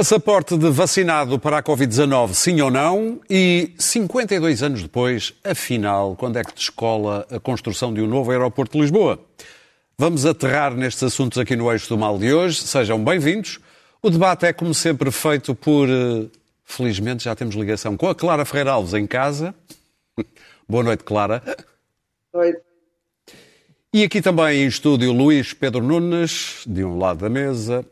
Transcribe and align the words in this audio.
Passaporte 0.00 0.56
de 0.56 0.70
vacinado 0.70 1.38
para 1.38 1.58
a 1.58 1.62
Covid-19, 1.62 2.32
sim 2.32 2.58
ou 2.62 2.70
não? 2.70 3.20
E 3.28 3.74
52 3.76 4.62
anos 4.62 4.82
depois, 4.82 5.34
afinal, 5.44 6.16
quando 6.16 6.38
é 6.38 6.42
que 6.42 6.54
descola 6.54 7.26
a 7.30 7.38
construção 7.38 7.92
de 7.92 8.00
um 8.00 8.06
novo 8.06 8.30
aeroporto 8.30 8.78
de 8.78 8.80
Lisboa? 8.80 9.22
Vamos 9.98 10.24
aterrar 10.24 10.74
nestes 10.74 11.02
assuntos 11.02 11.36
aqui 11.36 11.54
no 11.54 11.70
Eixo 11.70 11.86
do 11.90 11.98
Mal 11.98 12.16
de 12.16 12.32
hoje. 12.32 12.62
Sejam 12.62 13.04
bem-vindos. 13.04 13.58
O 14.00 14.08
debate 14.08 14.46
é, 14.46 14.54
como 14.54 14.72
sempre, 14.72 15.10
feito 15.10 15.54
por. 15.54 15.86
eh, 15.86 16.28
Felizmente 16.64 17.24
já 17.24 17.36
temos 17.36 17.54
ligação 17.54 17.94
com 17.94 18.08
a 18.08 18.14
Clara 18.14 18.46
Ferreira 18.46 18.72
Alves 18.72 18.94
em 18.94 19.06
casa. 19.06 19.54
Boa 20.66 20.82
noite, 20.82 21.04
Clara. 21.04 21.42
Oi. 22.32 22.56
E 23.92 24.02
aqui 24.02 24.22
também 24.22 24.62
em 24.62 24.66
estúdio 24.66 25.12
Luís 25.12 25.52
Pedro 25.52 25.82
Nunes, 25.82 26.62
de 26.66 26.82
um 26.84 26.96
lado 26.96 27.18
da 27.18 27.28
mesa, 27.28 27.84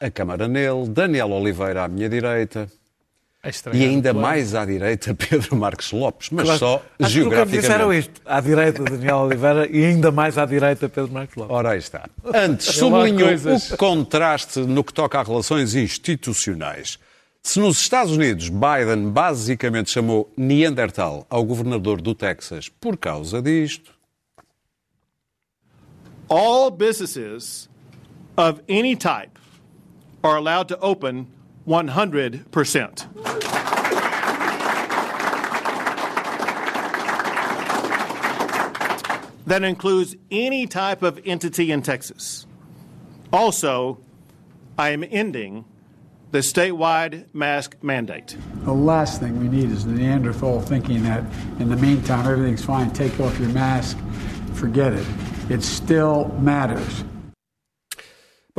a 0.00 0.10
Câmara 0.10 0.48
nele, 0.48 0.88
Daniel 0.88 1.30
Oliveira 1.30 1.84
à 1.84 1.88
minha 1.88 2.08
direita 2.08 2.70
É 3.42 3.48
e 3.48 3.50
estranho, 3.50 3.82
ainda 3.82 4.12
claro. 4.12 4.26
mais 4.26 4.54
à 4.54 4.64
direita 4.64 5.12
Pedro 5.16 5.56
Marques 5.56 5.92
Lopes, 5.92 6.30
mas 6.30 6.44
Claro. 6.44 6.58
só 6.58 6.82
Acho 6.98 7.14
que 7.14 7.24
nunca 7.24 7.44
me 7.44 7.52
disseram 7.52 7.90
geograficamente. 7.92 7.98
isto. 8.10 8.22
À 8.24 8.40
direita, 8.40 8.82
Daniel 8.84 9.16
Oliveira 9.18 9.68
e 9.70 9.84
ainda 9.84 10.10
mais 10.10 10.38
à 10.38 10.46
direita, 10.46 10.88
Pedro 10.88 11.12
Marcos 11.12 11.36
Lopes. 11.36 11.54
Ora, 11.54 11.70
aí 11.70 11.78
está. 11.78 12.08
Antes, 12.34 12.68
Olha 12.82 12.90
lá 12.96 13.04
sublinho 13.06 13.26
coisas. 13.26 13.70
o 13.72 13.76
contraste 13.76 14.60
no 14.60 14.82
que 14.82 14.92
toca 14.94 15.18
a 15.20 15.22
relações 15.22 15.74
institucionais. 15.74 16.98
Se 17.42 17.58
nos 17.58 17.78
Estados 17.80 18.12
Unidos 18.12 18.50
Biden 18.50 19.10
basicamente 19.10 19.90
chamou 19.90 20.30
Neandertal 20.36 21.26
ao 21.30 21.42
governador 21.42 22.00
do 22.02 22.14
Texas 22.14 22.68
por 22.68 22.98
causa 22.98 23.40
disto, 23.40 23.92
all 26.28 26.70
businesses 26.70 27.68
of 28.36 28.60
any 28.68 28.94
type 28.94 29.38
are 30.22 30.36
allowed 30.36 30.68
to 30.68 30.78
open 30.80 31.26
100%. 31.66 33.06
That 39.46 39.64
includes 39.64 40.14
any 40.30 40.66
type 40.66 41.02
of 41.02 41.20
entity 41.24 41.72
in 41.72 41.82
Texas. 41.82 42.46
Also, 43.32 43.98
I 44.78 44.90
am 44.90 45.04
ending 45.10 45.64
the 46.30 46.38
statewide 46.38 47.26
mask 47.34 47.76
mandate. 47.82 48.36
The 48.64 48.72
last 48.72 49.20
thing 49.20 49.40
we 49.40 49.48
need 49.48 49.70
is 49.70 49.84
Neanderthal 49.84 50.60
thinking 50.60 51.02
that 51.02 51.24
in 51.58 51.68
the 51.68 51.76
meantime 51.76 52.30
everything's 52.30 52.64
fine, 52.64 52.92
take 52.92 53.18
off 53.18 53.36
your 53.40 53.48
mask, 53.48 53.98
forget 54.54 54.92
it. 54.92 55.06
It 55.48 55.62
still 55.62 56.28
matters. 56.38 57.02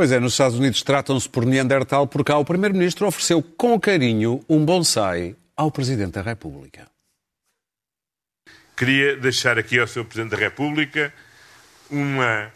Pois 0.01 0.11
é, 0.11 0.19
nos 0.19 0.33
Estados 0.33 0.57
Unidos 0.57 0.81
tratam-se 0.81 1.29
por 1.29 1.45
Neandertal 1.45 2.07
porque 2.07 2.31
cá 2.31 2.37
o 2.39 2.43
Primeiro-Ministro 2.43 3.05
ofereceu 3.05 3.39
com 3.43 3.79
carinho 3.79 4.43
um 4.49 4.65
bonsai 4.65 5.35
ao 5.55 5.69
Presidente 5.69 6.13
da 6.13 6.23
República. 6.23 6.87
Queria 8.75 9.15
deixar 9.15 9.59
aqui 9.59 9.77
ao 9.77 9.85
Sr. 9.85 10.05
Presidente 10.05 10.31
da 10.31 10.37
República 10.37 11.13
uma. 11.87 12.51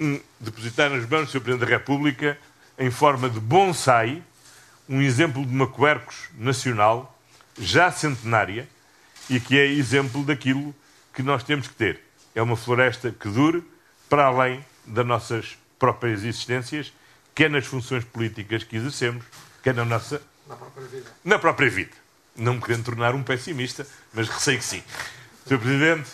Um, 0.00 0.20
depositar 0.40 0.90
nas 0.90 1.08
mãos 1.08 1.26
do 1.26 1.30
Sr. 1.30 1.40
Presidente 1.42 1.60
da 1.60 1.76
República, 1.76 2.36
em 2.76 2.90
forma 2.90 3.30
de 3.30 3.38
bonsai, 3.38 4.20
um 4.88 5.00
exemplo 5.00 5.46
de 5.46 5.52
uma 5.52 5.72
quercus 5.72 6.28
nacional, 6.36 7.16
já 7.56 7.92
centenária, 7.92 8.68
e 9.30 9.38
que 9.38 9.56
é 9.56 9.64
exemplo 9.64 10.24
daquilo 10.24 10.74
que 11.14 11.22
nós 11.22 11.44
temos 11.44 11.68
que 11.68 11.74
ter. 11.74 12.00
É 12.34 12.42
uma 12.42 12.56
floresta 12.56 13.12
que 13.12 13.28
dure 13.28 13.62
para 14.08 14.24
além 14.24 14.64
das 14.84 15.06
nossas 15.06 15.56
próprias 15.78 16.24
existências, 16.24 16.92
quer 17.34 17.50
nas 17.50 17.66
funções 17.66 18.04
políticas 18.04 18.64
que 18.64 18.76
exercemos, 18.76 19.24
quer 19.62 19.74
na 19.74 19.84
nossa. 19.84 20.20
Na 21.24 21.38
própria 21.38 21.68
vida. 21.70 21.92
Não 22.36 22.54
me 22.54 22.60
querendo 22.60 22.84
tornar 22.84 23.14
um 23.14 23.22
pessimista, 23.22 23.86
mas 24.14 24.28
receio 24.28 24.58
que 24.58 24.64
sim. 24.64 24.82
Sr. 25.46 25.58
Presidente, 25.58 26.08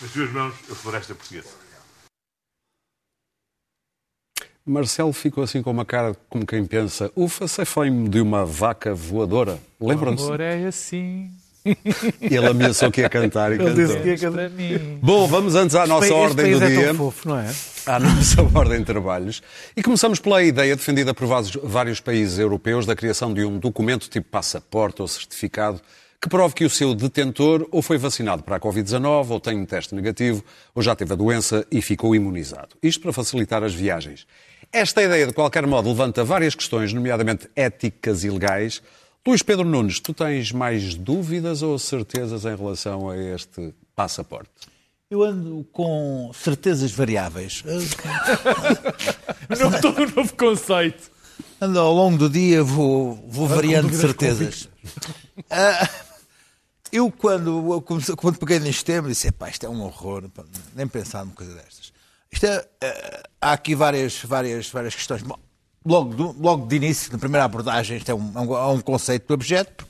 nas 0.00 0.10
suas 0.10 0.30
mãos, 0.30 0.54
a 0.70 0.74
floresta 0.74 1.14
portuguesa. 1.14 1.48
Marcelo 4.64 5.12
ficou 5.12 5.42
assim 5.42 5.60
com 5.60 5.70
uma 5.72 5.84
cara 5.84 6.14
como 6.28 6.46
quem 6.46 6.64
pensa: 6.64 7.10
ufa, 7.16 7.48
cefei-me 7.48 8.08
de 8.08 8.20
uma 8.20 8.46
vaca 8.46 8.94
voadora. 8.94 9.58
Lembram-se? 9.80 10.24
Amor 10.24 10.40
é 10.40 10.66
assim. 10.66 11.30
Ele 12.20 12.46
ameaçou 12.46 12.90
que 12.90 13.00
ia 13.00 13.08
cantar 13.08 13.52
e 13.52 13.54
Ele 13.56 13.72
disse 13.74 13.86
cantou. 13.88 14.02
que 14.02 14.08
ia 14.08 14.18
cantar. 14.18 14.50
Bom, 15.00 15.26
vamos 15.26 15.54
antes 15.54 15.74
à 15.76 15.86
nossa 15.86 16.06
Este 16.06 16.14
ordem 16.14 16.52
do 16.54 16.60
país 16.60 16.62
é 16.62 16.76
dia. 16.76 16.86
tão 16.86 16.94
fofo, 16.96 17.28
não 17.28 17.38
é? 17.38 17.52
À 17.86 17.98
nossa 17.98 18.42
ordem 18.54 18.80
de 18.80 18.84
trabalhos. 18.84 19.42
E 19.76 19.82
começamos 19.82 20.18
pela 20.20 20.42
ideia 20.42 20.76
defendida 20.76 21.12
por 21.14 21.26
vários- 21.26 22.00
países 22.00 22.38
europeus 22.38 22.86
da 22.86 22.94
criação 22.96 23.32
de 23.32 23.44
um 23.44 23.58
documento 23.58 24.08
tipo 24.08 24.28
passaporte 24.28 25.02
ou 25.02 25.08
certificado 25.08 25.80
que 26.20 26.28
prove 26.28 26.54
que 26.54 26.64
o 26.64 26.70
seu 26.70 26.94
detentor 26.94 27.66
ou 27.72 27.82
foi 27.82 27.98
vacinado 27.98 28.44
para 28.44 28.56
a 28.56 28.60
Covid-19 28.60 29.30
ou 29.30 29.40
tem 29.40 29.58
um 29.58 29.66
teste 29.66 29.92
negativo 29.94 30.44
ou 30.72 30.80
já 30.80 30.94
teve 30.94 31.12
a 31.12 31.16
doença 31.16 31.66
e 31.70 31.82
ficou 31.82 32.14
imunizado. 32.14 32.76
Isto 32.80 33.00
para 33.02 33.12
facilitar 33.12 33.64
as 33.64 33.74
viagens. 33.74 34.24
Esta 34.72 35.02
ideia, 35.02 35.26
de 35.26 35.32
qualquer 35.32 35.66
modo, 35.66 35.88
levanta 35.88 36.22
várias 36.22 36.54
questões, 36.54 36.92
nomeadamente 36.92 37.50
éticas 37.56 38.22
e 38.22 38.30
legais. 38.30 38.80
Luís 39.26 39.42
Pedro 39.42 39.64
Nunes, 39.64 39.98
tu 39.98 40.14
tens 40.14 40.52
mais 40.52 40.94
dúvidas 40.94 41.60
ou 41.60 41.76
certezas 41.78 42.44
em 42.44 42.54
relação 42.56 43.10
a 43.10 43.16
este 43.16 43.74
passaporte? 43.96 44.50
Eu 45.12 45.22
ando 45.22 45.62
com 45.72 46.30
certezas 46.32 46.90
variáveis. 46.90 47.62
Não 49.60 49.78
todo 49.78 50.04
um 50.04 50.10
novo 50.16 50.34
conceito. 50.34 51.10
Ando 51.60 51.78
ao 51.80 51.92
longo 51.92 52.16
do 52.16 52.30
dia, 52.30 52.64
vou, 52.64 53.22
vou 53.28 53.46
variando 53.46 53.92
certezas. 53.94 54.70
Ah, 55.50 55.86
eu, 56.90 57.10
quando, 57.12 57.82
quando 58.16 58.38
peguei 58.38 58.58
neste 58.58 58.86
tema, 58.86 59.06
disse: 59.06 59.30
pá, 59.32 59.50
isto 59.50 59.66
é 59.66 59.68
um 59.68 59.82
horror, 59.82 60.30
nem 60.74 60.88
pensar 60.88 61.26
numa 61.26 61.34
coisa 61.34 61.52
destas. 61.56 61.92
Isto 62.32 62.46
é, 62.46 62.66
ah, 62.82 63.22
há 63.38 63.52
aqui 63.52 63.74
várias, 63.74 64.16
várias, 64.24 64.70
várias 64.70 64.94
questões. 64.94 65.20
Bom, 65.20 65.36
logo, 65.84 66.14
do- 66.14 66.36
logo 66.40 66.66
de 66.66 66.76
início, 66.76 67.12
na 67.12 67.18
primeira 67.18 67.44
abordagem, 67.44 67.98
isto 67.98 68.10
é 68.10 68.14
um, 68.14 68.32
é 68.34 68.40
um, 68.40 68.56
é 68.56 68.66
um 68.68 68.80
conceito 68.80 69.28
do 69.28 69.34
objeto. 69.34 69.86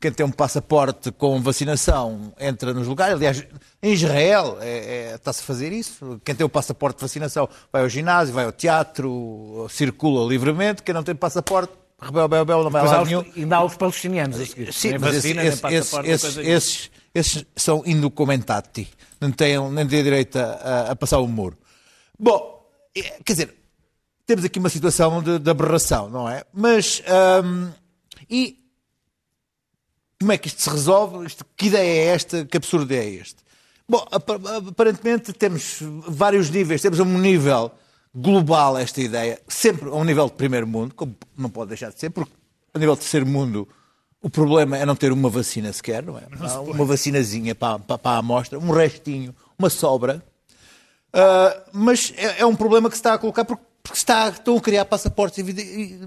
Quem 0.00 0.12
tem 0.12 0.24
um 0.24 0.30
passaporte 0.30 1.10
com 1.10 1.40
vacinação 1.42 2.32
entra 2.38 2.72
nos 2.72 2.86
lugares. 2.86 3.14
Aliás, 3.16 3.44
em 3.82 3.92
Israel 3.92 4.56
é- 4.60 5.10
é- 5.10 5.14
está-se 5.16 5.40
a 5.40 5.44
fazer 5.44 5.72
isso. 5.72 6.20
Quem 6.24 6.34
tem 6.36 6.46
o 6.46 6.48
passaporte 6.48 6.98
de 6.98 7.02
vacinação 7.02 7.48
vai 7.72 7.82
ao 7.82 7.88
ginásio, 7.88 8.32
vai 8.32 8.44
ao 8.44 8.52
teatro, 8.52 9.66
circula 9.70 10.28
livremente. 10.28 10.82
Quem 10.84 10.94
não 10.94 11.02
tem 11.02 11.16
passaporte, 11.16 11.72
rebel, 12.00 12.28
bel, 12.28 12.44
bel, 12.44 12.62
não 12.64 12.70
vai 12.70 12.84
lá 12.86 13.04
nenhum. 13.04 13.24
ainda 13.36 13.56
há 13.56 13.64
os 13.64 13.76
palestinianos 13.76 14.40
a 14.40 14.46
seguir. 14.46 14.72
Sim, 14.72 14.90
nem 14.90 14.98
mas 15.00 15.14
vacina, 15.16 15.44
esse- 15.44 15.62
nem 15.64 15.74
esse- 15.76 15.90
passaporte, 15.90 16.10
esses, 16.48 16.90
esses, 17.14 17.44
são 17.56 17.82
indocumentati. 17.84 18.88
Não 19.20 19.32
têm, 19.32 19.58
nem 19.72 19.84
têm 19.88 20.04
direito 20.04 20.36
a, 20.38 20.90
a 20.92 20.96
passar 20.96 21.18
o 21.18 21.26
muro. 21.26 21.58
Bom, 22.16 22.64
é, 22.96 23.02
quer 23.24 23.32
dizer, 23.32 23.54
temos 24.24 24.44
aqui 24.44 24.60
uma 24.60 24.68
situação 24.68 25.20
de, 25.20 25.40
de 25.40 25.50
aberração, 25.50 26.08
não 26.08 26.28
é? 26.28 26.44
Mas, 26.52 27.02
hum, 27.44 27.70
e 28.30 28.58
como 30.20 30.32
é 30.32 30.38
que 30.38 30.48
isto 30.48 30.60
se 30.62 30.70
resolve? 30.70 31.26
Isto- 31.26 31.44
que 31.56 31.66
ideia 31.66 31.86
é 32.10 32.14
esta? 32.14 32.44
Que 32.44 32.56
absurdo 32.56 32.92
é 32.92 33.04
este? 33.06 33.36
Bom, 33.88 34.06
apa- 34.10 34.40
aparentemente 34.68 35.32
temos 35.32 35.78
vários 36.06 36.50
níveis. 36.50 36.82
Temos 36.82 36.98
um 37.00 37.18
nível 37.18 37.70
global 38.14 38.76
esta 38.76 39.00
ideia, 39.00 39.40
sempre 39.48 39.88
a 39.88 39.92
um 39.92 40.04
nível 40.04 40.26
de 40.26 40.32
primeiro 40.32 40.66
mundo, 40.66 40.94
como 40.94 41.14
não 41.36 41.48
pode 41.50 41.68
deixar 41.68 41.90
de 41.90 41.98
ser, 42.00 42.10
porque 42.10 42.32
a 42.74 42.78
nível 42.78 42.94
de 42.94 43.00
terceiro 43.00 43.26
mundo 43.26 43.68
o 44.20 44.28
problema 44.28 44.76
é 44.76 44.84
não 44.84 44.96
ter 44.96 45.12
uma 45.12 45.30
vacina 45.30 45.72
sequer, 45.72 46.02
não 46.02 46.18
é? 46.18 46.22
Há 46.40 46.60
uma 46.74 46.84
vacinazinha 46.84 47.54
para, 47.54 47.78
para, 47.78 47.96
para 47.98 48.10
a 48.16 48.18
amostra, 48.18 48.58
um 48.58 48.70
restinho, 48.72 49.34
uma 49.58 49.70
sobra. 49.70 50.22
Ah, 51.12 51.62
mas 51.72 52.12
é, 52.16 52.40
é 52.40 52.46
um 52.46 52.56
problema 52.56 52.88
que 52.90 52.96
se 52.96 53.00
está 53.00 53.14
a 53.14 53.18
colocar 53.18 53.44
porque, 53.44 53.62
porque 53.82 53.96
está, 53.98 54.28
estão 54.30 54.56
a 54.56 54.60
criar 54.60 54.84
passaportes, 54.86 55.38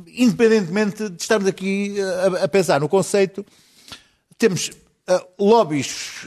independentemente 0.07 1.09
de 1.09 1.21
estarmos 1.21 1.47
aqui 1.47 1.95
a, 2.01 2.43
a 2.43 2.47
pensar 2.47 2.79
no 2.79 2.89
conceito. 2.89 3.45
Temos 4.41 4.71
ah, 5.05 5.23
lobbies 5.37 6.25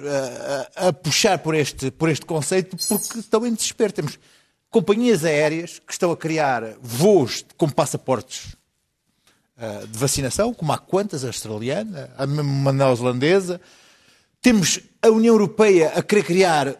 ah, 0.76 0.88
a, 0.88 0.92
puxar 0.92 1.38
por 1.40 1.52
este, 1.52 1.90
por 1.90 2.08
este 2.08 2.24
conceito 2.24 2.76
porque 2.88 3.18
estão 3.18 3.44
em 3.44 3.52
desespero. 3.52 3.92
Temos 3.92 4.18
companhias 4.70 5.24
aéreas 5.24 5.80
que 5.84 5.92
estão 5.92 6.12
a 6.12 6.16
criar 6.16 6.62
voos 6.80 7.44
com 7.56 7.68
passaportes 7.68 8.54
ah, 9.58 9.82
de 9.90 9.98
vacinação, 9.98 10.54
como 10.54 10.70
há 10.72 10.78
quantas, 10.78 11.24
a 11.24 11.26
australiana, 11.26 12.08
a 12.16 12.24
mesmo 12.24 12.52
uma 12.52 12.72
neozelandesa. 12.72 13.60
Temos 14.40 14.78
a 15.02 15.08
União 15.08 15.34
Europeia 15.34 15.88
a 15.96 16.00
querer 16.00 16.22
criar 16.22 16.76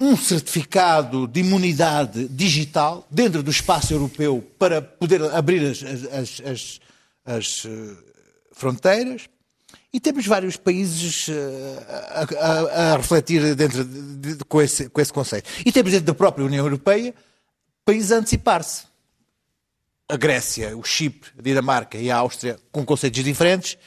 um 0.00 0.16
certificado 0.16 1.28
de 1.28 1.38
imunidade 1.38 2.26
digital 2.26 3.06
dentro 3.08 3.44
do 3.44 3.50
espaço 3.52 3.94
europeu 3.94 4.44
para 4.58 4.82
poder 4.82 5.22
abrir 5.32 5.64
as, 5.70 5.82
as- 5.84 6.04
as- 6.12 6.40
as- 6.44 6.80
as, 7.24 7.66
fronteiras. 8.52 9.28
E 9.92 10.00
temos 10.00 10.26
vários 10.26 10.56
países 10.56 11.28
eh, 11.28 11.86
a, 12.38 12.46
a- 12.46 12.92
a 12.92 12.96
refletir 12.96 13.54
dentro 13.54 13.84
de- 13.84 14.36
de- 14.36 14.44
com, 14.46 14.60
esse, 14.62 14.88
com 14.88 15.00
esse 15.00 15.12
conceito. 15.12 15.50
E 15.66 15.70
temos 15.70 15.90
dentro 15.92 16.06
da 16.06 16.14
própria 16.14 16.44
União 16.46 16.64
Europeia 16.64 17.14
países 17.84 18.10
a 18.12 18.16
antecipar-se. 18.16 18.84
a 20.08 20.16
Grécia, 20.16 20.76
o 20.76 20.82
Chipre, 20.84 21.30
a 21.38 21.42
Dinamarca 21.42 21.96
e 21.98 22.10
a 22.10 22.16
Áustria 22.16 22.58
com 22.70 22.84
conceitos 22.84 23.22
diferentes, 23.24 23.78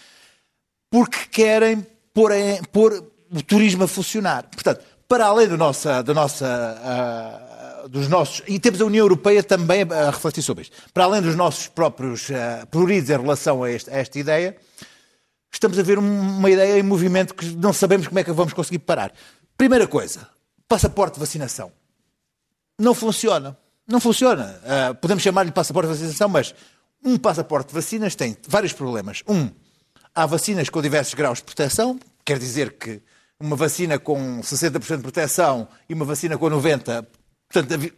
porque 0.90 1.18
querem 1.30 1.86
pôr, 2.14 2.32
em- 2.32 2.64
pôr 2.66 2.94
o 3.32 3.42
turismo 3.44 3.84
a 3.84 3.88
funcionar. 3.88 4.44
Portanto, 4.52 4.84
para 5.08 5.26
além 5.26 5.48
do 5.48 5.58
nossa, 5.58 6.02
da 6.04 6.14
nossa, 6.14 6.48
ah, 6.84 7.88
dos 7.88 8.08
nossos. 8.08 8.42
E 8.48 8.60
temos 8.60 8.82
a 8.82 8.86
União 8.86 9.04
Europeia 9.06 9.44
também 9.44 9.82
a 9.84 10.10
refletir 10.10 10.42
sobre 10.44 10.64
isto. 10.64 10.76
Para 10.94 11.04
além 11.04 11.22
dos 11.22 11.36
nossos 11.36 11.68
próprios 11.68 12.28
pruridos 12.72 13.10
em 13.10 13.18
relação 13.18 13.64
a, 13.64 13.72
este- 13.72 13.90
a 13.92 13.98
esta 13.98 14.18
ideia, 14.18 14.56
estamos 15.56 15.78
a 15.80 15.84
ver 15.84 15.98
um- 16.00 16.38
uma 16.38 16.50
ideia 16.50 16.80
em 16.80 16.84
movimento 16.84 17.34
que 17.34 17.46
não 17.56 17.74
sabemos 17.74 18.08
como 18.08 18.20
é 18.20 18.24
que 18.24 18.32
vamos 18.32 18.54
conseguir 18.54 18.80
parar. 18.80 19.12
Primeira 19.58 19.88
coisa, 19.88 20.28
passaporte 20.68 21.16
de 21.16 21.20
vacinação. 21.20 21.72
Não 22.80 22.94
funciona. 22.94 23.58
Não 23.88 24.00
funciona. 24.00 24.60
Ah, 24.66 24.94
podemos 24.94 25.24
chamar-lhe 25.24 25.52
passaporte 25.52 25.88
de 25.90 25.94
vacinação, 25.96 26.28
mas 26.28 26.54
um 27.04 27.18
passaporte 27.18 27.70
de 27.70 27.74
vacinas 27.76 28.16
tem 28.16 28.36
vários 28.48 28.74
problemas. 28.74 29.22
Um, 29.28 29.50
há 30.14 30.26
vacinas 30.26 30.70
com 30.70 30.82
diversos 30.82 31.14
graus 31.14 31.38
de 31.40 31.44
proteção, 31.46 32.00
quer 32.26 32.40
dizer 32.40 32.74
que 32.78 33.02
uma 33.40 33.56
vacina 33.56 34.00
com 34.00 34.42
60% 34.42 34.98
de 34.98 35.04
proteção 35.04 35.68
e 35.88 35.94
uma 35.94 36.06
vacina 36.06 36.38
com 36.38 36.48
90%, 36.50 37.06
portanto, 37.50 37.94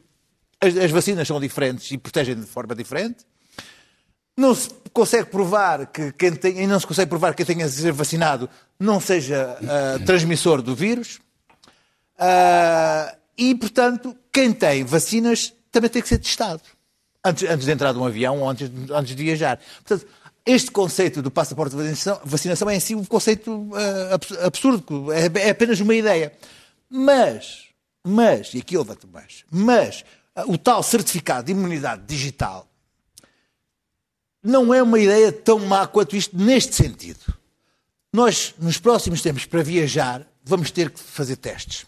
as, 0.60 0.76
as 0.78 0.92
vacinas 0.92 1.28
são 1.28 1.40
diferentes 1.40 1.90
e 1.92 1.98
protegem 1.98 2.36
de 2.36 2.46
forma 2.46 2.76
diferente. 2.76 3.26
Não 4.38 4.54
se 4.54 4.70
consegue 4.94 5.30
provar 5.30 5.88
que 5.88 6.12
quem 6.12 6.32
tem, 6.34 6.62
e 6.62 6.68
não 6.68 6.80
se 6.80 6.86
consegue 6.86 7.10
provar 7.10 7.34
que 7.34 7.44
quem 7.44 7.56
tenha 7.56 7.68
ser 7.68 7.92
vacinado 7.92 8.48
não 8.80 9.00
seja 9.00 9.58
ah, 9.64 10.06
transmissor 10.06 10.62
do 10.62 10.76
vírus. 10.76 11.20
Ah, 12.20 13.16
e, 13.38 13.56
portanto, 13.56 14.16
quem 14.32 14.54
tem 14.54 14.84
vacinas 14.84 15.54
também 15.72 15.90
tem 15.90 16.02
que 16.02 16.08
ser 16.08 16.20
testado 16.20 16.62
antes, 17.26 17.50
antes 17.50 17.66
de 17.66 17.72
entrar 17.72 17.94
de 17.94 18.00
um 18.00 18.06
avião 18.06 18.40
ou 18.42 18.50
antes, 18.50 18.72
antes 18.92 19.16
de 19.16 19.24
viajar. 19.24 19.60
Portanto, 19.84 20.08
este 20.46 20.72
conceito 20.72 21.22
do 21.22 21.30
passaporte 21.30 21.76
de 21.76 21.94
vacinação, 22.24 22.70
é 22.70 22.76
em 22.76 22.80
si 22.80 22.96
um 22.96 23.04
conceito 23.04 23.70
abs- 24.12 24.38
absurdo, 24.44 25.12
é, 25.12 25.26
é 25.48 25.50
apenas 25.50 25.80
uma 25.80 25.94
ideia. 25.94 26.32
Mas, 26.90 27.66
mas, 28.06 28.54
e 28.54 28.60
aqui 28.60 28.78
levanto 28.78 29.08
mais, 29.08 29.44
mas 29.52 30.06
ah, 30.36 30.44
o 30.48 30.58
tal 30.58 30.82
certificado 30.84 31.48
de 31.48 31.52
imunidade 31.52 32.04
digital 32.08 32.68
não 34.48 34.74
é 34.74 34.82
uma 34.82 34.98
ideia 34.98 35.30
tão 35.30 35.60
má 35.60 35.86
quanto 35.86 36.16
isto 36.16 36.36
neste 36.38 36.74
sentido. 36.74 37.20
Nós, 38.14 38.56
nos 38.58 38.78
próximos 38.78 39.22
tempos, 39.22 39.46
para 39.46 39.62
viajar, 39.62 40.26
vamos 40.42 40.72
ter 40.72 40.90
que 40.90 41.00
fazer 41.02 41.36
testes. 41.36 41.86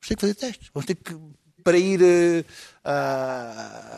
Vamos 0.00 0.08
ter 0.08 0.14
que 0.14 0.20
fazer 0.22 0.34
testes. 0.34 0.70
Vamos 0.72 0.86
ter 0.86 0.94
que, 0.94 1.14
para 1.62 1.76
ir 1.76 2.00
eh, 2.02 2.44
à, 2.82 3.90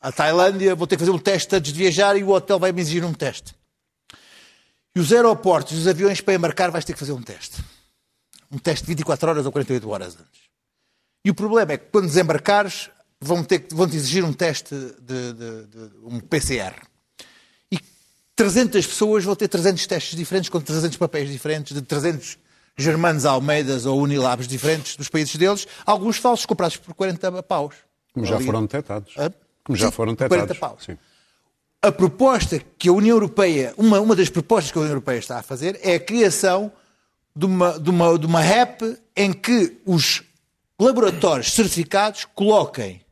à 0.00 0.12
Tailândia, 0.12 0.76
vou 0.76 0.86
ter 0.86 0.94
que 0.94 1.00
fazer 1.00 1.10
um 1.10 1.18
teste 1.18 1.56
antes 1.56 1.72
de 1.72 1.78
viajar 1.78 2.16
e 2.16 2.22
o 2.22 2.28
hotel 2.28 2.60
vai 2.60 2.70
me 2.70 2.80
exigir 2.80 3.04
um 3.04 3.12
teste. 3.12 3.52
E 4.94 5.00
os 5.00 5.12
aeroportos, 5.12 5.76
os 5.76 5.88
aviões 5.88 6.20
para 6.20 6.34
embarcar, 6.34 6.70
vais 6.70 6.84
ter 6.84 6.92
que 6.92 7.00
fazer 7.00 7.12
um 7.12 7.22
teste. 7.22 7.60
Um 8.48 8.58
teste 8.58 8.84
de 8.84 8.90
24 8.90 9.28
horas 9.28 9.44
ou 9.44 9.50
48 9.50 9.90
horas 9.90 10.14
antes. 10.14 10.40
E 11.24 11.30
o 11.30 11.34
problema 11.34 11.72
é 11.72 11.78
que 11.78 11.86
quando 11.90 12.06
desembarcares, 12.06 12.90
vão 13.20 13.44
ter 13.44 13.60
que- 13.60 13.74
vão-te 13.74 13.96
exigir 13.96 14.24
um 14.24 14.32
teste 14.32 14.74
de, 14.74 15.32
de- 15.32 15.66
de- 15.66 15.90
um 16.04 16.20
PCR. 16.20 16.74
E 17.70 17.78
300 18.34 18.86
pessoas 18.86 19.24
vão 19.24 19.36
ter 19.36 19.48
300 19.48 19.86
testes 19.86 20.16
diferentes, 20.16 20.48
com 20.48 20.60
300 20.60 20.96
papéis 20.96 21.30
diferentes, 21.30 21.74
de 21.74 21.82
300 21.82 22.38
Germanos 22.78 23.26
Almeidas 23.26 23.84
ou 23.84 24.00
Unilabs 24.00 24.48
diferentes 24.48 24.96
dos 24.96 25.08
países 25.08 25.36
deles, 25.36 25.66
alguns 25.84 26.16
falsos 26.16 26.46
comprados 26.46 26.76
por 26.78 26.94
40 26.94 27.42
paus. 27.42 27.74
Como 28.14 28.24
já 28.24 28.40
foram 28.40 28.62
detectados. 28.62 29.12
Hã? 29.18 29.30
Como 29.64 29.76
já 29.76 29.86
Sim, 29.90 29.92
foram 29.92 30.16
40 30.16 30.36
detectados. 30.46 30.58
paus. 30.58 30.84
Sim. 30.86 30.96
A 31.82 31.92
proposta 31.92 32.58
que 32.78 32.88
a 32.88 32.92
União 32.92 33.16
Europeia, 33.16 33.74
uma, 33.76 34.00
uma 34.00 34.16
das 34.16 34.28
propostas 34.30 34.72
que 34.72 34.78
a 34.78 34.80
União 34.80 34.92
Europeia 34.92 35.18
está 35.18 35.38
a 35.38 35.42
fazer 35.42 35.78
é 35.82 35.94
a 35.94 36.00
criação 36.00 36.72
de 37.36 37.44
uma, 37.46 37.78
de 37.78 37.90
uma, 37.90 38.18
de 38.18 38.26
uma 38.26 38.42
app 38.44 38.98
em 39.16 39.32
que 39.32 39.78
os 39.84 40.22
laboratórios 40.78 41.52
certificados 41.52 42.24
coloquem, 42.34 43.02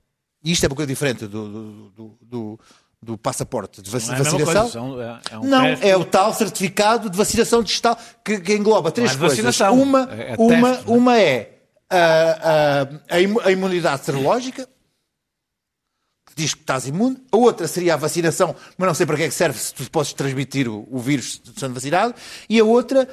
e 0.44 0.52
isto 0.52 0.64
é 0.64 0.68
uma 0.68 0.76
coisa 0.76 0.86
diferente 0.86 1.26
do, 1.26 1.90
do, 1.90 2.18
do, 2.22 2.60
do- 3.02 3.18
passaporte 3.18 3.80
de 3.82 3.90
vac- 3.90 4.06
Não 4.06 4.14
é 4.14 4.18
vacinação. 4.18 4.90
coisa, 4.90 5.20
é- 5.30 5.34
é 5.34 5.38
um 5.38 5.44
não, 5.44 5.62
teste. 5.62 5.86
é 5.88 5.96
o 5.96 6.04
tal 6.04 6.32
certificado 6.34 7.08
de 7.10 7.16
vacinação 7.16 7.62
digital 7.62 7.98
que, 8.24 8.40
que 8.40 8.54
engloba 8.54 8.90
três 8.90 9.12
é 9.12 9.16
coisas. 9.16 9.60
Uma 9.60 10.08
é- 10.12 10.32
é 10.32 10.36
uma, 10.38 10.70
teste, 10.72 10.90
uma 10.90 11.18
é 11.18 11.58
a, 11.90 11.96
a- 13.10 13.16
a 13.16 13.20
imu- 13.20 13.40
a 13.40 13.50
imunidade 13.52 14.04
serológica, 14.04 14.68
que 16.26 16.34
diz 16.36 16.54
que 16.54 16.60
estás 16.60 16.86
imune. 16.86 17.16
A 17.32 17.36
outra 17.36 17.66
seria 17.66 17.94
a 17.94 17.96
vacinação, 17.96 18.54
mas 18.76 18.86
não 18.86 18.94
sei 18.94 19.06
para 19.06 19.16
que 19.16 19.22
é 19.24 19.28
que 19.28 19.34
serve 19.34 19.58
se 19.58 19.72
tu 19.74 19.90
podes 19.90 20.12
transmitir 20.12 20.68
o, 20.68 20.86
o 20.90 20.98
vírus 20.98 21.40
sendo 21.56 21.74
vacinado. 21.74 22.14
E 22.48 22.58
a 22.60 22.64
outra, 22.64 23.08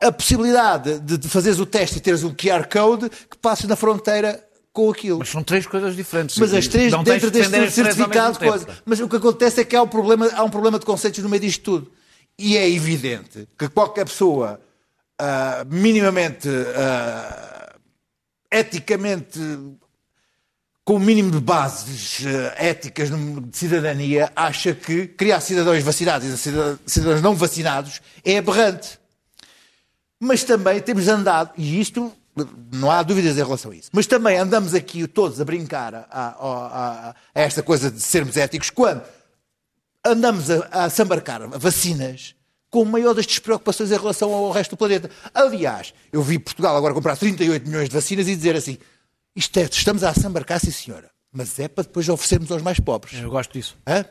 a 0.00 0.10
possibilidade 0.12 0.98
de, 1.00 1.16
de 1.18 1.28
fazeres 1.28 1.58
o 1.60 1.66
teste 1.66 1.98
e 1.98 2.00
teres 2.00 2.24
um 2.24 2.34
QR 2.34 2.66
Code 2.66 3.08
que 3.10 3.36
passes 3.38 3.66
na 3.66 3.76
fronteira 3.76 4.42
com 4.72 4.90
aquilo. 4.90 5.18
Mas 5.18 5.28
são 5.28 5.42
três 5.42 5.66
coisas 5.66 5.96
diferentes. 5.96 6.36
Mas 6.38 6.54
as 6.54 6.66
três 6.68 6.92
Não 6.92 7.02
dentro 7.02 7.30
de 7.30 7.40
deste 7.48 7.70
certificado 7.72 8.38
de 8.38 8.40
mesmo 8.40 8.50
coisa. 8.52 8.66
tempo. 8.66 8.82
Mas 8.84 9.00
o 9.00 9.08
que 9.08 9.16
acontece 9.16 9.60
é 9.60 9.64
que 9.64 9.74
há 9.76 9.82
um 9.82 9.88
problema, 9.88 10.28
há 10.32 10.44
um 10.44 10.50
problema 10.50 10.78
de 10.78 10.86
conceitos 10.86 11.22
no 11.22 11.28
meio 11.28 11.40
disto 11.42 11.62
tudo. 11.62 11.92
E 12.38 12.56
é 12.56 12.68
evidente 12.70 13.46
que 13.58 13.68
qualquer 13.68 14.04
pessoa 14.06 14.60
ah, 15.18 15.64
minimamente 15.68 16.48
ah, 16.76 17.74
eticamente 18.50 19.38
com 20.84 20.94
o 20.96 20.98
mínimo 21.00 21.30
de 21.30 21.38
bases 21.40 22.24
eh, 22.24 22.54
éticas 22.70 23.10
de 23.10 23.56
cidadania 23.56 24.32
acha 24.34 24.74
que 24.74 25.06
criar 25.06 25.40
cidadãos 25.40 25.82
vacinados 25.84 26.26
e 26.26 26.36
cidad- 26.36 26.78
cidadãos 26.86 27.22
não 27.22 27.34
vacinados 27.34 28.00
é 28.24 28.38
aberrante. 28.38 28.98
Mas 30.18 30.42
também 30.42 30.80
temos 30.80 31.06
andado, 31.06 31.52
e 31.56 31.80
isto 31.80 32.12
não 32.72 32.90
há 32.90 33.02
dúvidas 33.02 33.32
em 33.36 33.42
relação 33.42 33.70
a 33.70 33.74
isso, 33.76 33.90
mas 33.92 34.06
também 34.06 34.38
andamos 34.38 34.74
aqui 34.74 35.06
todos 35.06 35.40
a 35.40 35.44
brincar 35.44 35.94
a, 35.94 36.06
a- 36.10 37.08
a- 37.10 37.14
esta 37.34 37.62
coisa 37.62 37.90
de 37.90 38.00
sermos 38.00 38.36
éticos 38.36 38.70
quando 38.70 39.02
andamos 40.04 40.50
a, 40.50 40.84
a 40.84 40.90
se 40.90 41.02
embarcar 41.02 41.46
vacinas 41.58 42.34
com 42.70 42.84
maior 42.84 43.14
das 43.14 43.26
despreocupações 43.26 43.90
em 43.90 43.96
relação 43.98 44.32
ao 44.32 44.50
resto 44.52 44.70
do 44.70 44.76
planeta. 44.76 45.10
Aliás, 45.34 45.92
eu 46.12 46.22
vi 46.22 46.38
Portugal 46.38 46.76
agora 46.76 46.94
comprar 46.94 47.16
38 47.16 47.66
milhões 47.68 47.88
de 47.88 47.94
vacinas 47.94 48.28
e 48.28 48.36
dizer 48.36 48.54
assim: 48.56 48.78
isto 49.34 49.58
é, 49.58 49.64
estamos 49.64 50.04
a 50.04 50.14
se 50.14 50.24
embarcar, 50.26 50.60
sim 50.60 50.70
senhora, 50.70 51.10
mas 51.32 51.58
é 51.58 51.66
para 51.68 51.82
depois 51.84 52.08
oferecermos 52.08 52.50
aos 52.52 52.62
mais 52.62 52.78
pobres. 52.78 53.20
Eu 53.20 53.30
gosto 53.30 53.52
disso. 53.52 53.76
Hã? 53.86 54.04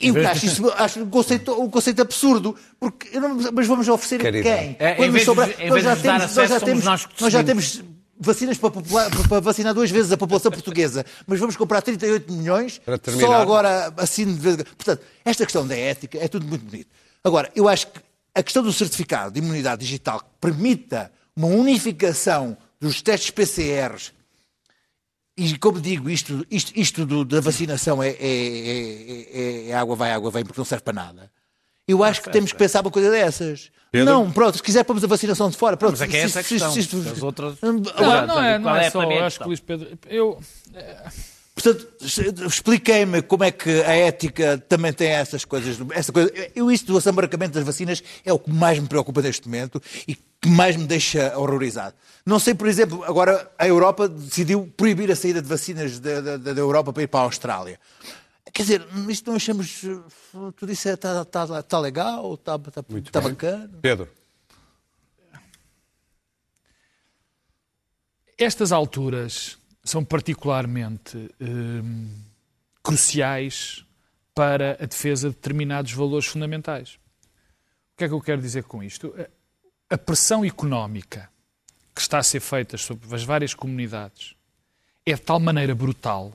Eu 0.00 0.26
acho, 0.28 0.46
isso, 0.46 0.68
acho 0.76 1.00
um, 1.00 1.08
conceito, 1.08 1.52
um 1.62 1.70
conceito 1.70 2.02
absurdo, 2.02 2.56
porque 2.80 3.16
eu 3.16 3.20
não- 3.20 3.52
mas 3.52 3.66
vamos 3.66 3.88
oferecer 3.88 4.16
a 4.16 4.18
Quer 4.30 4.42
quem? 4.42 4.76
É, 4.78 4.92
em 4.92 4.96
Quando 4.96 5.12
vez 5.12 5.22
de- 5.22 5.24
sobra- 5.24 5.44
em 5.58 5.70
nós 5.70 5.72
vez 5.72 5.84
já 5.84 5.94
de 5.94 6.02
dar 6.02 6.18
temos- 6.18 6.24
acesso, 6.24 6.40
nós 6.40 6.48
já 6.50 6.60
temos- 6.60 6.84
nós 6.84 7.08
nós 7.20 7.32
já 7.32 7.44
temos 7.44 7.82
vacinas 8.18 8.58
para, 8.58 8.70
popula- 8.70 9.10
para- 9.28 9.40
vacinar 9.40 9.72
duas 9.72 9.90
vezes 9.90 10.10
a 10.12 10.16
população 10.16 10.50
portuguesa, 10.50 11.04
mas 11.26 11.38
vamos 11.38 11.56
comprar 11.56 11.80
38 11.80 12.32
milhões 12.32 12.80
só 13.20 13.34
agora 13.42 13.94
assim 13.96 14.24
de 14.26 14.32
vez. 14.38 14.56
Portanto, 14.76 15.02
esta 15.24 15.44
questão 15.44 15.66
da 15.66 15.76
ética 15.76 16.18
é 16.18 16.26
tudo 16.28 16.46
muito 16.46 16.64
bonito. 16.64 16.88
Agora, 17.22 17.50
eu 17.54 17.68
acho 17.68 17.86
que 17.86 18.00
a 18.34 18.42
questão 18.42 18.62
do 18.64 18.72
certificado 18.72 19.32
de 19.32 19.38
imunidade 19.38 19.80
digital 19.84 20.18
que 20.20 20.26
permita 20.40 21.10
uma 21.36 21.46
unificação 21.48 22.56
dos 22.80 23.00
testes 23.00 23.30
PCRs 23.30 24.12
e 25.36 25.58
como 25.58 25.80
digo, 25.80 26.08
isto, 26.10 26.46
isto, 26.50 26.72
isto 26.74 27.04
do- 27.06 27.24
da 27.24 27.40
vacinação 27.40 28.02
é, 28.02 28.10
é- 28.10 28.16
é- 28.20 29.28
é- 29.32 29.68
é 29.70 29.74
água 29.74 29.96
vai, 29.96 30.12
água 30.12 30.30
vem, 30.30 30.44
porque 30.44 30.60
não 30.60 30.64
serve 30.64 30.84
para 30.84 30.92
nada. 30.94 31.30
Eu 31.86 32.02
acho 32.02 32.22
que 32.22 32.30
temos 32.30 32.50
que 32.52 32.58
pensar 32.58 32.80
uma 32.80 32.90
coisa 32.90 33.10
dessas. 33.10 33.70
Pedro? 33.92 34.12
Não, 34.12 34.32
pronto, 34.32 34.56
se 34.56 34.62
quiser 34.62 34.84
pomos 34.84 35.04
a 35.04 35.06
vacinação 35.06 35.50
de 35.50 35.56
fora. 35.56 35.76
Pronto, 35.76 35.92
Mas 35.92 36.00
é 36.00 36.06
que 36.06 36.12
se- 36.12 36.18
é 36.18 36.22
essa 36.24 36.40
a 36.40 36.42
se- 36.42 36.48
questão. 36.48 36.72
se- 36.72 36.82
se- 36.82 37.08
As 37.10 37.22
outras- 37.22 37.58
Agora, 37.62 38.26
Não, 38.26 38.34
não 38.36 38.42
é, 38.42 38.58
não 38.58 38.76
é, 38.76 38.86
é 38.86 38.90
só, 38.90 39.02
eu 39.02 39.24
acho 39.24 39.38
que? 39.38 39.44
Luís 39.46 39.60
Pedro, 39.60 39.88
eu, 40.08 40.40
Portanto, 41.54 41.86
expliquei-me 42.46 43.22
como 43.22 43.44
é 43.44 43.50
que 43.52 43.70
a 43.82 43.92
ética 43.94 44.58
também 44.68 44.92
tem 44.92 45.08
essas 45.10 45.44
coisas. 45.44 45.76
Essa 45.92 46.10
coisa. 46.12 46.32
Eu, 46.54 46.68
isso 46.70 46.84
do 46.86 46.96
assambarcamento 46.96 47.54
das 47.54 47.64
vacinas 47.64 48.02
é 48.24 48.32
o 48.32 48.38
que 48.40 48.50
mais 48.50 48.78
me 48.80 48.88
preocupa 48.88 49.22
neste 49.22 49.46
momento 49.46 49.80
e 50.08 50.18
que 50.44 50.50
mais 50.50 50.76
me 50.76 50.86
deixa 50.86 51.38
horrorizado. 51.38 51.96
Não 52.26 52.38
sei, 52.38 52.54
por 52.54 52.68
exemplo, 52.68 53.02
agora 53.04 53.50
a 53.58 53.66
Europa 53.66 54.06
decidiu 54.06 54.70
proibir 54.76 55.10
a 55.10 55.16
saída 55.16 55.40
de 55.40 55.48
vacinas 55.48 55.98
da, 55.98 56.20
da, 56.20 56.36
da 56.36 56.60
Europa 56.60 56.92
para 56.92 57.02
ir 57.02 57.06
para 57.06 57.20
a 57.20 57.22
Austrália. 57.22 57.80
Quer 58.52 58.62
dizer, 58.62 58.86
isto 59.08 59.30
não 59.30 59.36
achamos. 59.36 59.80
Tudo 60.54 60.70
isso 60.70 60.86
está 60.86 61.24
tá, 61.24 61.62
tá 61.62 61.78
legal, 61.78 62.34
está 62.34 62.58
tá, 62.58 62.82
tá 63.10 63.20
bacana. 63.22 63.70
Pedro, 63.80 64.06
estas 68.36 68.70
alturas 68.70 69.56
são 69.82 70.04
particularmente 70.04 71.30
hum, 71.40 72.06
cruciais 72.82 73.82
para 74.34 74.76
a 74.78 74.84
defesa 74.84 75.30
de 75.30 75.36
determinados 75.36 75.92
valores 75.92 76.26
fundamentais. 76.26 76.98
O 77.94 77.96
que 77.96 78.04
é 78.04 78.08
que 78.08 78.14
eu 78.14 78.20
quero 78.20 78.42
dizer 78.42 78.64
com 78.64 78.82
isto? 78.82 79.14
A- 79.90 79.98
pressão 79.98 80.44
económica 80.44 81.28
que 81.94 82.00
está 82.00 82.18
a 82.18 82.22
ser 82.22 82.40
feita 82.40 82.76
sobre 82.76 83.14
as 83.14 83.22
várias 83.22 83.54
comunidades 83.54 84.34
é 85.06 85.14
de 85.14 85.20
tal 85.20 85.38
maneira 85.38 85.74
brutal 85.74 86.32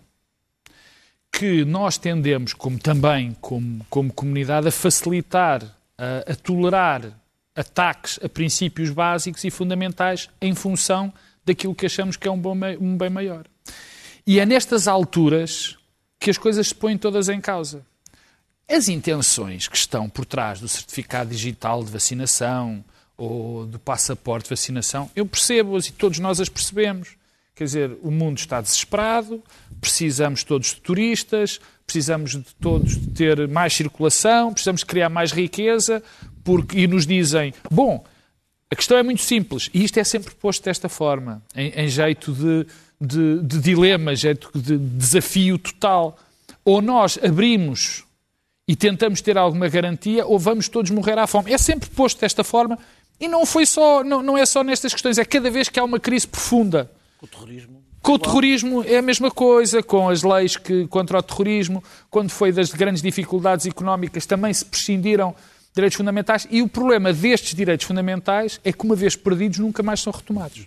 que 1.32 1.63
nós 1.65 1.98
tendemos, 1.98 2.53
como 2.53 2.79
também 2.79 3.36
como, 3.39 3.86
como 3.89 4.12
comunidade, 4.13 4.68
a 4.68 4.72
facilitar, 4.72 5.63
a, 5.98 6.32
a 6.32 6.36
tolerar 6.36 7.12
ataques 7.56 8.20
a 8.24 8.29
princípios 8.29 8.89
básicos 8.89 9.44
e 9.44 9.51
fundamentais 9.51 10.29
em 10.41 10.56
função 10.56 11.13
daquilo 11.46 11.75
que 11.75 11.86
achamos 11.86 12.15
que 12.15 12.27
é 12.27 12.32
um, 12.32 12.39
bom, 12.39 12.56
um 12.79 12.98
bem 12.98 13.10
maior. 13.10 13.46
E 14.25 14.39
é 14.39 14.46
nestas 14.46 14.88
alturas 14.88 15.77
que 16.20 16.29
as 16.29 16.38
coisas 16.38 16.68
se 16.70 16.75
põem 16.75 16.98
todas 16.98 17.29
em 17.29 17.41
causa. 17.41 17.86
As 18.68 18.88
intenções 18.88 19.68
que 19.68 19.77
estão 19.77 20.08
por 20.10 20.25
trás 20.25 20.60
do 20.60 20.68
certificado 20.68 21.32
digital 21.32 21.84
de 21.84 21.91
vacinação 21.91 22.84
ou 23.20 23.66
do 23.66 23.78
passaporte 23.78 24.46
de 24.46 24.50
vacinação, 24.52 25.12
eu 25.16 25.26
percebo-as 25.26 25.88
e 25.88 25.92
todos 25.92 26.18
nós 26.20 26.40
as 26.40 26.48
percebemos. 26.48 27.10
Quer 27.54 27.66
dizer, 27.66 27.98
o 28.02 28.10
mundo 28.10 28.38
está 28.38 28.62
desesperado, 28.62 29.44
precisamos 29.82 30.46
todos 30.46 30.70
de 30.70 30.80
turistas, 30.80 31.60
precisamos 31.86 32.32
de 32.32 32.56
todos 32.62 32.96
de 32.96 33.08
ter 33.10 33.48
mais 33.50 33.74
circulação, 33.74 34.54
precisamos 34.54 34.84
criar 34.86 35.10
mais 35.10 35.34
riqueza, 35.34 36.02
porque, 36.44 36.80
e 36.80 36.88
nos 36.88 37.06
dizem, 37.06 37.54
bom, 37.70 38.06
a 38.72 38.76
questão 38.76 38.98
é 38.98 39.04
muito 39.04 39.22
simples, 39.22 39.70
e 39.74 39.84
isto 39.84 40.00
é 40.00 40.04
sempre 40.06 40.34
posto 40.36 40.64
desta 40.64 40.88
forma, 40.88 41.42
em, 41.54 41.70
em 41.72 41.88
jeito 41.90 42.32
de, 42.32 42.66
de, 43.02 43.42
de 43.42 43.60
dilema, 43.60 44.16
jeito 44.16 44.50
de 44.58 44.78
desafio 44.78 45.58
total. 45.58 46.18
Ou 46.64 46.82
nós 46.82 47.20
abrimos 47.22 48.06
e 48.68 48.76
tentamos 48.76 49.20
ter 49.20 49.36
alguma 49.36 49.68
garantia, 49.68 50.24
ou 50.26 50.38
vamos 50.38 50.70
todos 50.70 50.92
morrer 50.92 51.18
à 51.18 51.26
fome. 51.26 51.52
É 51.52 51.58
sempre 51.58 51.90
posto 51.90 52.22
desta 52.22 52.44
forma, 52.44 52.78
e 53.20 53.28
não 53.28 53.46
foi 53.46 53.66
só, 53.66 54.04
não, 54.04 54.22
não 54.22 54.38
é 54.38 54.46
só 54.46 54.64
nestas 54.64 54.94
questões, 54.94 55.18
é 55.18 55.26
cada 55.26 55.50
vez 55.50 55.70
que 55.70 55.80
há 55.80 55.84
uma 55.84 56.00
crise 56.00 56.28
profunda 56.28 56.90
com 57.18 57.26
o 57.26 57.30
terrorismo. 57.30 57.84
Com 58.02 58.14
o 58.14 58.20
terrorismo 58.20 58.84
é 58.84 58.98
a 58.98 59.02
mesma 59.02 59.30
coisa, 59.30 59.84
com 59.84 60.08
as 60.08 60.24
leis 60.24 60.56
que, 60.56 60.88
contra 60.88 61.20
o 61.20 61.22
terrorismo, 61.22 61.84
quando 62.10 62.30
foi 62.30 62.52
das 62.52 62.72
grandes 62.72 63.02
dificuldades 63.02 63.66
económicas, 63.66 64.26
também 64.26 64.54
se 64.54 64.64
prescindiram 64.64 65.36
direitos 65.76 65.98
fundamentais. 65.98 66.48
E 66.50 66.62
o 66.62 66.68
problema 66.68 67.12
destes 67.12 67.54
direitos 67.54 67.86
fundamentais 67.86 68.60
é 68.64 68.72
que, 68.72 68.86
uma 68.86 68.96
vez 68.96 69.18
perdidos, 69.18 69.60
nunca 69.60 69.84
mais 69.84 70.00
são 70.00 70.14
retomados. 70.14 70.66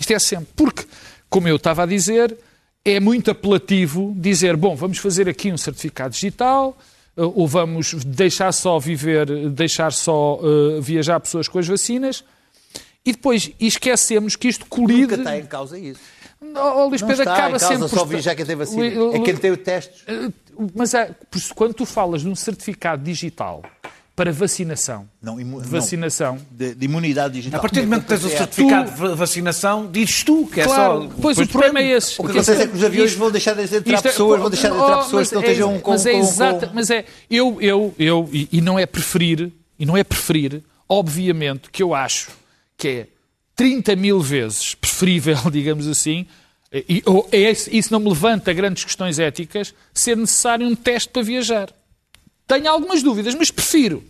Isto 0.00 0.12
é 0.12 0.18
sempre. 0.18 0.48
Porque, 0.56 0.84
como 1.30 1.46
eu 1.46 1.56
estava 1.56 1.84
a 1.84 1.86
dizer, 1.86 2.36
é 2.84 2.98
muito 2.98 3.30
apelativo 3.30 4.12
dizer: 4.16 4.56
bom, 4.56 4.74
vamos 4.74 4.98
fazer 4.98 5.28
aqui 5.28 5.52
um 5.52 5.56
certificado 5.56 6.12
digital, 6.12 6.76
ou 7.18 7.46
vamos 7.46 7.94
deixar 8.04 8.52
só 8.52 8.78
viver, 8.78 9.50
deixar 9.50 9.92
só 9.92 10.36
uh, 10.36 10.80
viajar 10.80 11.18
pessoas 11.20 11.48
com 11.48 11.58
as 11.58 11.66
vacinas 11.66 12.24
e 13.04 13.12
depois 13.12 13.50
esquecemos 13.58 14.36
que 14.36 14.48
isto 14.48 14.66
colide... 14.66 15.02
Nunca 15.02 15.14
está 15.16 15.38
em 15.38 15.46
causa 15.46 15.78
isso. 15.78 16.00
Oh, 16.40 16.86
Luís 16.86 17.02
Pedro 17.02 17.22
está 17.22 17.34
acaba 17.34 17.58
sempre... 17.58 17.88
só 17.88 18.04
viajar 18.04 18.34
quem 18.34 18.46
tem 18.46 18.54
vacina. 18.54 18.86
É 18.86 19.18
quem 19.20 19.36
tem 19.36 19.50
o 19.50 19.56
teste. 19.56 20.04
Eh, 20.06 20.30
mas 20.74 20.94
é, 20.94 21.14
quando 21.54 21.74
tu 21.74 21.84
falas 21.84 22.22
de 22.22 22.28
um 22.28 22.34
certificado 22.34 23.02
digital 23.02 23.62
para 24.18 24.32
vacinação. 24.32 25.08
Não, 25.22 25.40
imu... 25.40 25.62
de 25.62 25.68
vacinação. 25.68 26.40
De, 26.50 26.74
de, 26.74 26.84
imunidade 26.84 27.34
digital. 27.34 27.60
A 27.60 27.62
partir 27.62 27.82
do 27.82 27.86
momento 27.86 28.02
que 28.02 28.08
tens 28.08 28.24
o 28.24 28.28
certificado 28.28 28.90
tu... 28.90 29.08
de 29.10 29.14
vacinação, 29.14 29.88
dizes 29.88 30.24
tu 30.24 30.44
que 30.52 30.60
é 30.60 30.64
claro, 30.64 31.02
só. 31.04 31.10
Pois 31.22 31.38
o 31.38 31.46
problema 31.46 31.78
é 31.78 31.92
esse. 31.92 32.20
O 32.20 32.24
que 32.24 32.32
acontece 32.32 32.62
é 32.62 32.66
que 32.66 32.76
os 32.76 32.82
aviões 32.82 33.10
isto, 33.10 33.20
vão 33.20 33.30
deixar 33.30 33.54
de 33.54 33.62
entrar 33.62 34.02
pessoas, 34.02 34.36
é, 34.36 34.42
vão 34.42 34.50
deixar 34.50 34.70
de 34.70 34.74
entrar 34.74 34.98
oh, 34.98 35.04
pessoas 35.04 35.28
que 35.28 35.34
não 35.36 35.42
é, 35.42 35.44
estejam 35.44 35.78
com. 35.78 35.90
Mas 35.92 36.06
é 36.06 36.12
com... 36.12 36.74
mas 36.74 36.90
é. 36.90 37.04
Eu, 37.30 37.58
eu, 37.60 37.94
eu, 37.96 38.28
e, 38.32 38.48
e 38.50 38.60
não 38.60 38.76
é 38.76 38.86
preferir, 38.86 39.52
e 39.78 39.86
não 39.86 39.96
é 39.96 40.02
preferir, 40.02 40.64
obviamente, 40.88 41.70
que 41.70 41.80
eu 41.80 41.94
acho 41.94 42.30
que 42.76 42.88
é 42.88 43.06
30 43.54 43.94
mil 43.94 44.20
vezes 44.20 44.74
preferível, 44.74 45.38
digamos 45.48 45.86
assim, 45.86 46.26
e, 46.72 47.04
ou, 47.06 47.28
é 47.30 47.52
isso 47.52 47.92
não 47.92 48.00
me 48.00 48.08
levanta 48.08 48.52
grandes 48.52 48.82
questões 48.82 49.20
éticas, 49.20 49.72
ser 49.94 50.16
necessário 50.16 50.66
um 50.66 50.74
teste 50.74 51.08
para 51.08 51.22
viajar. 51.22 51.72
Tenho 52.48 52.68
algumas 52.68 53.02
dúvidas, 53.02 53.34
mas 53.36 53.50
prefiro. 53.52 54.02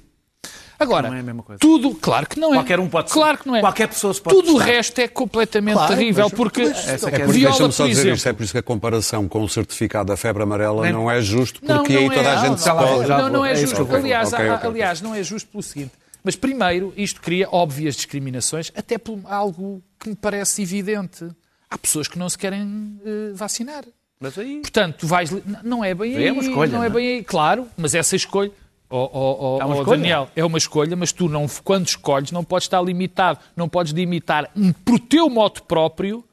Agora, 0.81 1.09
não 1.09 1.17
é 1.17 1.21
a 1.21 1.23
mesma 1.25 1.43
coisa. 1.43 1.59
tudo, 1.59 1.93
claro 1.97 2.25
que 2.29 2.39
não 2.39 2.51
é. 2.55 2.59
Qualquer 2.59 2.79
um 2.79 2.89
pode 2.89 3.11
Claro 3.11 3.37
que 3.39 3.49
não 3.49 3.57
é. 3.57 3.61
Qualquer 3.61 3.89
pessoa 3.89 4.15
se 4.15 4.23
pode 4.23 4.37
Tudo 4.37 4.47
testar. 4.53 4.63
o 4.63 4.65
resto 4.65 4.99
é 5.01 5.09
completamente 5.09 5.75
Claro, 5.75 5.93
terrível, 5.97 6.31
porque 6.31 6.61
Essa 6.63 7.09
É 7.09 7.11
que 7.11 7.17
é 7.23 7.25
por 7.25 7.35
viola, 7.35 7.51
deixa-me 7.51 7.73
só 7.73 7.83
por 7.83 7.89
dizer 7.89 8.01
exemplo. 8.03 8.17
isto, 8.17 8.29
é 8.29 8.33
por 8.33 8.43
isso 8.45 8.53
que 8.53 8.59
a 8.59 8.63
comparação 8.63 9.27
com 9.29 9.43
o 9.43 9.49
certificado 9.49 10.07
da 10.07 10.17
febre 10.17 10.45
amarela 10.45 10.83
Nem- 10.85 10.93
não 10.93 11.11
é 11.11 11.21
justo, 11.21 11.61
Não, 11.65 11.79
porque 11.79 11.95
não 11.95 12.03
aí 12.03 12.09
toda 12.17 12.29
é. 12.29 12.33
a 12.33 12.37
gente 12.37 12.51
Não, 12.51 12.59
se 12.59 12.69
não, 12.69 12.77
pode... 12.77 13.09
já 13.09 13.19
Não, 13.19 13.29
não 13.29 13.45
é 13.45 13.53
É 13.53 13.57
justo. 13.57 13.89
aliás, 13.93 14.33
Ok, 14.33 14.49
há- 14.49 14.55
ok, 14.55 14.71
aliás, 14.71 15.01
não 15.03 15.15
é 15.17 15.23
justo 15.25 15.51
pelo 15.51 15.63
seguinte. 15.65 15.91
Mas 16.23 16.37
primeiro, 16.37 16.93
isto 16.97 17.21
cria 17.21 17.49
óbvias 17.51 17.97
discriminações, 17.97 18.71
até 18.77 18.99
por 18.99 19.19
algo 19.25 19.83
que 19.99 20.11
me 20.11 20.15
parece 20.15 20.63
evidente. 20.63 21.27
Há 21.69 21.77
pessoas 21.77 22.07
que 22.07 22.17
não 22.19 22.31
se 22.31 22.39
querem 22.39 23.01
eh, 23.05 23.33
vacinar. 23.35 23.83
Mas 24.21 24.39
aí. 24.39 24.61
Portanto, 24.61 24.97
tu 25.01 25.07
vais. 25.07 25.31
Não 25.63 25.85
é 25.85 25.95
bem 25.95 26.17
aí. 26.17 26.27
É 26.27 26.33
uma 26.33 26.43
escolha, 26.43 26.71
Não 26.73 26.79
é 26.85 26.89
não 26.89 26.97
é? 26.97 27.01
bem 27.01 27.09
aí. 27.19 27.25
Claro, 27.25 27.67
mas 27.77 27.95
essa 27.95 28.17
escolha. 28.17 28.51
Oh, 28.91 29.09
oh, 29.13 29.59
oh, 29.63 29.83
É. 29.83 29.85
Daniel, 29.85 30.31
é 30.35 30.43
uma 30.45 30.57
escolha, 30.57 30.97
mas 30.97 31.13
tu, 31.13 31.29
não, 31.29 31.47
quando 31.63 31.87
escolhes, 31.87 32.33
não 32.33 32.43
podes 32.43 32.65
estar 32.65 32.81
limitado. 32.81 33.39
Não 33.55 33.69
podes 33.69 33.93
limitar, 33.93 34.51
por 34.85 34.99
teu 34.99 35.29
moto 35.29 35.63
próprio, 35.65 36.25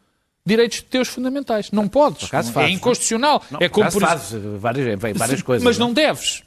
direitos 0.45 0.81
teus 0.81 1.09
fundamentais. 1.09 1.69
Não 1.71 1.87
podes. 1.87 2.31
é 2.33 2.43
fazes. 2.43 2.71
inconstitucional. 2.71 3.43
Não, 3.51 3.59
é 3.61 3.67
como 3.67 3.91
por 3.91 4.01
fazes 4.01 4.41
várias, 4.57 4.99
várias 5.17 5.41
coisas. 5.41 5.63
mas 5.63 5.77
não 5.77 5.91
deves. 5.93 6.43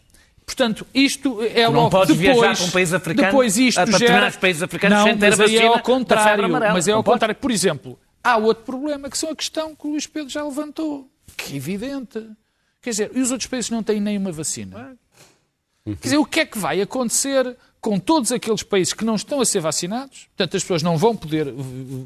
Portanto, 0.47 0.87
isto 0.95 1.43
é 1.43 1.67
Tu 1.67 1.73
não 1.73 1.73
logo 1.73 1.91
podes 1.91 2.17
depois, 2.17 2.39
viajar 2.39 2.57
para 2.57 2.65
um 2.67 2.71
país 2.71 2.95
africano, 2.95 3.27
depois 3.29 3.59
isto 3.59 3.79
a- 3.79 3.83
para 3.83 3.91
gera... 3.93 3.99
determinados 3.99 4.37
países 4.39 4.63
africanos 4.63 4.99
não, 4.99 5.05
sem 5.05 5.19
ter 5.19 5.29
mas 5.29 5.41
aí 5.41 5.45
é 5.45 5.53
vacina 5.53 5.69
ao 5.69 5.75
da 5.77 5.83
febre 5.83 5.93
contrário. 5.93 6.73
Mas 6.73 6.89
é 6.89 6.93
ao 6.93 6.97
Não 6.97 7.03
contrário. 7.03 7.35
Por 7.35 7.51
exemplo, 7.51 7.99
há 8.25 8.37
outro 8.39 8.65
problema 8.65 9.11
que 9.11 9.19
são 9.19 9.31
a 9.31 9.37
questão 9.37 9.77
que 9.77 9.87
o 9.87 9.91
Luís 9.91 10.07
Pedro 10.07 10.31
já 10.31 10.43
levantou, 10.43 11.07
que 11.39 11.55
é 11.55 11.57
evidente. 11.57 12.27
Quer 12.83 12.91
dizer, 12.91 13.11
e 13.15 13.21
os 13.21 13.31
outros 13.31 13.49
países 13.49 13.71
não 13.71 13.83
têm 13.83 14.01
nenhuma 14.01 14.33
vacina? 14.33 14.97
Quer 15.85 15.97
dizer, 16.03 16.17
o 16.19 16.25
que 16.25 16.41
é 16.41 16.47
que 16.47 16.59
vai 16.59 16.81
acontecer 16.83 17.57
com 17.81 17.99
todos 17.99 18.31
aqueles 18.33 18.63
países 18.63 18.93
que 18.93 19.05
não 19.05 19.15
estão 19.15 19.41
a 19.41 19.47
ser 19.47 19.61
vacinados? 19.61 20.27
Portanto, 20.37 20.57
as 20.57 20.63
pessoas 20.63 20.83
não 20.83 20.99
vão 20.99 21.17
poder 21.17 21.53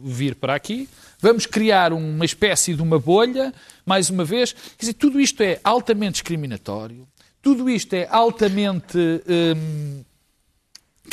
vir 0.05 0.37
para 0.37 0.55
aqui. 0.55 0.89
Vamos 1.19 1.47
criar 1.47 1.93
uma 1.93 2.25
espécie 2.25 2.75
de 2.75 2.83
uma 2.83 2.99
bolha, 2.99 3.53
mais 3.85 4.09
uma 4.09 4.25
vez. 4.25 4.53
Quer 4.53 4.81
dizer, 4.81 4.95
tudo 4.95 5.21
isto 5.21 5.41
é 5.41 5.59
altamente 5.65 6.13
discriminatório. 6.13 7.09
Tudo 7.41 7.69
isto 7.69 7.95
é 7.95 8.07
altamente. 8.09 8.97
hum, 8.97 10.05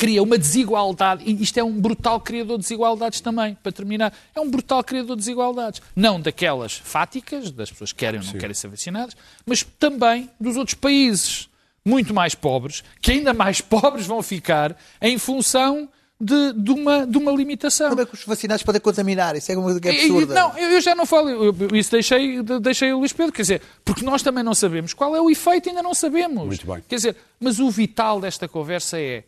cria 0.00 0.22
uma 0.22 0.38
desigualdade, 0.38 1.22
e 1.26 1.42
isto 1.42 1.58
é 1.58 1.62
um 1.62 1.78
brutal 1.78 2.18
criador 2.18 2.56
de 2.56 2.62
desigualdades 2.62 3.20
também, 3.20 3.54
para 3.62 3.70
terminar. 3.70 4.14
É 4.34 4.40
um 4.40 4.48
brutal 4.50 4.82
criador 4.82 5.14
de 5.14 5.20
desigualdades. 5.20 5.82
Não 5.94 6.18
daquelas 6.18 6.72
fáticas, 6.72 7.50
das 7.50 7.70
pessoas 7.70 7.92
que 7.92 7.98
querem 7.98 8.18
ou 8.18 8.24
não 8.24 8.32
querem 8.32 8.54
ser 8.54 8.68
vacinadas, 8.68 9.14
mas 9.44 9.62
também 9.78 10.30
dos 10.40 10.56
outros 10.56 10.72
países 10.74 11.50
muito 11.84 12.14
mais 12.14 12.34
pobres, 12.34 12.82
que 13.02 13.10
ainda 13.12 13.34
mais 13.34 13.60
pobres 13.76 14.06
vão 14.06 14.22
ficar 14.22 14.74
em 15.02 15.18
função 15.18 15.86
de, 16.18 16.54
de 16.54 16.70
uma, 16.70 17.06
de 17.06 17.18
uma 17.18 17.30
limitação. 17.32 17.90
Como 17.90 18.00
é 18.00 18.06
que 18.06 18.14
os 18.14 18.24
vacinados 18.24 18.62
podem 18.62 18.80
contaminar? 18.80 19.36
Isso 19.36 19.52
é 19.52 19.54
uma 19.54 19.64
coisa 19.64 19.80
é 19.84 19.92
E- 19.92 19.96
e- 19.96 20.00
absurda. 20.10 20.34
Não, 20.34 20.56
eu 20.56 20.70
eu 20.70 20.80
já 20.80 20.94
não 20.94 21.04
falo, 21.04 21.28
eu- 21.28 21.54
isso 21.74 21.90
deixei, 21.90 22.42
de- 22.42 22.58
deixei 22.58 22.90
o 22.94 23.00
Luís 23.00 23.12
Pedro, 23.12 23.32
quer 23.34 23.42
dizer, 23.42 23.60
porque 23.84 24.02
nós 24.02 24.22
também 24.22 24.42
não 24.42 24.54
sabemos 24.54 24.94
qual 24.94 25.14
é 25.14 25.20
o 25.20 25.30
efeito, 25.30 25.68
ainda 25.68 25.82
não 25.82 25.92
sabemos. 25.92 26.46
Muito 26.46 26.66
bem. 26.66 26.82
Quer 26.88 26.94
dizer, 26.96 27.16
mas 27.38 27.58
o 27.60 27.70
vital 27.70 28.18
desta 28.18 28.48
conversa 28.48 28.98
é, 28.98 29.24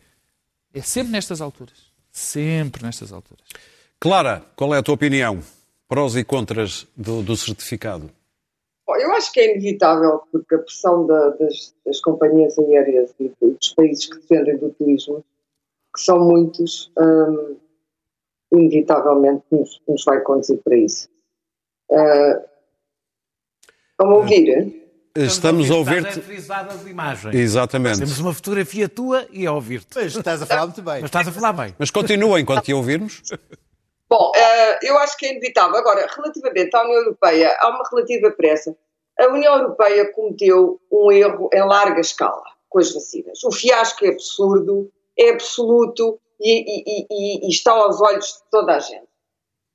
é 0.73 0.81
sempre 0.81 1.11
nestas 1.11 1.41
alturas. 1.41 1.91
Sempre 2.11 2.83
nestas 2.83 3.11
alturas. 3.11 3.43
Clara, 3.99 4.43
qual 4.55 4.73
é 4.73 4.77
a 4.79 4.83
tua 4.83 4.95
opinião? 4.95 5.39
Prós 5.87 6.15
e 6.15 6.23
contras 6.23 6.87
do, 6.95 7.21
do 7.21 7.35
certificado? 7.35 8.09
Bom, 8.85 8.95
eu 8.97 9.11
acho 9.13 9.31
que 9.31 9.39
é 9.39 9.51
inevitável, 9.51 10.21
porque 10.31 10.55
a 10.55 10.59
pressão 10.59 11.05
da- 11.07 11.29
das, 11.29 11.73
das 11.85 11.99
companhias 12.01 12.57
aéreas 12.59 13.13
e 13.19 13.31
dos 13.41 13.73
países 13.73 14.05
que 14.07 14.19
dependem 14.19 14.57
do 14.57 14.69
turismo, 14.71 15.23
que 15.95 16.01
são 16.01 16.19
muitos, 16.19 16.91
hum, 16.97 17.57
inevitavelmente 18.51 19.43
nos, 19.51 19.81
nos 19.87 20.03
vai 20.03 20.21
conduzir 20.21 20.59
para 20.63 20.75
isso. 20.77 21.07
Uh, 21.89 22.43
Vão 23.99 24.13
ouvir? 24.15 24.82
Estamos 25.15 25.69
a 25.69 25.75
ouvir-te... 25.75 26.19
De 26.21 26.89
imagem. 26.89 27.35
Exatamente. 27.35 27.99
Temos 27.99 28.19
uma 28.19 28.33
fotografia 28.33 28.89
tua 28.89 29.27
e 29.31 29.45
a 29.45 29.53
ouvir-te. 29.53 29.95
Mas 29.95 30.15
estás 30.15 30.41
a 30.41 30.45
falar 30.47 30.65
muito 30.65 30.81
bem. 30.81 30.95
Mas 31.01 31.03
estás 31.05 31.27
a 31.27 31.31
falar 31.31 31.53
bem. 31.53 31.75
Mas 31.77 31.91
continua 31.91 32.39
enquanto 32.39 32.63
te 32.63 32.73
ouvirmos. 32.73 33.21
Bom, 34.09 34.31
eh, 34.35 34.79
eu 34.81 34.97
acho 34.97 35.15
que 35.17 35.27
é 35.27 35.31
inevitável. 35.31 35.75
Agora, 35.77 36.07
relativamente 36.15 36.75
à 36.75 36.81
União 36.83 36.97
Europeia, 36.97 37.55
há 37.59 37.69
uma 37.69 37.83
relativa 37.91 38.31
pressa. 38.31 38.75
A 39.19 39.27
União 39.27 39.55
Europeia 39.55 40.11
cometeu 40.11 40.81
um 40.91 41.11
erro 41.11 41.47
em 41.53 41.61
larga 41.63 42.01
escala 42.01 42.41
com 42.67 42.79
as 42.79 42.91
vacinas. 42.91 43.43
O 43.43 43.51
fiasco 43.51 44.03
é 44.05 44.09
absurdo, 44.09 44.89
é 45.17 45.29
absoluto 45.29 46.19
e- 46.41 46.61
e- 46.61 47.05
e- 47.11 47.45
e 47.45 47.49
está 47.49 47.71
aos 47.71 48.01
olhos 48.01 48.25
de 48.25 48.49
toda 48.49 48.75
a 48.75 48.79
gente. 48.79 49.12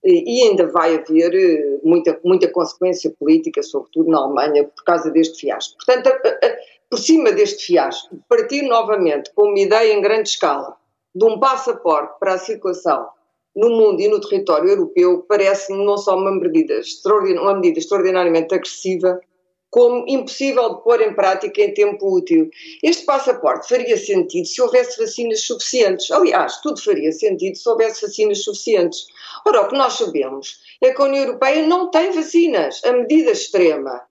E, 0.05 0.43
ainda 0.49 0.67
vai 0.69 0.95
haver 0.95 1.35
eh, 1.35 1.81
muita, 1.83 2.19
muita 2.25 2.49
consequência 2.49 3.13
política, 3.19 3.63
sobretudo 3.63 4.11
na 4.11 4.19
Alemanha, 4.19 4.65
por 4.65 4.85
causa 4.85 5.11
deste 5.11 5.41
fiasco. 5.41 5.77
Portanto, 5.77 6.11
por 6.89 6.99
cima 6.99 7.33
deste 7.33 7.67
fiasco, 7.67 8.17
partir 8.29 8.63
novamente 8.63 9.33
com 9.35 9.49
uma 9.49 9.59
ideia 9.59 9.93
em 9.93 10.01
grande 10.01 10.29
escala 10.31 10.77
de 11.15 11.25
um 11.25 11.39
passaporte 11.39 12.19
para 12.21 12.35
a 12.35 12.39
circulação 12.39 13.09
no 13.55 13.71
mundo 13.71 14.01
e 14.01 14.09
no 14.09 14.21
território 14.21 14.71
europeu 14.71 15.25
parece-me 15.29 15.85
não 15.85 15.99
só 15.99 16.17
uma 16.17 16.31
medida, 16.31 16.81
uma 17.41 17.55
medida 17.55 17.81
extraordinariamente 17.81 18.55
agressiva, 18.55 19.21
como 19.71 20.05
impossível 20.09 20.77
de 20.77 20.83
pôr 20.83 21.01
em 21.03 21.15
prática 21.15 21.61
em 21.61 21.75
tempo 21.75 22.17
útil. 22.17 22.51
Este 22.83 23.05
passaporte 23.05 23.69
faria 23.69 23.97
sentido 23.97 24.47
se 24.47 24.61
houvesse 24.63 24.99
vacinas 24.99 25.43
suficientes. 25.43 26.11
Aliás, 26.11 26.61
tudo 26.63 26.83
faria 26.83 27.13
sentido 27.13 27.57
se 27.57 27.69
houvesse 27.69 28.07
vacinas 28.07 28.43
suficientes. 28.43 29.07
Ora, 29.47 29.63
o 29.63 29.69
que 29.69 29.77
nós 29.77 29.95
sabemos 29.95 30.59
é 30.83 30.93
que 30.93 31.03
a 31.03 31.05
União 31.05 31.25
Europeia 31.25 31.67
não 31.67 31.91
tem 31.91 32.11
vacinas. 32.13 32.83
A 32.85 32.93
medida 32.93 33.31
extrema 33.31 34.03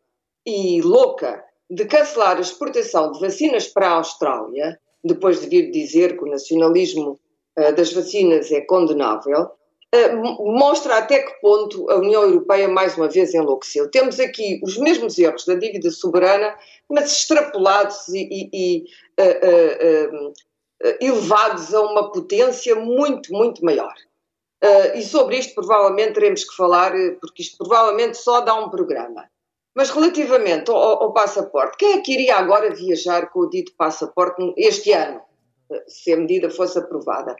e 0.45 0.81
louca 0.81 1.43
de 1.69 1.85
cancelar 1.85 2.37
a 2.37 2.41
exportação 2.41 3.11
de 3.11 3.19
vacinas 3.19 3.67
para 3.67 3.89
a 3.89 3.95
Austrália, 3.95 4.79
depois 5.03 5.41
de 5.41 5.47
vir 5.47 5.71
dizer 5.71 6.17
que 6.17 6.23
o 6.23 6.29
nacionalismo 6.29 7.19
uh, 7.57 7.75
das 7.75 7.91
vacinas 7.91 8.51
é 8.51 8.61
condenável, 8.61 9.49
mostra 10.39 10.97
até 10.97 11.19
que 11.19 11.39
ponto 11.39 11.89
a 11.89 11.95
União 11.95 12.23
Europeia 12.23 12.67
mais 12.67 12.97
uma 12.97 13.07
vez 13.07 13.33
enlouqueceu. 13.33 13.89
Temos 13.89 14.19
aqui 14.19 14.59
os 14.63 14.77
mesmos 14.77 15.17
erros 15.17 15.45
da 15.45 15.55
dívida 15.55 15.89
soberana, 15.91 16.55
mas 16.89 17.11
extrapolados 17.11 18.07
e, 18.09 18.27
e, 18.29 18.49
e 18.53 18.85
uh, 19.19 20.33
elevados 20.99 21.73
a 21.73 21.81
uma 21.81 22.11
potência 22.11 22.75
muito, 22.75 23.31
muito 23.33 23.63
maior. 23.63 23.93
e 24.93 25.01
sobre 25.03 25.37
isto 25.37 25.55
provavelmente 25.55 26.13
teremos 26.13 26.43
que 26.43 26.55
falar, 26.55 26.91
porque 27.21 27.41
isto 27.41 27.57
provavelmente 27.57 28.17
só 28.17 28.41
dá 28.41 28.55
um 28.55 28.69
programa. 28.69 29.29
Mas 29.77 29.91
relativamente 29.91 30.71
ao, 30.71 31.03
ao, 31.03 31.13
passaporte, 31.13 31.77
quem 31.77 31.93
é 31.93 32.01
que 32.01 32.11
iria 32.11 32.37
agora 32.37 32.73
viajar 32.73 33.29
com 33.29 33.41
o 33.41 33.49
dito 33.49 33.73
passaporte 33.77 34.41
este 34.57 34.91
ano, 34.91 35.21
se 35.87 36.11
a 36.13 36.17
medida 36.17 36.49
fosse 36.49 36.79
aprovada? 36.79 37.35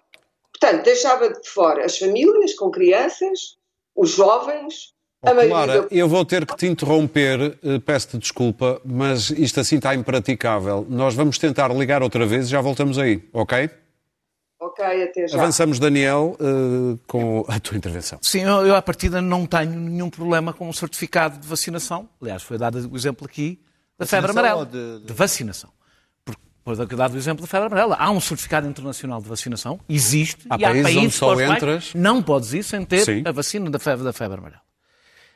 Portanto, 0.60 0.84
deixava 0.84 1.30
de 1.30 1.50
fora 1.50 1.86
as 1.86 1.98
famílias 1.98 2.54
com 2.56 2.72
crianças, 2.72 3.58
os 3.96 4.12
jovens, 4.12 4.96
Oh, 5.20 5.34
Clara, 5.34 5.88
eu 5.90 6.08
vou 6.08 6.24
ter 6.24 6.46
que 6.46 6.56
te 6.56 6.68
interromper, 6.68 7.58
eh, 7.64 7.80
peço-te 7.80 8.20
desculpa, 8.20 8.80
mas 8.86 9.32
isto 9.32 9.60
assim 9.60 9.78
está 9.78 9.96
impraticável. 9.96 10.86
Nós 10.88 11.16
vamos 11.16 11.40
tentar 11.40 11.74
ligar 11.74 12.04
outra 12.04 12.24
vez 12.26 12.46
e 12.46 12.50
já 12.52 12.62
voltamos 12.62 13.00
aí, 13.00 13.28
ok? 13.34 13.68
Ok, 14.60 15.04
até 15.04 15.28
já. 15.28 15.38
Avançamos, 15.38 15.80
Daniel, 15.80 16.38
uh, 16.40 17.00
com 17.08 17.44
a 17.48 17.60
tua 17.60 17.78
intervenção. 17.78 18.20
Sim, 18.22 18.42
eu, 18.42 18.68
eu 18.68 18.76
à 18.76 18.82
partida 18.82 19.22
não 19.22 19.46
tenho 19.46 19.72
nenhum 19.72 20.10
problema 20.10 20.54
com 20.54 20.70
o 20.70 20.74
certificado 20.74 21.40
de 21.40 21.48
vacinação. 21.48 22.08
Aliás, 22.22 22.44
foi 22.44 22.58
dado 22.58 22.90
o 22.92 22.96
exemplo 22.96 23.26
aqui 23.26 23.60
da 23.98 24.06
febre 24.06 24.32
amarela. 24.32 24.66
De, 24.66 25.00
de... 25.00 25.06
de, 25.06 25.14
vacinação. 26.76 26.88
Foi 26.88 26.98
dado 26.98 27.14
o 27.14 27.18
exemplo 27.18 27.42
da 27.42 27.48
febre 27.48 27.68
amarela. 27.68 27.96
Há 27.96 28.12
um 28.12 28.20
certificado 28.20 28.68
internacional 28.68 29.22
de 29.22 29.28
vacinação, 29.28 29.80
existe, 29.88 30.46
há 30.50 30.56
e 30.56 30.62
países 30.62 30.82
há 30.82 30.84
países 30.84 31.04
onde 31.04 31.14
só 31.14 31.42
entras... 31.42 31.94
não 31.94 32.22
podes 32.22 32.54
ir 32.54 32.64
sem 32.64 32.84
ter 32.86 33.06
Sim. 33.06 33.24
a 33.26 33.32
vacina 33.32 33.70
da 33.70 33.80
febre, 33.80 34.04
da 34.04 34.14
febre 34.14 34.38
amarela. 34.38 34.62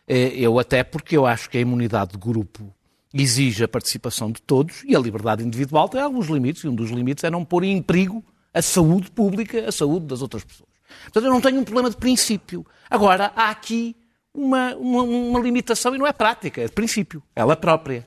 Eh, 0.07 0.33
eu 0.35 0.59
até 0.59 0.83
porque 0.83 1.15
eu 1.15 1.25
acho 1.25 1.49
que 1.49 1.57
a 1.57 1.61
imunidade 1.61 2.11
de 2.13 2.17
grupo 2.17 2.73
exige 3.13 3.63
a 3.63 3.67
participação 3.67 4.31
de 4.31 4.41
todos 4.41 4.83
e 4.85 4.95
a 4.95 4.99
liberdade 4.99 5.43
individual 5.43 5.89
tem 5.89 6.01
alguns 6.01 6.27
limites, 6.27 6.63
e 6.63 6.67
um 6.67 6.75
dos 6.75 6.89
limites 6.89 7.23
é 7.23 7.29
não 7.29 7.43
pôr 7.43 7.63
em 7.63 7.81
perigo 7.81 8.23
a 8.53 8.61
saúde 8.61 9.11
pública, 9.11 9.67
a 9.67 9.71
saúde 9.71 10.05
das 10.05 10.21
outras 10.21 10.43
pessoas. 10.43 10.69
Portanto, 11.03 11.25
eu 11.25 11.31
não 11.31 11.41
tenho 11.41 11.59
um 11.59 11.63
problema 11.63 11.89
de 11.89 11.97
princípio. 11.97 12.65
Agora, 12.89 13.31
há 13.35 13.49
aqui 13.49 13.95
uma, 14.33 14.75
uma, 14.75 15.03
uma 15.03 15.39
limitação 15.39 15.95
e 15.95 15.97
não 15.97 16.07
é 16.07 16.13
prática, 16.13 16.61
é 16.61 16.65
de 16.65 16.71
princípio, 16.71 17.21
ela 17.35 17.55
própria. 17.55 18.05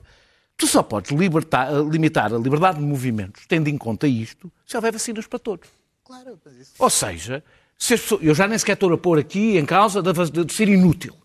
Tu 0.57 0.67
só 0.67 0.81
podes 0.81 1.11
libertar, 1.11 1.71
limitar 1.83 2.33
a 2.33 2.37
liberdade 2.37 2.79
de 2.79 2.85
movimentos, 2.85 3.45
tendo 3.47 3.67
em 3.67 3.77
conta 3.77 4.07
isto, 4.07 4.51
se 4.65 4.75
houver 4.77 4.93
vacinas 4.93 5.27
para 5.27 5.39
todos. 5.39 5.67
Claro, 6.03 6.39
mas 6.45 6.55
isso... 6.55 6.73
Ou 6.79 6.89
seja, 6.89 7.43
se 7.77 7.97
pessoas, 7.97 8.23
eu 8.23 8.33
já 8.33 8.47
nem 8.47 8.57
sequer 8.57 8.73
estou 8.73 8.93
a 8.93 8.97
pôr 8.97 9.19
aqui 9.19 9.57
em 9.57 9.65
causa 9.65 10.01
de, 10.01 10.13
de, 10.13 10.45
de 10.45 10.53
ser 10.53 10.69
inútil. 10.69 11.15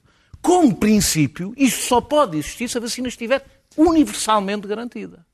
Como 0.43 0.75
princípio, 0.75 1.53
isto 1.57 1.83
só 1.83 2.01
pode 2.01 2.39
existir 2.39 2.69
se 2.69 2.79
a 2.79 2.81
vacina 2.81 3.09
estiver 3.09 3.45
universalmente 3.77 4.67
garantida. 4.67 5.25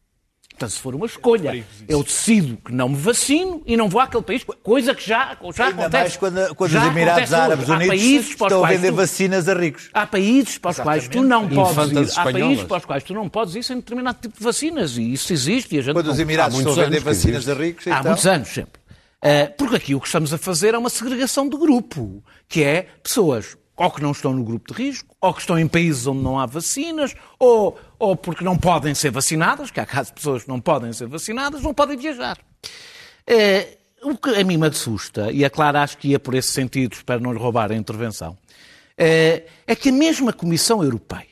Portanto, 0.56 0.70
se 0.70 0.80
for 0.80 0.94
uma 0.94 1.04
escolha, 1.04 1.54
é 1.54 1.64
eu 1.86 2.02
decido 2.02 2.56
que 2.56 2.72
não 2.72 2.88
me 2.88 2.96
vacino 2.96 3.62
e 3.66 3.76
não 3.76 3.90
vou 3.90 4.00
àquele 4.00 4.22
país, 4.22 4.42
coisa 4.62 4.94
que 4.94 5.06
já, 5.06 5.36
já 5.54 5.66
Ainda 5.66 5.82
acontece. 5.82 5.92
Mais 5.92 6.16
quando, 6.16 6.54
quando 6.54 6.70
já 6.70 6.80
os 6.80 6.86
Emirados 6.86 7.32
Árabes 7.34 7.68
Unidos 7.68 8.30
estão 8.30 8.64
a 8.64 8.68
vender 8.68 8.90
tu, 8.90 8.94
vacinas 8.94 9.48
a 9.50 9.54
ricos. 9.54 9.90
Há 9.92 10.06
países 10.06 10.56
para 10.56 10.70
os 10.70 10.80
quais 10.80 11.08
tu 11.08 11.22
não 11.22 11.46
podes 11.46 11.92
ir, 11.92 12.18
há 12.18 12.24
países 12.24 12.64
para 12.64 12.76
os 12.78 12.84
quais 12.86 13.04
tu 13.04 13.12
não 13.12 13.28
podes 13.28 13.54
ir 13.54 13.62
sem 13.62 13.76
determinado 13.76 14.18
tipo 14.18 14.38
de 14.38 14.42
vacinas 14.42 14.96
e 14.96 15.12
isso 15.12 15.30
existe. 15.30 15.76
E 15.76 15.78
a 15.78 15.82
gente 15.82 15.92
quando 15.92 16.10
os 16.10 16.18
Emirados 16.18 16.56
estão 16.56 16.72
a 16.72 16.84
vender 16.84 17.00
vacinas 17.00 17.46
a 17.46 17.54
ricos, 17.54 17.86
então... 17.86 17.98
Há 17.98 18.02
muitos 18.02 18.26
anos 18.26 18.48
sempre. 18.48 18.80
Uh, 19.22 19.52
porque 19.58 19.76
aqui 19.76 19.94
o 19.94 20.00
que 20.00 20.06
estamos 20.06 20.32
a 20.32 20.38
fazer 20.38 20.72
é 20.72 20.78
uma 20.78 20.90
segregação 20.90 21.46
de 21.46 21.56
grupo, 21.58 22.24
que 22.48 22.62
é 22.62 22.86
pessoas 23.02 23.58
ou 23.76 23.90
que 23.90 24.02
não 24.02 24.12
estão 24.12 24.32
no 24.32 24.42
grupo 24.42 24.72
de 24.72 24.82
risco, 24.82 25.14
ou 25.20 25.34
que 25.34 25.40
estão 25.40 25.58
em 25.58 25.68
países 25.68 26.06
onde 26.06 26.22
não 26.22 26.38
há 26.38 26.46
vacinas, 26.46 27.14
ou, 27.38 27.78
ou 27.98 28.16
porque 28.16 28.44
não 28.44 28.56
podem 28.56 28.94
ser 28.94 29.10
vacinadas, 29.10 29.70
que 29.70 29.80
há 29.80 29.86
casos 29.86 30.08
de 30.08 30.14
pessoas 30.14 30.42
que 30.44 30.48
não 30.48 30.60
podem 30.60 30.92
ser 30.92 31.06
vacinadas, 31.06 31.62
não 31.62 31.74
podem 31.74 31.96
viajar. 31.96 32.38
É, 33.26 33.76
o 34.02 34.16
que 34.16 34.30
a 34.30 34.44
mim 34.44 34.56
me 34.56 34.66
assusta, 34.66 35.32
e 35.32 35.44
a 35.44 35.50
Clara 35.50 35.82
acho 35.82 35.98
que 35.98 36.08
ia 36.08 36.18
por 36.18 36.34
esse 36.34 36.50
sentido, 36.50 36.92
espero 36.94 37.20
não 37.20 37.32
lhe 37.32 37.38
roubar 37.38 37.72
a 37.72 37.74
intervenção, 37.74 38.36
é, 38.96 39.44
é 39.66 39.76
que 39.76 39.88
a 39.88 39.92
mesma 39.92 40.32
Comissão 40.32 40.82
Europeia, 40.82 41.26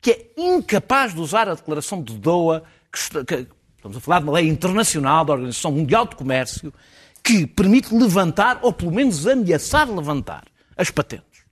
que 0.00 0.10
é 0.10 0.30
incapaz 0.36 1.14
de 1.14 1.20
usar 1.20 1.48
a 1.48 1.54
declaração 1.54 2.02
de 2.02 2.14
Doha, 2.14 2.62
que, 2.92 3.24
que, 3.24 3.46
estamos 3.76 3.96
a 3.96 4.00
falar 4.00 4.20
de 4.20 4.24
uma 4.24 4.32
lei 4.34 4.48
internacional 4.48 5.24
da 5.24 5.32
Organização 5.32 5.72
Mundial 5.72 6.06
de 6.06 6.16
Comércio, 6.16 6.72
que 7.22 7.46
permite 7.46 7.94
levantar, 7.94 8.58
ou 8.62 8.72
pelo 8.72 8.92
menos 8.92 9.26
ameaçar 9.26 9.88
levantar, 9.88 10.44
as 10.76 10.90
patentes. 10.90 11.42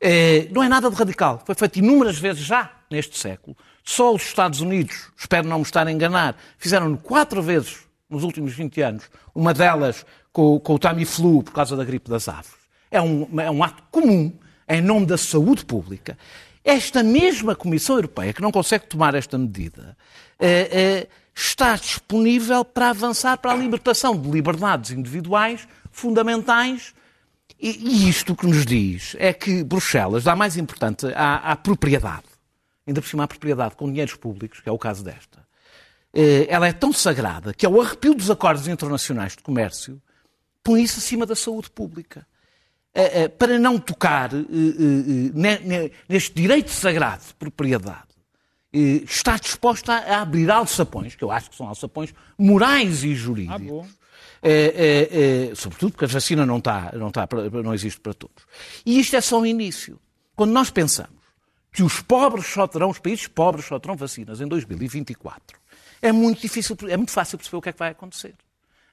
É, 0.00 0.48
não 0.50 0.62
é 0.62 0.68
nada 0.68 0.90
de 0.90 0.96
radical. 0.96 1.42
Foi 1.46 1.54
feito 1.54 1.78
inúmeras 1.78 2.18
vezes 2.18 2.42
já 2.42 2.70
neste 2.90 3.18
século. 3.18 3.56
Só 3.84 4.14
os 4.14 4.22
Estados 4.22 4.60
Unidos, 4.60 5.10
espero 5.16 5.48
não 5.48 5.58
me 5.58 5.64
estar 5.64 5.86
a 5.86 5.92
enganar, 5.92 6.36
fizeram 6.56 6.96
quatro 6.96 7.42
vezes 7.42 7.78
nos 8.08 8.22
últimos 8.22 8.52
20 8.52 8.80
anos. 8.82 9.10
Uma 9.34 9.52
delas 9.52 10.06
com, 10.32 10.58
com 10.60 10.74
o 10.74 10.78
Tamiflu 10.78 11.42
por 11.42 11.52
causa 11.52 11.76
da 11.76 11.84
gripe 11.84 12.08
das 12.10 12.28
aves. 12.28 12.52
É 12.90 13.00
um, 13.00 13.40
é 13.40 13.50
um 13.50 13.62
ato 13.62 13.82
comum 13.90 14.32
em 14.68 14.80
nome 14.80 15.06
da 15.06 15.18
saúde 15.18 15.64
pública. 15.64 16.16
Esta 16.64 17.02
mesma 17.02 17.56
Comissão 17.56 17.96
Europeia, 17.96 18.32
que 18.32 18.40
não 18.40 18.52
consegue 18.52 18.86
tomar 18.86 19.14
esta 19.14 19.36
medida, 19.36 19.96
é, 20.38 20.48
é, 20.48 21.08
está 21.34 21.74
disponível 21.74 22.64
para 22.64 22.90
avançar 22.90 23.36
para 23.38 23.52
a 23.52 23.56
libertação 23.56 24.16
de 24.16 24.30
liberdades 24.30 24.92
individuais 24.92 25.66
fundamentais 25.90 26.94
e, 27.60 27.70
e 27.70 28.08
isto 28.08 28.34
que 28.34 28.46
nos 28.46 28.64
diz 28.64 29.16
é 29.18 29.32
que 29.32 29.62
Bruxelas 29.62 30.24
dá 30.24 30.34
mais 30.34 30.56
importante 30.56 31.06
à, 31.14 31.52
à 31.52 31.56
propriedade, 31.56 32.24
ainda 32.86 33.00
por 33.00 33.08
cima 33.08 33.24
à 33.24 33.28
propriedade 33.28 33.76
com 33.76 33.86
dinheiros 33.86 34.14
públicos, 34.14 34.60
que 34.60 34.68
é 34.68 34.72
o 34.72 34.78
caso 34.78 35.04
desta. 35.04 35.46
Eh, 36.12 36.46
ela 36.48 36.68
é 36.68 36.72
tão 36.72 36.92
sagrada 36.92 37.54
que, 37.54 37.64
ao 37.64 37.80
arrepio 37.80 38.14
dos 38.14 38.30
acordos 38.30 38.68
internacionais 38.68 39.32
de 39.32 39.42
comércio, 39.42 40.00
põe 40.62 40.82
isso 40.82 40.98
acima 40.98 41.24
da 41.24 41.34
saúde 41.34 41.70
pública. 41.70 42.26
Eh, 42.94 43.22
eh, 43.22 43.28
para 43.28 43.58
não 43.58 43.78
tocar 43.78 44.30
neste 46.08 46.34
direito 46.34 46.70
sagrado 46.70 47.24
de 47.26 47.34
propriedade, 47.34 48.12
está 48.72 49.38
disposta 49.38 49.92
a 49.92 50.20
abrir 50.20 50.50
alçapões, 50.50 51.14
que 51.14 51.24
eu 51.24 51.30
acho 51.30 51.50
que 51.50 51.56
são 51.56 51.68
alçapões 51.68 52.12
morais 52.38 53.04
e 53.04 53.14
jurídicos, 53.14 53.86
ah, 53.86 54.02
é, 54.42 54.52
é, 54.52 55.50
é, 55.50 55.54
sobretudo 55.54 55.92
porque 55.92 56.04
a 56.04 56.08
vacina 56.08 56.44
não, 56.44 56.58
está, 56.58 56.90
não, 56.94 57.08
está, 57.08 57.28
não 57.62 57.72
existe 57.72 58.00
para 58.00 58.12
todos. 58.12 58.44
E 58.84 58.98
isto 58.98 59.14
é 59.14 59.20
só 59.20 59.40
um 59.40 59.46
início. 59.46 60.00
Quando 60.34 60.52
nós 60.52 60.70
pensamos 60.70 61.21
que 61.72 61.82
os 61.82 62.00
pobres 62.00 62.46
só 62.46 62.66
terão, 62.66 62.90
os 62.90 62.98
países 62.98 63.26
pobres 63.26 63.64
só 63.64 63.78
terão 63.78 63.96
vacinas 63.96 64.40
em 64.40 64.46
2024, 64.46 65.58
é 66.02 66.12
muito 66.12 66.40
difícil, 66.40 66.76
é 66.88 66.96
muito 66.96 67.12
fácil 67.12 67.38
perceber 67.38 67.56
o 67.56 67.62
que 67.62 67.68
é 67.68 67.72
que 67.72 67.78
vai 67.78 67.90
acontecer. 67.90 68.34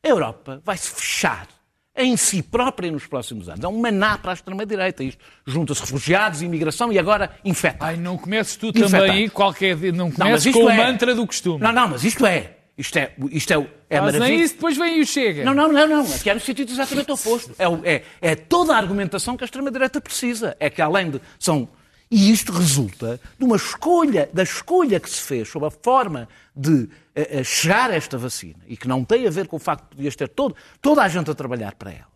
A 0.04 0.08
Europa 0.08 0.62
vai 0.64 0.78
se 0.78 0.90
fechar 0.90 1.48
em 1.96 2.16
si 2.16 2.42
própria 2.42 2.90
nos 2.90 3.06
próximos 3.06 3.50
anos. 3.50 3.64
É 3.64 3.68
um 3.68 3.80
maná 3.80 4.18
para 4.18 4.32
a 4.32 4.34
extrema-direita. 4.34 5.04
Isto 5.04 5.22
junta-se 5.46 5.82
refugiados, 5.82 6.42
imigração 6.42 6.94
e 6.94 6.98
agora 6.98 7.32
infecta. 7.44 7.86
Ai, 7.86 7.98
não 7.98 8.18
comeces 8.18 8.56
tu 8.56 8.72
também 8.72 9.28
qualquer 9.28 9.76
Não 9.92 10.10
comeces 10.10 10.54
com 10.54 10.64
o 10.64 10.70
é... 10.70 10.78
mantra 10.78 11.14
do 11.14 11.28
costume. 11.28 11.62
Não, 11.62 11.74
não, 11.74 11.90
mas 11.90 12.04
isto 12.04 12.26
é. 12.26 12.56
Isto 12.78 12.98
é, 12.98 13.12
isto 13.32 13.52
é, 13.52 13.68
é 13.90 14.00
Mas 14.00 14.18
nem 14.18 14.40
isso 14.40 14.54
depois 14.54 14.78
vem 14.78 15.00
e 15.00 15.02
o 15.02 15.06
chega. 15.06 15.44
Não, 15.44 15.54
não, 15.54 15.70
não, 15.70 15.86
não. 15.86 16.16
Aqui 16.16 16.30
é 16.30 16.34
no 16.34 16.40
sentido 16.40 16.72
exatamente 16.72 17.12
oposto. 17.12 17.54
É, 17.60 17.96
é, 17.96 18.04
é 18.22 18.36
toda 18.36 18.74
a 18.74 18.78
argumentação 18.78 19.36
que 19.36 19.44
a 19.44 19.46
extrema-direita 19.46 20.00
precisa. 20.00 20.56
É 20.62 20.70
que 20.70 20.82
além 20.82 21.12
de. 21.12 21.22
São, 21.38 21.68
e 22.12 22.32
isto 22.32 22.52
resulta 22.52 23.20
de 23.38 23.46
uma 23.46 23.56
escolha, 23.56 24.30
da 24.34 24.44
escolha 24.44 25.00
que 25.00 25.10
se 25.10 25.22
fez 25.22 25.48
sobre 25.48 25.68
a 25.68 25.72
forma 25.72 26.28
de 26.56 26.72
uh, 26.72 27.44
chegar 27.44 27.92
a 27.92 27.96
esta 27.96 28.18
vacina 28.18 28.60
e 28.68 28.76
que 28.76 28.88
não 28.88 29.06
tem 29.06 29.28
a 29.28 29.30
ver 29.30 29.48
com 29.48 29.58
o 29.58 29.60
facto 29.60 29.90
de 29.90 29.96
podias 29.96 30.16
ter 30.16 30.30
todo, 30.30 30.56
toda 30.82 31.04
a 31.04 31.08
gente 31.08 31.30
a 31.30 31.36
trabalhar 31.36 31.76
para 31.76 31.92
ela. 31.92 32.10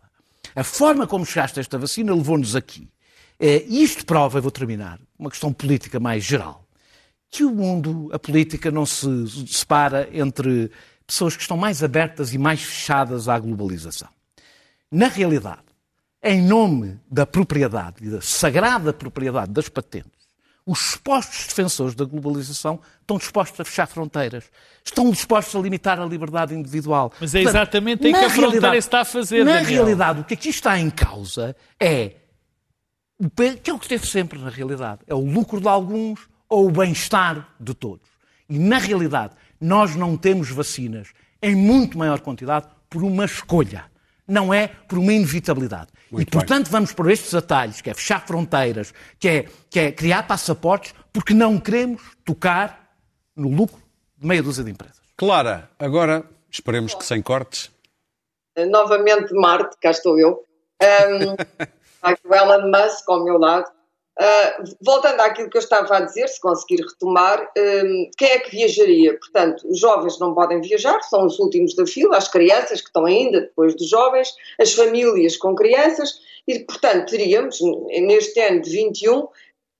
A 0.54 0.64
forma 0.64 1.06
como 1.06 1.24
chegaste 1.24 1.58
a 1.58 1.62
esta 1.62 1.78
vacina 1.78 2.14
levou-nos 2.14 2.56
aqui. 2.56 2.88
Uh, 3.38 3.64
isto 3.68 4.04
prova, 4.04 4.38
e 4.38 4.40
vou 4.40 4.50
terminar, 4.50 4.98
uma 5.18 5.30
questão 5.30 5.52
política 5.52 6.00
mais 6.00 6.24
geral 6.24 6.64
que 7.34 7.42
o 7.42 7.50
mundo, 7.50 8.10
a 8.12 8.18
política, 8.18 8.70
não 8.70 8.86
se 8.86 9.08
separa 9.48 10.08
entre 10.12 10.70
pessoas 11.04 11.34
que 11.34 11.42
estão 11.42 11.56
mais 11.56 11.82
abertas 11.82 12.32
e 12.32 12.38
mais 12.38 12.62
fechadas 12.62 13.28
à 13.28 13.36
globalização. 13.40 14.08
Na 14.88 15.08
realidade, 15.08 15.63
em 16.24 16.40
nome 16.40 16.98
da 17.10 17.26
propriedade 17.26 17.96
e 18.02 18.08
da 18.08 18.20
sagrada 18.22 18.92
propriedade 18.92 19.52
das 19.52 19.68
patentes, 19.68 20.24
Os 20.66 20.78
supostos 20.78 21.46
defensores 21.46 21.94
da 21.94 22.06
globalização 22.06 22.80
estão 22.98 23.18
dispostos 23.18 23.60
a 23.60 23.64
fechar 23.66 23.86
fronteiras, 23.86 24.44
estão 24.82 25.10
dispostos 25.10 25.54
a 25.54 25.62
limitar 25.62 26.00
a 26.00 26.06
liberdade 26.06 26.54
individual. 26.54 27.12
Mas 27.20 27.34
é 27.34 27.42
exatamente 27.42 28.06
aí 28.06 28.14
que 28.14 28.24
a 28.24 28.30
fronteira 28.30 28.74
está 28.74 29.02
a 29.02 29.04
fazer, 29.04 29.44
Na 29.44 29.56
Daniel. 29.56 29.84
realidade, 29.84 30.20
o 30.20 30.24
que 30.24 30.32
aqui 30.32 30.48
está 30.48 30.78
em 30.78 30.88
causa 30.88 31.54
é 31.78 32.12
o 33.18 33.28
que 33.28 33.70
é 33.70 33.74
o 33.74 33.78
que 33.78 33.84
esteve 33.84 34.06
sempre 34.06 34.38
na 34.38 34.48
realidade. 34.48 35.02
É 35.06 35.14
o 35.14 35.20
lucro 35.20 35.60
de 35.60 35.68
alguns 35.68 36.20
ou 36.48 36.68
o 36.68 36.70
bem-estar 36.70 37.46
de 37.60 37.74
todos. 37.74 38.08
E 38.48 38.58
na 38.58 38.78
realidade, 38.78 39.34
nós 39.60 39.94
não 39.94 40.16
temos 40.16 40.48
vacinas 40.50 41.08
em 41.42 41.54
muito 41.54 41.98
maior 41.98 42.20
quantidade 42.20 42.68
por 42.88 43.02
uma 43.02 43.26
escolha. 43.26 43.84
Não 44.26 44.52
é 44.52 44.68
por 44.68 44.98
uma 44.98 45.12
inevitabilidade. 45.12 45.88
e, 46.10 46.14
Muito 46.14 46.30
bem. 46.30 46.40
portanto, 46.40 46.70
vamos 46.70 46.92
por 46.92 47.10
estes 47.10 47.34
atalhos, 47.34 47.80
que 47.80 47.90
é 47.90 47.94
fechar 47.94 48.26
fronteiras, 48.26 48.94
que 49.18 49.28
é, 49.28 49.46
que 49.68 49.78
é 49.78 49.92
criar 49.92 50.26
passaportes, 50.26 50.94
porque 51.12 51.34
não 51.34 51.58
queremos 51.58 52.02
tocar 52.24 52.96
no 53.36 53.48
lucro 53.48 53.82
de 54.16 54.26
meia 54.26 54.42
dúzia 54.42 54.64
de 54.64 54.70
empresas. 54.70 55.00
Clara, 55.16 55.70
agora 55.78 56.24
esperemos 56.50 56.94
que 56.94 57.04
sem 57.04 57.20
cortes. 57.20 57.70
novamente 58.56 59.32
Marte, 59.34 59.76
cá 59.80 59.90
estou 59.90 60.18
eu, 60.18 60.42
um, 60.82 61.32
o 62.28 62.34
Elon 62.34 62.70
Musk 62.70 63.08
ao 63.08 63.24
meu 63.24 63.38
lado. 63.38 63.73
Uh, 64.16 64.76
voltando 64.80 65.20
àquilo 65.20 65.50
que 65.50 65.56
eu 65.56 65.60
estava 65.60 65.96
a 65.96 66.00
dizer, 66.00 66.28
se 66.28 66.40
conseguir 66.40 66.80
retomar, 66.82 67.50
um, 67.58 68.10
quem 68.16 68.28
é 68.28 68.38
que 68.38 68.50
viajaria? 68.50 69.18
Portanto, 69.18 69.68
os 69.68 69.80
jovens 69.80 70.20
não 70.20 70.32
podem 70.32 70.60
viajar, 70.60 71.02
são 71.02 71.26
os 71.26 71.36
últimos 71.40 71.74
da 71.74 71.84
fila, 71.84 72.16
as 72.16 72.28
crianças 72.28 72.80
que 72.80 72.86
estão 72.86 73.06
ainda 73.06 73.40
depois 73.40 73.74
dos 73.74 73.88
jovens, 73.88 74.28
as 74.60 74.72
famílias 74.72 75.36
com 75.36 75.56
crianças, 75.56 76.20
e 76.46 76.60
portanto 76.60 77.10
teríamos, 77.10 77.58
neste 77.90 78.40
ano 78.40 78.62
de 78.62 78.70
21, 78.70 79.28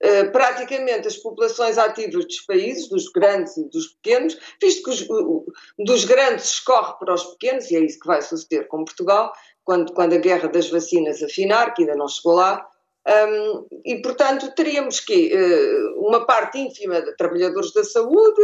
Uh, 0.03 0.31
praticamente 0.33 1.09
as 1.09 1.17
populações 1.17 1.79
ativas 1.79 2.27
dos 2.27 2.41
países, 2.41 2.89
dos 2.91 3.09
grandes 3.09 3.57
e 3.57 3.67
dos 3.71 3.87
pequenos, 3.87 4.37
visto 4.61 4.83
que 4.83 4.91
os, 4.91 5.09
o, 5.09 5.47
dos 5.79 6.05
grandes 6.05 6.47
escorre 6.47 6.95
para 6.99 7.15
os 7.15 7.25
pequenos, 7.25 7.71
e 7.71 7.77
é 7.77 7.81
isso 7.81 8.01
que 8.01 8.07
vai 8.07 8.21
suceder 8.21 8.69
com 8.69 8.85
Portugal, 8.85 9.33
quando, 9.63 9.95
quando 9.95 10.13
a 10.13 10.19
guerra 10.19 10.49
das 10.49 10.69
vacinas 10.69 11.23
afinar, 11.23 11.73
que 11.73 11.83
ainda 11.83 11.97
não 11.97 12.07
chegou 12.07 12.35
lá, 12.35 12.69
um, 13.07 13.67
e 13.85 14.01
portanto 14.01 14.55
teríamos 14.55 15.01
que 15.01 15.35
uh, 15.35 16.07
uma 16.07 16.25
parte 16.25 16.59
ínfima 16.59 17.03
de 17.03 17.15
trabalhadores 17.17 17.73
da 17.73 17.85
saúde, 17.85 18.43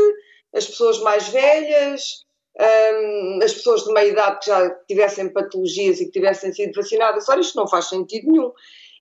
as 0.54 0.66
pessoas 0.66 1.00
mais 1.00 1.28
velhas, 1.28 2.24
um, 2.58 3.38
as 3.42 3.54
pessoas 3.54 3.84
de 3.84 3.92
meia 3.92 4.08
idade 4.08 4.40
que 4.40 4.46
já 4.46 4.70
tivessem 4.86 5.28
patologias 5.30 6.00
e 6.00 6.06
que 6.06 6.12
tivessem 6.12 6.52
sido 6.52 6.74
vacinadas. 6.74 7.28
Ora, 7.28 7.40
isto 7.40 7.56
não 7.56 7.66
faz 7.66 7.88
sentido 7.88 8.30
nenhum. 8.30 8.52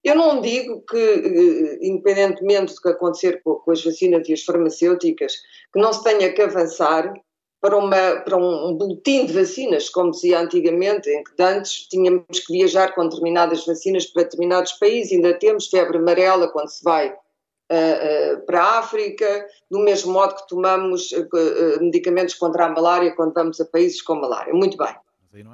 Eu 0.02 0.16
não 0.16 0.40
digo 0.40 0.82
que, 0.90 0.98
eh, 0.98 1.78
independentemente 1.82 2.74
do 2.74 2.82
que 2.82 2.88
acontecer 2.88 3.42
com, 3.44 3.56
com 3.56 3.72
as 3.72 3.84
vacinas 3.84 4.30
e 4.30 4.34
as 4.34 4.44
farmacêuticas, 4.44 5.34
que 5.74 5.80
não 5.80 5.92
se 5.92 6.02
tenha 6.04 6.32
que 6.32 6.42
avançar 6.42 7.14
para, 7.62 7.78
uma, 7.78 8.22
para 8.22 8.38
um, 8.38 8.70
um 8.70 8.74
boletim 8.74 9.26
de 9.26 9.34
vacinas, 9.34 9.90
como 9.90 10.12
dizia 10.12 10.40
antigamente, 10.40 11.10
em 11.10 11.24
que 11.24 11.42
antes 11.42 11.88
tínhamos 11.88 12.40
que 12.40 12.54
viajar 12.54 12.94
com 12.96 13.08
determinadas 13.08 13.66
vacinas 13.66 14.06
para 14.06 14.24
determinados 14.24 14.74
países, 14.74 15.14
ainda 15.14 15.34
temos 15.38 15.68
febre 15.68 15.98
amarela 15.98 16.48
quando 16.50 16.70
se 16.70 16.84
vai 16.84 17.10
uh, 17.10 17.14
uh, 17.14 18.46
para 18.46 18.64
a 18.64 18.80
África, 18.80 19.48
do 19.70 19.80
mesmo 19.80 20.14
modo 20.14 20.36
que 20.36 20.48
tomamos 20.48 21.12
uh, 21.12 21.84
medicamentos 21.84 22.36
contra 22.36 22.66
a 22.66 22.70
malária 22.70 23.16
quando 23.16 23.34
vamos 23.34 23.60
a 23.60 23.66
países 23.66 24.02
com 24.02 24.16
malária. 24.16 24.54
Muito 24.54 24.78
bem. 24.78 24.96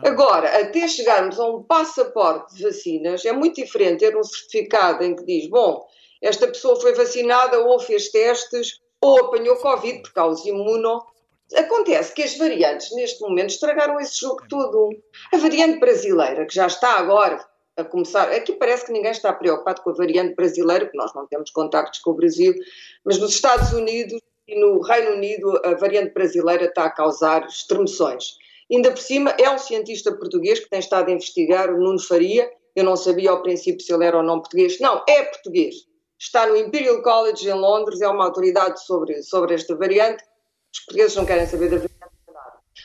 Agora, 0.06 0.62
até 0.62 0.88
chegarmos 0.88 1.38
a 1.38 1.46
um 1.46 1.62
passaporte 1.62 2.56
de 2.56 2.63
vacinas, 2.63 3.26
é 3.26 3.34
muito 3.34 3.56
diferente 3.56 4.00
ter 4.00 4.15
um 4.15 4.24
certificado 4.24 5.04
em 5.04 5.13
que 5.13 5.26
diz, 5.26 5.50
bom, 5.50 5.86
esta 6.22 6.48
pessoa 6.48 6.80
foi 6.80 6.94
vacinada 6.94 7.60
ou 7.60 7.78
fez 7.78 8.10
testes 8.10 8.80
ou 9.02 9.20
apanhou 9.20 9.58
Covid, 9.58 10.02
por 10.02 10.13
causa 10.13 10.48
imuno. 10.48 11.04
Acontece 11.54 12.14
que 12.14 12.24
as 12.24 12.38
variantes, 12.38 12.94
neste 12.96 13.22
momento, 13.22 13.50
estragaram 13.50 14.00
esse 14.00 14.20
jogo 14.20 14.48
todo. 14.50 14.90
A 15.34 15.38
variante 15.38 15.80
brasileira, 15.80 16.46
que 16.46 16.56
já 16.56 16.66
está 16.66 16.98
agora 16.98 17.46
a 17.78 17.84
começar, 17.84 18.32
aqui 18.32 18.54
parece 18.54 18.86
que 18.86 18.92
ninguém 18.92 19.12
está 19.12 19.32
preocupado 19.34 19.82
com 19.82 19.92
a 19.92 19.94
variante 19.94 20.34
brasileira, 20.34 20.86
porque 20.86 20.98
nós 20.98 21.14
não 21.14 21.28
temos 21.28 21.52
contactos 21.52 22.00
com 22.00 22.12
o 22.12 22.16
Brasil, 22.16 22.54
mas 23.04 23.18
nos 23.20 23.32
Estados 23.32 23.74
Unidos 23.74 24.20
e 24.48 24.60
no 24.60 24.82
Reino 24.82 25.12
Unido 25.12 25.60
a 25.64 25.74
variante 25.76 26.14
brasileira 26.14 26.66
está 26.66 26.86
a 26.86 26.92
causar 26.92 27.46
extremoções. 27.46 28.38
Ainda 28.72 28.92
por 28.92 29.00
cima, 29.00 29.32
é 29.40 29.50
um 29.50 29.58
cientista 29.58 30.12
português 30.12 30.60
que 30.60 30.70
tem 30.70 30.80
estado 30.80 31.10
a 31.10 31.14
investigar, 31.14 31.72
o 31.72 31.78
Nuno 31.78 32.00
Faria. 32.00 32.50
Eu 32.76 32.84
não 32.84 32.96
sabia 32.96 33.30
ao 33.30 33.42
princípio 33.42 33.80
se 33.80 33.94
ele 33.94 34.06
era 34.06 34.18
ou 34.18 34.24
não 34.24 34.40
português. 34.40 34.80
Não, 34.80 35.04
é 35.08 35.24
português. 35.24 35.76
Está 36.20 36.48
no 36.48 36.56
Imperial 36.56 37.02
College 37.02 37.48
em 37.48 37.54
Londres, 37.54 38.02
é 38.02 38.08
uma 38.08 38.26
autoridade 38.26 38.84
sobre, 38.84 39.22
sobre 39.22 39.54
esta 39.54 39.76
variante. 39.76 40.24
Os 40.76 40.80
portugueses 40.82 41.16
não 41.16 41.26
querem 41.26 41.48
saber 41.48 41.70
da 41.70 41.78
variante. 41.78 41.96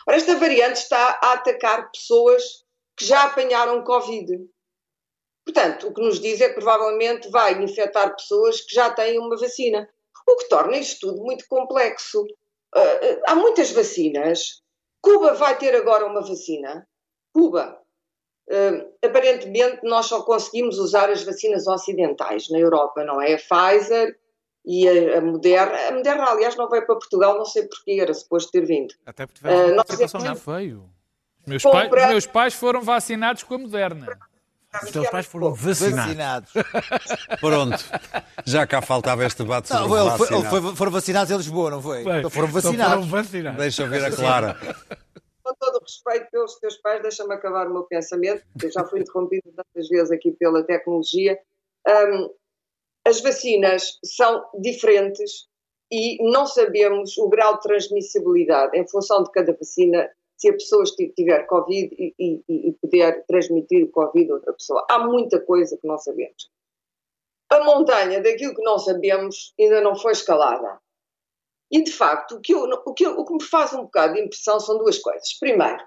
Ora, 0.06 0.16
esta 0.16 0.36
variante 0.36 0.76
está 0.76 1.18
a 1.20 1.32
atacar 1.32 1.90
pessoas 1.90 2.64
que 2.96 3.04
já 3.04 3.24
apanharam 3.24 3.82
Covid. 3.82 4.48
Portanto, 5.44 5.88
o 5.88 5.94
que 5.94 6.00
nos 6.00 6.20
diz 6.20 6.40
é 6.40 6.48
que 6.48 6.54
provavelmente 6.54 7.28
vai 7.30 7.60
infectar 7.60 8.14
pessoas 8.14 8.60
que 8.60 8.72
já 8.72 8.90
têm 8.90 9.18
uma 9.18 9.36
vacina. 9.36 9.88
O 10.28 10.36
que 10.36 10.48
torna 10.48 10.76
isto 10.76 11.08
tudo 11.08 11.22
muito 11.22 11.44
complexo. 11.48 12.22
Uh, 12.22 13.20
há 13.26 13.34
muitas 13.34 13.72
vacinas 13.72 14.62
Cuba 15.02 15.34
vai 15.34 15.58
ter 15.58 15.74
agora 15.74 16.06
uma 16.06 16.20
vacina. 16.20 16.86
Cuba. 17.34 17.80
Uh, 18.48 18.92
aparentemente, 19.04 19.80
nós 19.82 20.06
só 20.06 20.22
conseguimos 20.22 20.78
usar 20.78 21.10
as 21.10 21.24
vacinas 21.24 21.66
ocidentais 21.66 22.48
na 22.50 22.58
Europa, 22.58 23.04
não 23.04 23.20
é? 23.20 23.34
A 23.34 23.38
Pfizer 23.38 24.16
e 24.64 24.88
a, 24.88 25.18
a 25.18 25.20
Moderna. 25.20 25.76
A 25.88 25.92
Moderna, 25.92 26.24
aliás, 26.30 26.56
não 26.56 26.68
veio 26.68 26.84
para 26.86 26.94
Portugal, 26.96 27.36
não 27.38 27.44
sei 27.44 27.62
porquê, 27.66 27.98
era 28.00 28.12
suposto 28.14 28.50
ter 28.52 28.64
vindo. 28.64 28.94
Até 29.06 29.26
porque 29.26 29.38
tiveram 29.40 29.58
Uh, 29.68 29.72
uma 29.74 29.84
participação 29.84 30.34
veio. 30.34 30.90
Meus, 31.46 31.62
Compra- 31.62 31.88
pais, 31.88 32.08
meus 32.10 32.26
pais 32.26 32.54
foram 32.54 32.82
vacinados 32.82 33.42
com 33.42 33.54
a 33.54 33.58
Moderna. 33.58 34.18
Os 34.84 34.90
teus 34.92 35.08
pais 35.10 35.26
foram 35.26 35.52
vacinados. 35.52 35.96
Vacinados. 36.52 36.52
Pronto. 37.40 37.84
Já 38.44 38.66
cá 38.66 38.80
faltava 38.80 39.24
este 39.24 39.42
debate 39.42 39.68
Não, 39.70 39.82
sobre 39.88 39.98
ele 40.00 40.08
o 40.08 40.16
foi- 40.16 40.26
ele 40.28 40.36
vacinado. 40.42 40.62
foi- 40.66 40.76
foram 40.76 40.92
vacinados 40.92 41.30
em 41.32 41.36
Lisboa, 41.36 41.70
não 41.70 41.82
foi? 41.82 42.04
Bem, 42.04 42.18
Então 42.18 42.30
foram 42.30 42.48
então 42.48 42.60
vacinados. 42.62 42.94
foram 42.94 43.06
vacinados. 43.22 43.58
Deixa 43.60 43.82
eu 43.82 43.88
ver 43.88 44.04
a 44.04 44.10
Clara. 44.14 44.54
Com 45.42 45.54
todo 45.58 45.76
o 45.76 45.80
respeito 45.82 46.30
pelos 46.30 46.54
teus 46.60 46.76
pais, 46.76 47.02
deixa-me 47.02 47.34
acabar 47.34 47.66
o 47.66 47.72
meu 47.72 47.82
pensamento, 47.84 48.44
porque 48.52 48.66
eu 48.66 48.72
já 48.72 48.84
fui 48.84 49.00
interrompido 49.00 49.50
tantas 49.56 49.88
vezes 49.88 50.10
aqui 50.12 50.30
pela 50.32 50.62
tecnologia. 50.62 51.36
Um, 51.88 52.30
as 53.06 53.20
vacinas 53.20 53.98
são 54.04 54.44
diferentes 54.60 55.48
e 55.92 56.22
não 56.30 56.46
sabemos 56.46 57.16
o 57.18 57.28
grau 57.28 57.56
de 57.56 57.62
transmissibilidade 57.62 58.78
em 58.78 58.86
função 58.88 59.22
de 59.24 59.30
cada 59.32 59.52
vacina, 59.52 60.08
se 60.36 60.48
a 60.48 60.52
pessoa 60.52 60.84
tiver 61.16 61.46
Covid 61.46 61.94
e, 61.98 62.14
e- 62.18 62.42
e 62.68 62.72
puder 62.80 63.24
transmitir 63.26 63.84
o 63.84 63.90
Covid 63.90 64.30
a 64.30 64.34
outra 64.34 64.52
pessoa. 64.52 64.86
Há 64.90 64.98
muita 65.00 65.40
coisa 65.40 65.76
que 65.76 65.86
não 65.86 65.98
sabemos. 65.98 66.50
A 67.50 67.64
montanha 67.64 68.22
daquilo 68.22 68.54
que 68.54 68.62
não 68.62 68.78
sabemos 68.78 69.52
ainda 69.58 69.80
não 69.80 69.96
foi 69.96 70.12
escalada. 70.12 70.78
E, 71.72 71.82
de 71.82 71.90
facto, 71.92 72.36
o 72.36 72.40
que, 72.40 72.52
eu- 72.54 72.62
o 72.86 72.94
que 72.94 73.04
eu- 73.04 73.18
o 73.18 73.24
que 73.24 73.32
me 73.34 73.42
faz 73.42 73.72
um 73.74 73.82
bocado 73.82 74.14
de 74.14 74.20
impressão 74.22 74.58
são 74.60 74.78
duas 74.78 74.98
coisas. 74.98 75.36
Primeiro, 75.38 75.84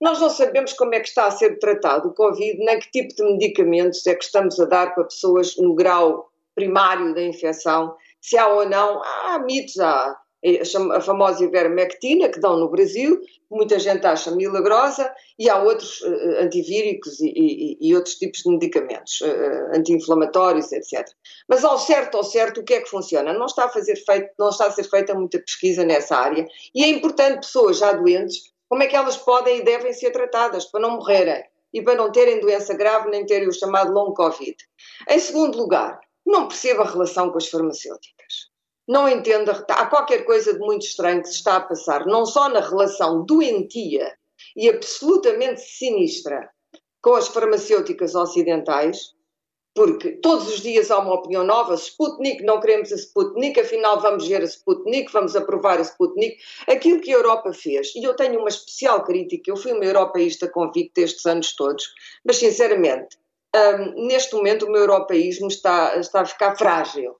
nós 0.00 0.20
não 0.20 0.30
sabemos 0.30 0.72
como 0.72 0.94
é 0.94 1.00
que 1.00 1.08
está 1.08 1.26
a 1.26 1.30
ser 1.30 1.58
tratado 1.58 2.08
o 2.08 2.14
Covid, 2.14 2.58
nem 2.58 2.78
que 2.78 2.90
tipo 2.90 3.14
de 3.14 3.22
medicamentos 3.32 4.06
é 4.06 4.14
que 4.14 4.24
estamos 4.24 4.58
a 4.58 4.64
dar 4.64 4.94
para 4.94 5.04
pessoas 5.04 5.56
no 5.56 5.74
grau 5.74 6.30
primário 6.54 7.14
da 7.14 7.22
infecção, 7.22 7.94
se 8.20 8.36
há 8.36 8.48
ou 8.48 8.68
não. 8.68 9.02
Há 9.02 9.38
mitos, 9.38 9.78
há 9.78 10.16
a 10.60 10.64
cham- 10.64 10.90
a 10.92 11.00
famosa 11.02 11.44
ivermectina 11.44 12.28
que 12.30 12.40
dão 12.40 12.58
no 12.58 12.70
Brasil, 12.70 13.20
muita 13.50 13.78
gente 13.78 14.06
acha 14.06 14.30
milagrosa, 14.30 15.12
e 15.38 15.50
há 15.50 15.62
outros 15.62 16.00
eh, 16.02 16.42
antivíricos 16.44 17.20
e, 17.20 17.28
e- 17.28 17.78
e 17.80 17.94
outros 17.94 18.14
tipos 18.14 18.40
de 18.40 18.50
medicamentos, 18.50 19.20
eh, 19.22 19.70
anti-inflamatórios, 19.76 20.72
etc. 20.72 21.06
Mas 21.48 21.62
ao 21.62 21.78
certo, 21.78 22.16
ao 22.16 22.24
certo, 22.24 22.60
o 22.60 22.64
que 22.64 22.74
é 22.74 22.80
que 22.80 22.88
funciona? 22.88 23.32
Não 23.34 23.46
está 23.46 23.64
a, 23.66 23.68
fazer 23.68 23.96
feito, 23.96 24.30
não 24.38 24.48
está 24.48 24.66
a 24.66 24.70
ser 24.70 24.84
feita 24.84 25.14
muita 25.14 25.38
pesquisa 25.40 25.84
nessa 25.84 26.16
área 26.16 26.46
e 26.74 26.84
é 26.84 26.88
importante 26.88 27.40
pessoas 27.46 27.78
já 27.78 27.92
doentes, 27.92 28.50
como 28.70 28.84
é 28.84 28.86
que 28.86 28.94
elas 28.94 29.16
podem 29.16 29.58
e 29.58 29.64
devem 29.64 29.92
ser 29.92 30.12
tratadas 30.12 30.64
para 30.64 30.80
não 30.80 30.92
morrerem 30.92 31.44
e 31.74 31.82
para 31.82 31.96
não 31.96 32.12
terem 32.12 32.40
doença 32.40 32.72
grave 32.72 33.10
nem 33.10 33.26
terem 33.26 33.48
o 33.48 33.52
chamado 33.52 33.92
long 33.92 34.14
Covid. 34.14 34.56
Em 35.08 35.18
segundo 35.18 35.58
lugar, 35.58 36.00
não 36.24 36.46
percebo 36.46 36.82
a 36.82 36.88
relação 36.88 37.30
com 37.30 37.38
as 37.38 37.48
farmacêuticas. 37.48 38.48
Não 38.86 39.08
entendo, 39.08 39.50
há 39.50 39.86
qualquer 39.86 40.24
coisa 40.24 40.52
de 40.52 40.60
muito 40.60 40.86
estranho 40.86 41.20
que 41.20 41.28
se 41.28 41.34
está 41.34 41.56
a 41.56 41.60
passar, 41.60 42.06
não 42.06 42.24
só 42.24 42.48
na 42.48 42.60
relação 42.60 43.24
doentia 43.24 44.16
e 44.56 44.68
absolutamente 44.68 45.60
sinistra 45.60 46.48
com 47.02 47.14
as 47.14 47.26
farmacêuticas 47.26 48.14
ocidentais, 48.14 49.14
porque 49.74 50.12
todos 50.16 50.48
os 50.48 50.60
dias 50.60 50.90
há 50.90 50.98
uma 50.98 51.14
opinião 51.14 51.44
nova, 51.44 51.74
Sputnik, 51.74 52.42
não 52.42 52.60
queremos 52.60 52.92
a 52.92 52.96
Sputnik, 52.96 53.58
afinal 53.60 54.00
vamos 54.00 54.26
ver 54.26 54.42
a 54.42 54.44
Sputnik, 54.44 55.12
vamos 55.12 55.36
aprovar 55.36 55.78
a 55.78 55.82
Sputnik. 55.82 56.38
Aquilo 56.66 57.00
que 57.00 57.12
a 57.12 57.16
Europa 57.16 57.52
fez, 57.52 57.94
e 57.94 58.02
eu 58.02 58.14
tenho 58.14 58.40
uma 58.40 58.48
especial 58.48 59.04
crítica, 59.04 59.50
eu 59.50 59.56
fui 59.56 59.72
uma 59.72 59.84
europeísta 59.84 60.48
convicta 60.48 61.00
estes 61.02 61.24
anos 61.24 61.54
todos, 61.54 61.84
mas 62.24 62.36
sinceramente, 62.36 63.16
hum, 63.54 64.06
neste 64.06 64.34
momento 64.34 64.66
o 64.66 64.72
meu 64.72 64.82
europeísmo 64.82 65.48
está, 65.48 65.96
está 65.96 66.22
a 66.22 66.26
ficar 66.26 66.56
frágil. 66.56 67.16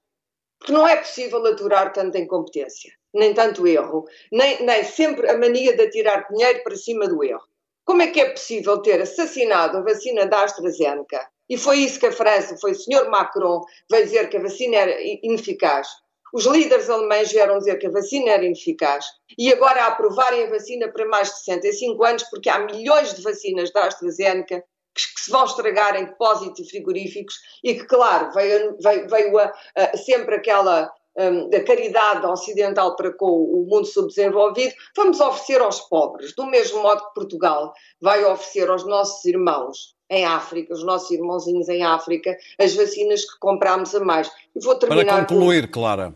Porque 0.59 0.73
não 0.73 0.87
é 0.87 0.97
possível 0.97 1.45
aturar 1.47 1.93
tanta 1.93 2.19
incompetência, 2.19 2.93
nem 3.15 3.33
tanto 3.33 3.67
erro, 3.67 4.07
nem, 4.31 4.63
nem 4.63 4.85
sempre 4.85 5.31
a 5.31 5.39
mania 5.39 5.75
de 5.75 5.85
atirar 5.85 6.27
dinheiro 6.29 6.63
para 6.63 6.77
cima 6.77 7.09
do 7.09 7.25
erro. 7.25 7.49
Como 7.85 8.03
é 8.03 8.09
que 8.09 8.21
é 8.21 8.29
possível 8.31 8.79
ter 8.83 9.01
assassinado 9.01 9.79
a 9.79 9.83
vacina 9.83 10.27
da 10.27 10.45
AstraZeneca? 10.45 11.27
E 11.51 11.59
foi 11.59 11.79
isso 11.79 11.99
que 11.99 12.07
a 12.07 12.13
França, 12.13 12.57
foi 12.59 12.71
o 12.71 12.75
Sr. 12.77 13.11
Macron, 13.11 13.61
veio 13.91 14.05
dizer 14.05 14.29
que 14.31 14.37
a 14.37 14.41
vacina 14.41 14.77
era 14.77 14.97
ineficaz. 15.03 15.89
Os 16.33 16.47
líderes 16.47 16.89
alemães 16.89 17.33
vieram 17.33 17.59
dizer 17.59 17.77
que 17.77 17.89
a 17.89 17.91
vacina 17.91 18.31
era 18.31 18.45
ineficaz 18.45 19.05
e 19.37 19.53
agora 19.53 19.85
aprovarem 19.87 20.45
a 20.45 20.51
vacina 20.51 20.87
para 20.87 21.05
mais 21.07 21.29
de 21.29 21.39
65 21.41 22.05
anos, 22.05 22.23
porque 22.31 22.49
há 22.49 22.61
milhões 22.61 23.15
de 23.15 23.23
vacinas 23.23 23.73
da 23.73 23.87
AstraZeneca 23.87 24.63
que, 24.95 25.03
se 25.21 25.29
vão 25.29 25.45
estragar 25.45 26.01
em 26.01 26.05
depósitos 26.05 26.71
frigoríficos 26.71 27.35
e 27.65 27.75
que, 27.75 27.85
claro, 27.85 28.33
veio, 28.33 28.77
veio, 28.81 29.09
veio 29.09 29.39
a, 29.39 29.53
a, 29.77 29.97
sempre 29.97 30.37
aquela 30.37 30.89
um, 31.19 31.49
da 31.51 31.65
caridade 31.65 32.25
ocidental 32.27 32.95
para 32.95 33.13
com 33.13 33.27
o 33.27 33.67
mundo 33.69 33.87
subdesenvolvido, 33.87 34.73
vamos 34.97 35.21
oferecer 35.21 35.61
aos 35.61 35.81
pobres, 35.81 36.33
do 36.37 36.47
mesmo 36.47 36.81
modo 36.81 37.09
que 37.09 37.15
Portugal 37.15 37.73
vai 38.01 38.25
oferecer 38.25 38.71
aos 38.71 38.87
nossos 38.87 39.25
irmãos 39.25 39.99
em 40.11 40.25
África, 40.25 40.75
os 40.75 40.85
nossos 40.85 41.11
irmãozinhos 41.12 41.68
em 41.68 41.85
África, 41.85 42.37
as 42.59 42.75
vacinas 42.75 43.25
que 43.25 43.38
comprámos 43.38 43.94
a 43.94 44.01
mais. 44.01 44.29
E 44.55 44.61
vou 44.62 44.75
terminar 44.75 45.05
para 45.05 45.27
concluir, 45.27 45.66
com... 45.68 45.73
Clara. 45.75 46.14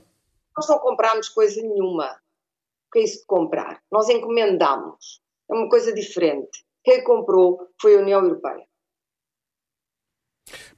Nós 0.57 0.69
não 0.69 0.79
comprámos 0.79 1.29
coisa 1.29 1.63
nenhuma. 1.63 2.11
O 2.89 2.93
que 2.93 2.99
é 2.99 3.05
isso 3.05 3.21
de 3.21 3.27
comprar? 3.27 3.81
Nós 3.91 4.09
encomendámos. 4.09 5.21
É 5.49 5.55
uma 5.55 5.69
coisa 5.69 5.93
diferente. 5.93 6.65
Quem 6.83 7.05
comprou 7.05 7.69
foi 7.81 7.97
a 7.97 8.01
União 8.01 8.23
Europeia. 8.23 8.65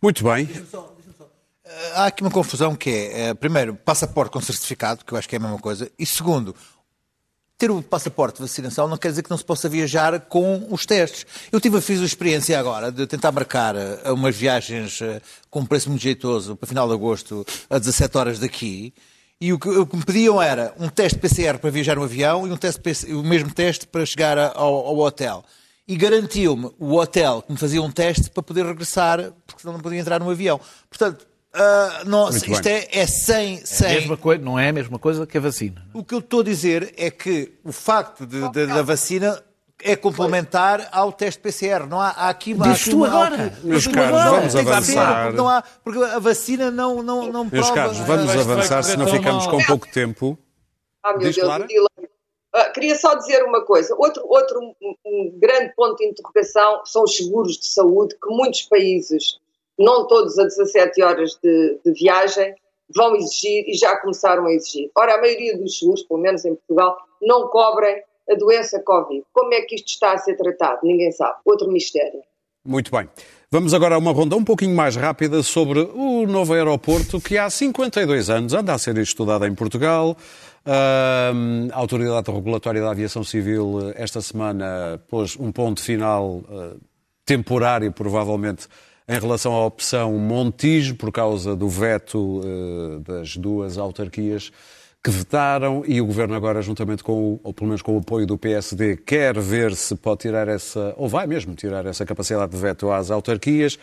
Muito 0.01 0.23
bem. 0.23 0.49
Há 1.95 2.07
aqui 2.07 2.23
uma 2.23 2.31
confusão 2.31 2.77
que 2.77 2.91
é, 3.13 3.35
primeiro, 3.35 3.75
passaporte 3.75 4.33
com 4.33 4.41
certificado, 4.41 5.05
que 5.05 5.13
eu 5.13 5.19
acho 5.19 5.29
que 5.29 5.35
é 5.35 5.39
a 5.39 5.43
mesma 5.43 5.59
coisa, 5.59 5.91
e 5.99 6.07
segundo, 6.07 6.55
ter 7.59 7.71
o 7.71 7.83
passaporte 7.83 8.37
de 8.37 8.43
vacinação 8.43 8.87
não 8.87 8.97
quer 8.97 9.09
dizer 9.09 9.23
que 9.23 9.31
não 9.31 9.39
se 9.39 9.45
possa 9.45 9.69
viajar 9.69 10.21
com 10.21 10.67
os 10.71 10.85
testes. 10.85 11.27
Eu 11.51 11.61
tive, 11.61 11.81
fiz 11.81 12.01
a 12.01 12.05
experiência 12.05 12.59
agora 12.59 12.93
de 12.93 13.07
tentar 13.07 13.33
marcar 13.33 13.75
eh, 13.75 14.11
umas 14.11 14.37
viagens 14.37 15.01
eh, 15.01 15.23
com 15.51 15.61
um 15.61 15.67
preço 15.67 15.89
muito 15.89 16.03
jeitoso 16.03 16.55
para 16.55 16.69
final 16.69 16.87
de 16.87 16.95
agosto 16.95 17.47
a 17.71 17.79
17 17.79 18.19
horas 18.19 18.39
daqui. 18.39 18.93
E 19.41 19.53
o 19.53 19.59
que, 19.59 19.69
o 19.69 19.87
que 19.87 19.97
me 19.97 20.05
pediam 20.05 20.41
era 20.41 20.75
um 20.79 20.89
teste 20.89 21.19
PCR 21.19 21.59
para 21.59 21.71
viajar 21.71 21.97
no 21.97 22.03
avião 22.03 22.47
e 22.47 22.53
um 22.53 22.57
teste, 22.57 23.13
o 23.13 23.23
mesmo 23.23 23.53
teste 23.53 23.87
para 23.87 24.05
chegar 24.05 24.39
ao, 24.39 24.87
ao 24.87 24.99
hotel 24.99 25.45
e 25.89 25.97
garantiu-me 25.97 26.71
o 26.79 26.95
hotel 26.97 27.43
que 27.43 27.53
me 27.53 27.59
fazia 27.59 27.81
um 27.81 27.91
teste 27.91 28.29
para 28.31 28.43
poder 28.43 28.67
regressar, 28.67 29.33
porque 29.47 29.61
senão 29.61 29.75
não 29.75 29.81
podia 29.81 30.01
entrar 30.01 30.19
no 30.19 30.29
avião. 30.29 30.61
Portanto, 30.91 31.27
uh, 31.57 32.09
não, 32.09 32.29
isto 32.31 32.67
é, 32.67 32.89
é 32.93 33.07
sem. 33.07 33.65
sem... 33.65 33.89
É 33.89 33.91
a 33.91 33.95
mesma 33.95 34.17
coisa, 34.17 34.43
não 34.43 34.59
é 34.59 34.69
a 34.69 34.73
mesma 34.73 34.99
coisa 34.99 35.27
que 35.27 35.39
a 35.39 35.41
vacina. 35.41 35.87
O 35.95 36.05
que 36.05 36.15
eu 36.15 36.19
estou 36.19 36.41
a 36.41 36.45
dizer 36.45 36.95
é 36.97 37.11
que 37.11 37.53
o 37.65 37.73
facto 37.73 38.27
de, 38.27 38.49
de, 38.51 38.67
da 38.67 38.83
vacina 38.83 39.43
é 39.83 39.95
complementar 39.95 40.89
ao 40.93 41.13
teste 41.13 41.41
PCR. 41.41 41.87
Não 41.89 42.01
há, 42.01 42.09
há 42.09 42.29
aqui 42.29 42.55
uma. 42.55 42.69
Diz 42.69 42.85
tu 42.85 43.05
agora. 43.05 43.53
Meus 43.63 43.87
caros, 43.87 44.23
vamos 44.23 44.57
avançar. 44.57 45.33
Não 45.33 45.49
há, 45.49 45.63
porque 45.85 46.03
a 46.03 46.19
vacina 46.19 46.71
não, 46.71 47.03
não, 47.03 47.33
não 47.33 47.45
Meus 47.45 47.71
prova. 47.71 47.75
caros, 47.75 47.99
vamos 47.99 48.31
avançar, 48.31 48.83
senão 48.83 49.07
ficamos 49.07 49.47
com 49.47 49.63
pouco 49.65 49.87
tempo. 49.89 50.39
Ah, 51.03 51.13
meu 51.13 51.21
Diz, 51.21 51.37
Deus, 51.37 51.47
Clara? 51.47 51.67
Uh, 51.67 52.73
queria 52.73 52.97
só 52.97 53.15
dizer 53.15 53.45
uma 53.45 53.65
coisa. 53.65 53.95
Outro, 53.97 54.25
outro 54.27 54.59
um, 54.61 54.95
um 55.05 55.39
grande 55.39 55.75
ponto 55.77 55.97
de 55.97 56.07
interrogação 56.07 56.83
são 56.87 57.05
os 57.05 57.15
seguros 57.15 57.59
de 57.59 57.67
saúde 57.67 58.15
que 58.15 58.29
muitos 58.29 58.63
países, 58.63 59.39
não 59.79 60.07
todos 60.07 60.39
a 60.39 60.45
17 60.45 61.03
horas 61.03 61.39
de, 61.43 61.79
de, 61.85 61.93
viagem, 61.93 62.55
vão 62.95 63.17
exigir 63.17 63.65
e 63.69 63.75
já 63.75 63.97
começaram 63.97 64.47
a 64.47 64.53
exigir. 64.53 64.91
Ora, 64.97 65.15
a 65.15 65.21
maioria 65.21 65.57
dos 65.59 65.79
seguros, 65.79 66.03
pelo 66.03 66.21
menos 66.21 66.45
em 66.45 66.55
Portugal, 66.55 66.97
não 67.21 67.49
cobrem 67.49 68.03
a 68.31 68.35
doença 68.35 68.81
Covid. 68.81 69.25
Como 69.33 69.53
é 69.55 69.63
que 69.63 69.75
isto 69.75 69.89
está 69.89 70.13
a 70.13 70.19
ser 70.19 70.37
tratado? 70.37 70.81
Ninguém 70.83 71.13
sabe. 71.13 71.39
Outro 71.45 71.71
mistério. 71.71 72.21
Muito 72.65 72.91
bem. 72.91 73.09
Vamos 73.49 73.73
agora 73.73 73.95
a 73.95 73.99
uma 73.99 74.11
ronda 74.11 74.35
um 74.35 74.45
pouquinho 74.45 74.75
mais 74.75 74.97
rápida 74.97 75.41
sobre 75.43 75.79
o 75.79 76.27
novo 76.27 76.53
aeroporto 76.53 77.21
que 77.21 77.39
há 77.39 77.49
52 77.49 78.29
anos 78.29 78.53
anda 78.53 78.75
a 78.75 78.79
ser 78.79 78.99
estudado 78.99 79.47
em 79.47 79.55
Portugal. 79.55 80.17
A 80.65 81.33
Autoridade 81.79 82.29
Regulatória 82.29 82.83
da 82.83 82.91
Aviação 82.91 83.23
Civil 83.23 83.93
esta 83.95 84.21
semana 84.21 85.01
pôs 85.09 85.37
um 85.37 85.53
ponto 85.53 85.81
final 85.81 86.39
uh, 86.39 86.81
temporário, 87.25 87.93
provavelmente, 87.93 88.67
em 89.09 89.19
relação 89.19 89.53
à 89.55 89.65
opção 89.65 90.13
Montijo, 90.19 90.97
por 90.97 91.13
causa 91.13 91.55
do 91.55 91.69
veto 91.69 92.41
uh, 92.41 93.01
das 93.01 93.37
duas 93.37 93.79
autarquias 93.79 94.51
que 95.03 95.11
vetaram 95.11 95.85
e 95.87 96.01
o 96.01 96.07
Governo 96.07 96.35
agora, 96.35 96.61
juntamente 96.61 97.05
com, 97.05 97.39
ou 97.45 97.55
pelo 97.55 97.69
menos 97.69 97.81
com 97.81 97.95
o 97.95 97.99
apoio 98.01 98.27
do 98.27 98.37
PSD, 98.37 98.97
quer 98.97 99.39
ver 99.39 99.77
se 99.77 99.95
pode 99.95 100.23
tirar 100.23 100.49
essa, 100.49 100.93
ou 100.97 101.09
vai 101.09 101.29
mesmo 101.29 101.55
tirar 101.55 101.87
essa 101.87 102.05
capacidade 102.05 102.51
de 102.51 102.59
veto 102.59 102.91
às 102.91 103.09
autarquias. 103.09 103.79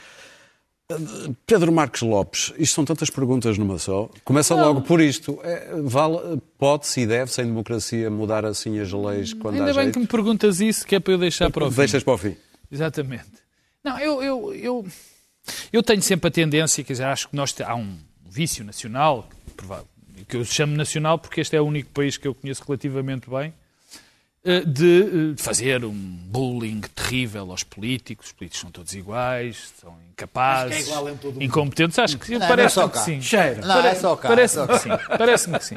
Pedro 1.48 1.72
Marques 1.72 2.02
Lopes, 2.02 2.54
isto 2.58 2.76
são 2.76 2.84
tantas 2.84 3.10
perguntas 3.10 3.58
numa 3.58 3.80
só. 3.80 4.10
Começa 4.26 4.54
não. 4.54 4.66
logo 4.66 4.82
por 4.82 5.00
isto. 5.00 5.40
É, 5.42 5.76
vale, 5.82 6.42
Pode-se 6.58 7.00
e 7.00 7.08
deve, 7.08 7.32
sem 7.32 7.46
democracia, 7.46 8.10
mudar 8.10 8.46
assim 8.46 8.78
as 8.80 8.92
leis 8.92 9.34
quando 9.34 9.56
Ainda 9.56 9.72
há 9.72 9.74
bem 9.74 9.84
jeito? 9.84 9.94
que 9.94 10.00
me 10.00 10.08
perguntas 10.08 10.60
isso, 10.60 10.86
que 10.86 10.96
é 10.96 11.00
para 11.00 11.14
eu 11.14 11.18
deixar 11.18 11.50
para 11.50 11.66
o 11.66 11.72
fim. 11.72 11.78
Deixas 11.78 12.04
para 12.04 12.14
o 12.14 12.18
fim. 12.18 12.36
Exatamente. 12.70 13.32
Não, 13.82 13.98
eu, 13.98 14.22
eu, 14.22 14.54
eu, 14.54 14.86
eu 15.72 15.84
tenho 15.84 16.02
sempre 16.02 16.28
a 16.28 16.32
tendência, 16.32 16.84
quer 16.84 16.94
dizer, 16.94 17.06
acho 17.06 17.30
que 17.30 17.36
nós 17.36 17.56
há 17.62 17.76
um 17.76 17.98
vício 18.30 18.64
nacional, 18.64 19.28
que 20.28 20.38
eu 20.38 20.46
chamo 20.46 20.76
nacional 20.76 21.20
porque 21.20 21.42
este 21.42 21.56
é 21.56 21.62
o 21.62 21.66
único 21.66 21.90
país 21.92 22.18
que 22.18 22.28
eu 22.28 22.34
conheço 22.34 22.64
relativamente 22.66 23.30
bem, 23.30 23.54
eh, 24.46 24.60
de 24.66 25.36
fazer 25.38 25.86
um 25.86 25.94
bullying 25.94 26.82
terrível 26.94 27.50
aos 27.50 27.64
políticos. 27.64 28.26
Os 28.28 28.32
políticos 28.34 28.60
são 28.60 28.72
todos 28.72 28.94
iguais, 28.94 29.72
são 29.80 29.96
incapazes, 30.12 30.90
é 30.90 31.44
incompetentes. 31.44 31.98
Acho 31.98 32.18
que 32.18 32.38
parece-me 32.38 32.90
que 32.90 33.00
sim. 33.00 33.22
Cheiro. 33.22 33.66
Não, 33.66 33.80
é 33.80 33.96
só 33.96 34.18
cá. 34.18 34.28
Parece-me 34.28 34.68
que 34.68 34.80
sim. 34.80 34.90
Parece-me 35.18 35.60
que 35.60 35.66
sim. 35.66 35.76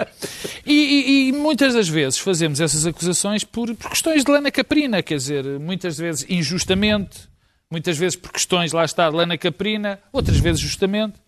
E, 0.67 0.73
e, 0.75 1.29
e, 1.29 1.33
muitas 1.33 1.75
das 1.75 1.89
vezes 1.89 2.19
fazemos 2.19 2.61
essas 2.61 2.85
acusações 2.85 3.45
por, 3.45 3.73
por 3.77 3.91
questões 3.91 4.25
de 4.25 4.33
lana 4.33 4.51
caprina, 4.51 5.01
quer 5.01 5.19
dizer, 5.19 5.45
muitas 5.61 5.97
vezes 5.97 6.27
injustamente, 6.29 7.29
muitas 7.71 7.97
vezes 7.97 8.17
por 8.17 8.33
questões, 8.33 8.73
lá 8.73 8.85
está, 8.85 9.09
de 9.11 9.17
lana 9.17 9.37
caprina, 9.37 10.01
outras 10.13 10.39
vezes 10.39 10.61
justamente. 10.61 11.21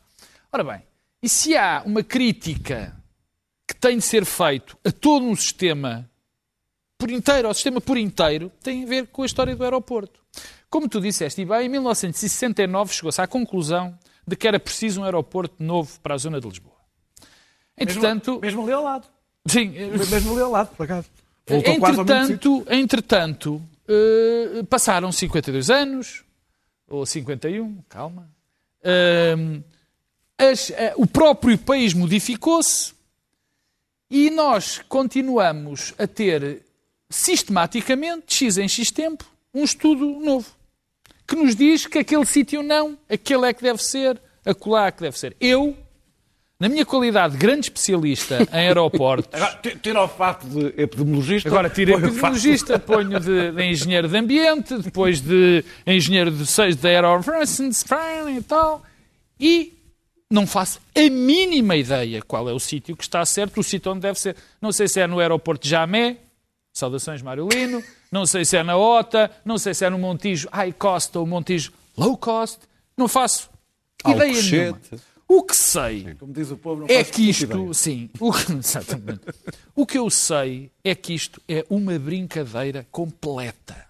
Ora 0.53 0.64
bem, 0.64 0.83
e 1.22 1.29
se 1.29 1.57
há 1.57 1.83
uma 1.85 2.03
crítica 2.03 2.96
que 3.66 3.74
tem 3.74 3.98
de 3.98 4.05
ser 4.05 4.24
feito 4.24 4.79
a 4.85 4.90
todo 4.90 5.24
um 5.24 5.37
sistema 5.37 6.09
por 6.96 7.11
inteiro, 7.11 7.48
ao 7.48 7.55
sistema 7.55 7.81
por 7.81 7.96
inteiro, 7.96 8.51
tem 8.62 8.85
a 8.85 8.87
ver 8.87 9.07
com 9.09 9.22
a 9.22 9.27
história 9.27 9.55
do 9.55 9.62
aeroporto. 9.62 10.20
Como 10.68 10.88
tu 10.88 11.01
disseste, 11.01 11.42
e 11.42 11.44
bem, 11.44 11.66
em 11.66 11.68
1969 11.68 12.92
chegou-se 12.92 13.20
à 13.20 13.27
conclusão 13.27 13.96
de 14.27 14.37
que 14.37 14.46
era 14.46 14.59
preciso 14.59 15.01
um 15.01 15.05
aeroporto 15.05 15.62
novo 15.62 15.98
para 16.01 16.14
a 16.14 16.18
zona 16.18 16.40
de 16.40 16.48
Lisboa. 16.48 16.77
Entretanto... 17.77 18.40
Mesmo, 18.40 18.40
mesmo 18.40 18.62
ali 18.62 18.72
ao 18.72 18.85
lado. 18.85 19.07
Sim. 19.46 19.68
Mesmo 20.11 20.33
ali 20.33 20.42
ao 20.42 20.51
lado, 20.51 20.74
por 20.77 20.85
acaso. 20.85 21.09
Voltou 21.46 21.72
entretanto, 21.72 22.66
entretanto 22.68 23.62
uh, 23.88 24.64
passaram 24.66 25.11
52 25.11 25.70
anos, 25.70 26.22
ou 26.88 27.05
51, 27.05 27.83
calma. 27.88 28.29
As, 30.38 30.70
uh, 30.70 30.74
o 30.96 31.07
próprio 31.07 31.59
país 31.59 31.92
modificou-se 31.92 32.92
e 34.11 34.31
nós 34.31 34.79
continuamos 34.88 35.92
a 35.98 36.07
ter 36.07 36.62
sistematicamente, 37.11 38.27
de 38.29 38.35
X 38.35 38.59
em 38.59 38.68
X 38.68 38.90
tempo, 38.90 39.24
um 39.53 39.64
estudo 39.64 40.07
novo 40.20 40.59
que 41.29 41.37
nos 41.37 41.55
diz 41.55 41.87
que 41.87 41.98
aquele 41.98 42.24
sítio 42.24 42.62
não, 42.62 42.96
aquele 43.07 43.46
é 43.46 43.53
que 43.53 43.62
deve 43.62 43.83
ser, 43.85 44.18
acolá 44.46 44.87
é 44.87 44.90
que 44.90 45.03
deve 45.03 45.18
ser. 45.18 45.37
Eu, 45.38 45.77
na 46.60 46.68
minha 46.68 46.84
qualidade 46.84 47.34
de 47.34 47.38
grande 47.38 47.66
especialista 47.66 48.38
em 48.52 48.66
aeroportos. 48.66 49.30
Agora, 49.32 49.60
tira 49.80 50.02
o 50.02 50.08
fato 50.08 50.46
de 50.48 50.66
epidemiologista. 50.80 51.48
Agora, 51.48 51.70
tira 51.70 51.92
epidemiologista, 51.92 52.78
ponho 52.78 53.20
de, 53.20 53.52
de, 53.52 53.64
engenheiro 53.64 54.08
de 54.08 54.16
ambiente, 54.16 54.76
depois 54.78 55.20
de 55.20 55.64
engenheiro 55.86 56.30
de, 56.30 56.44
de 56.74 56.88
aeroforensics 56.88 57.84
e 58.36 58.42
tal. 58.42 58.82
E 59.38 59.72
não 60.30 60.46
faço 60.46 60.80
a 60.94 61.10
mínima 61.10 61.76
ideia 61.76 62.20
qual 62.22 62.48
é 62.48 62.52
o 62.52 62.58
sítio 62.58 62.96
que 62.96 63.04
está 63.04 63.24
certo, 63.24 63.60
o 63.60 63.62
sítio 63.62 63.92
onde 63.92 64.00
deve 64.00 64.18
ser. 64.18 64.34
Não 64.60 64.72
sei 64.72 64.88
se 64.88 65.00
é 65.00 65.06
no 65.06 65.20
aeroporto 65.20 65.62
de 65.62 65.70
Jamé, 65.70 66.16
Saudações 66.74 67.22
Mário 67.22 67.48
Lino. 67.48 67.82
Não 68.10 68.26
sei 68.26 68.44
se 68.44 68.56
é 68.56 68.62
na 68.62 68.76
OTA, 68.76 69.30
não 69.44 69.58
sei 69.58 69.74
se 69.74 69.84
é 69.84 69.90
no 69.90 69.98
Montijo 69.98 70.48
High 70.52 70.72
Cost 70.72 71.16
ou 71.16 71.26
Montijo 71.26 71.72
Low 71.96 72.16
Cost. 72.16 72.58
Não 72.96 73.06
faço 73.06 73.48
ideia 74.06 74.42
nenhuma. 74.42 74.80
O 75.28 75.42
que 75.42 75.54
sei 75.54 76.16
o 76.50 76.56
povo, 76.56 76.86
é 76.88 77.04
que 77.04 77.28
isto, 77.28 77.74
sim, 77.74 78.08
o 78.18 78.32
exatamente. 78.58 79.20
O 79.76 79.84
que 79.84 79.98
eu 79.98 80.08
sei 80.08 80.70
é 80.82 80.94
que 80.94 81.12
isto 81.12 81.42
é 81.46 81.66
uma 81.68 81.98
brincadeira 81.98 82.86
completa. 82.90 83.86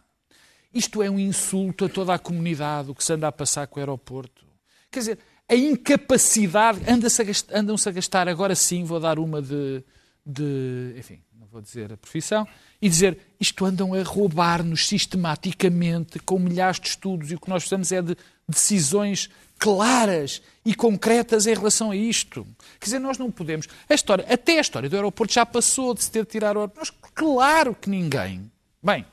Isto 0.75 1.01
é 1.01 1.09
um 1.09 1.19
insulto 1.19 1.85
a 1.85 1.89
toda 1.89 2.13
a 2.13 2.19
comunidade, 2.19 2.91
o 2.91 2.95
que 2.95 3.05
se 3.05 3.13
anda 3.13 3.29
a 3.29 3.33
passar 3.33 3.69
com 3.69 3.79
o 3.79 3.83
aeroporto. 3.83 4.45
Quer 4.91 4.99
dizer, 4.99 5.19
a 5.49 5.55
incapacidade, 5.55 6.81
anda-se 6.91 7.23
a 7.23 7.59
andam-se 7.59 7.89
a 7.89 7.93
gastar, 7.93 8.29
agora 8.29 8.57
sim, 8.57 8.83
vou 8.83 8.99
dar 8.99 9.19
uma 9.21 9.41
de, 9.41 9.83
de, 10.27 10.95
enfim, 10.99 11.21
não 11.39 11.47
vou 11.47 11.63
dizer 11.63 11.93
a 11.93 11.97
profissão, 11.97 12.47
e 12.83 12.89
dizer, 12.89 13.17
isto 13.41 13.65
andam 13.65 13.95
a 13.95 14.03
roubar-nos 14.03 14.89
sistematicamente, 14.89 16.19
com 16.19 16.39
milhares 16.39 16.81
de 16.81 16.89
estudos, 16.89 17.31
e 17.31 17.37
o 17.37 17.41
que 17.41 17.49
nós 17.49 17.63
precisamos 17.63 17.93
é 17.93 18.03
de 18.03 18.17
decisões 18.49 19.31
claras 19.59 20.41
e 20.65 20.75
concretas 20.75 21.47
em 21.47 21.55
relação 21.55 21.91
a 21.91 21.97
isto. 21.97 22.47
Quer 22.79 22.87
dizer, 22.87 22.99
nós 22.99 23.19
não 23.19 23.31
podemos. 23.31 23.67
A 23.89 23.95
história, 23.95 24.25
até 24.29 24.59
a 24.59 24.61
história 24.61 24.89
do 24.89 24.97
aeroporto 24.97 25.35
já 25.35 25.45
passou 25.45 25.95
de 25.95 26.05
se 26.05 26.11
ter 26.11 26.25
de 26.25 26.31
tirar 26.31 26.57
o 26.57 26.61
aeroporto. 26.61 26.79
Nós, 26.79 27.11
claro 27.15 27.75
que 27.75 27.91
ninguém. 27.91 28.51
Bem, 28.83 29.05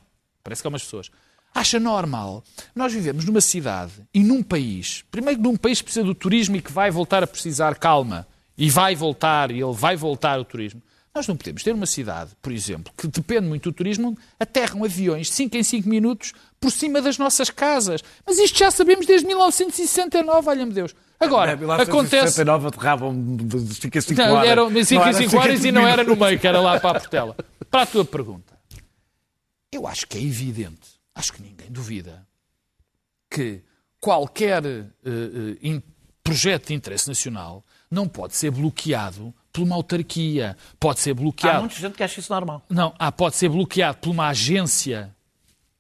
parece 0.43 0.61
que 0.61 0.67
há 0.67 0.69
umas 0.69 0.83
pessoas. 0.83 1.09
Acha 1.53 1.79
normal 1.79 2.43
nós 2.75 2.91
vivemos 2.91 3.23
numa 3.23 3.39
cidade 3.39 3.93
e 4.13 4.21
num 4.21 4.43
país, 4.43 5.05
primeiro 5.09 5.41
num 5.41 5.55
país 5.55 5.79
que 5.79 5.85
precisa 5.85 6.05
do 6.05 6.13
turismo 6.13 6.57
e 6.57 6.61
que 6.61 6.71
vai 6.71 6.91
voltar 6.91 7.23
a 7.23 7.27
precisar 7.27 7.75
calma, 7.75 8.27
e 8.57 8.69
vai 8.69 8.93
voltar, 8.93 9.51
e 9.51 9.61
ele 9.61 9.73
vai 9.73 9.95
voltar 9.95 10.37
o 10.39 10.45
turismo. 10.45 10.81
Nós 11.13 11.27
não 11.27 11.37
podemos 11.37 11.63
ter 11.63 11.73
uma 11.73 11.85
cidade, 11.85 12.31
por 12.41 12.51
exemplo, 12.51 12.91
que 12.97 13.07
depende 13.07 13.47
muito 13.47 13.71
do 13.71 13.73
turismo, 13.73 14.17
aterram 14.37 14.83
aviões 14.83 15.27
de 15.27 15.33
5 15.33 15.55
em 15.55 15.63
5 15.63 15.87
minutos 15.87 16.33
por 16.65 16.71
cima 16.71 16.99
das 16.99 17.19
nossas 17.19 17.51
casas. 17.51 18.01
Mas 18.25 18.39
isto 18.39 18.57
já 18.57 18.71
sabemos 18.71 19.05
desde 19.05 19.27
1969, 19.27 20.41
valha-me 20.41 20.73
Deus. 20.73 20.95
Agora, 21.19 21.51
acontece... 21.53 22.39
1969 22.41 22.67
aterravam 22.67 23.35
de 23.37 23.75
5 23.75 23.97
a 23.97 24.01
5 24.01 24.21
Não, 24.21 24.33
horas. 24.33 24.49
eram 24.49 24.69
5 24.69 24.73
Não 24.73 24.81
e 24.81 25.09
era 25.09 25.13
5 25.13 25.37
horas 25.37 25.63
e 25.65 25.71
não 25.71 25.87
era 25.87 26.03
no 26.03 26.15
meio, 26.15 26.39
que 26.39 26.47
era 26.47 26.59
lá 26.59 26.79
para 26.79 26.97
a 26.97 26.99
Portela. 26.99 27.35
Para 27.69 27.81
a 27.83 27.85
tua 27.85 28.03
pergunta, 28.05 28.57
eu 29.71 29.85
acho 29.85 30.07
que 30.07 30.17
é 30.17 30.21
evidente, 30.21 30.87
acho 31.13 31.33
que 31.33 31.41
ninguém 31.41 31.69
duvida, 31.69 32.25
que 33.29 33.61
qualquer 33.99 34.65
eh, 34.65 35.57
in- 35.61 35.81
projeto 36.23 36.67
de 36.67 36.73
interesse 36.73 37.07
nacional 37.07 37.63
não 37.91 38.07
pode 38.07 38.35
ser 38.35 38.49
bloqueado 38.51 39.33
por 39.53 39.61
uma 39.63 39.75
autarquia, 39.75 40.57
pode 40.79 40.99
ser 40.99 41.11
Há 41.11 41.13
bloqueado 41.15 41.59
muita 41.61 41.75
gente 41.75 41.93
que 41.95 42.03
acha 42.03 42.19
isso 42.19 42.31
normal. 42.33 42.63
não, 42.69 42.93
ah, 42.97 43.11
pode 43.11 43.35
ser 43.35 43.49
bloqueado 43.49 43.97
por 43.99 44.09
uma 44.09 44.27
agência 44.29 45.14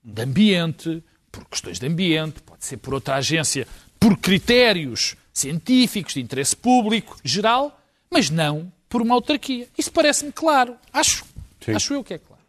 de 0.05 0.21
ambiente, 0.21 1.03
por 1.31 1.45
questões 1.45 1.79
de 1.79 1.87
ambiente, 1.87 2.39
pode 2.41 2.63
ser 2.63 2.77
por 2.77 2.93
outra 2.93 3.15
agência, 3.15 3.67
por 3.99 4.15
critérios 4.17 5.15
científicos 5.33 6.13
de 6.13 6.21
interesse 6.21 6.55
público 6.55 7.17
geral, 7.23 7.81
mas 8.09 8.29
não 8.29 8.71
por 8.87 9.01
uma 9.01 9.15
autarquia. 9.15 9.67
Isso 9.77 9.91
parece-me 9.91 10.31
claro. 10.31 10.77
Acho, 10.93 11.25
acho 11.67 11.93
eu 11.93 12.03
que 12.03 12.13
é 12.13 12.17
claro. 12.19 12.41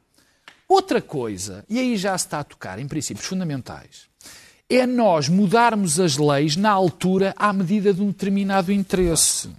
Outra 0.68 1.00
coisa, 1.00 1.64
e 1.68 1.78
aí 1.78 1.96
já 1.96 2.16
se 2.18 2.26
está 2.26 2.40
a 2.40 2.44
tocar 2.44 2.78
em 2.78 2.86
princípios 2.86 3.26
fundamentais, 3.26 4.06
é 4.68 4.86
nós 4.86 5.28
mudarmos 5.28 5.98
as 5.98 6.16
leis 6.16 6.56
na 6.56 6.70
altura 6.70 7.32
à 7.36 7.52
medida 7.52 7.94
de 7.94 8.02
um 8.02 8.08
determinado 8.08 8.72
interesse. 8.72 9.50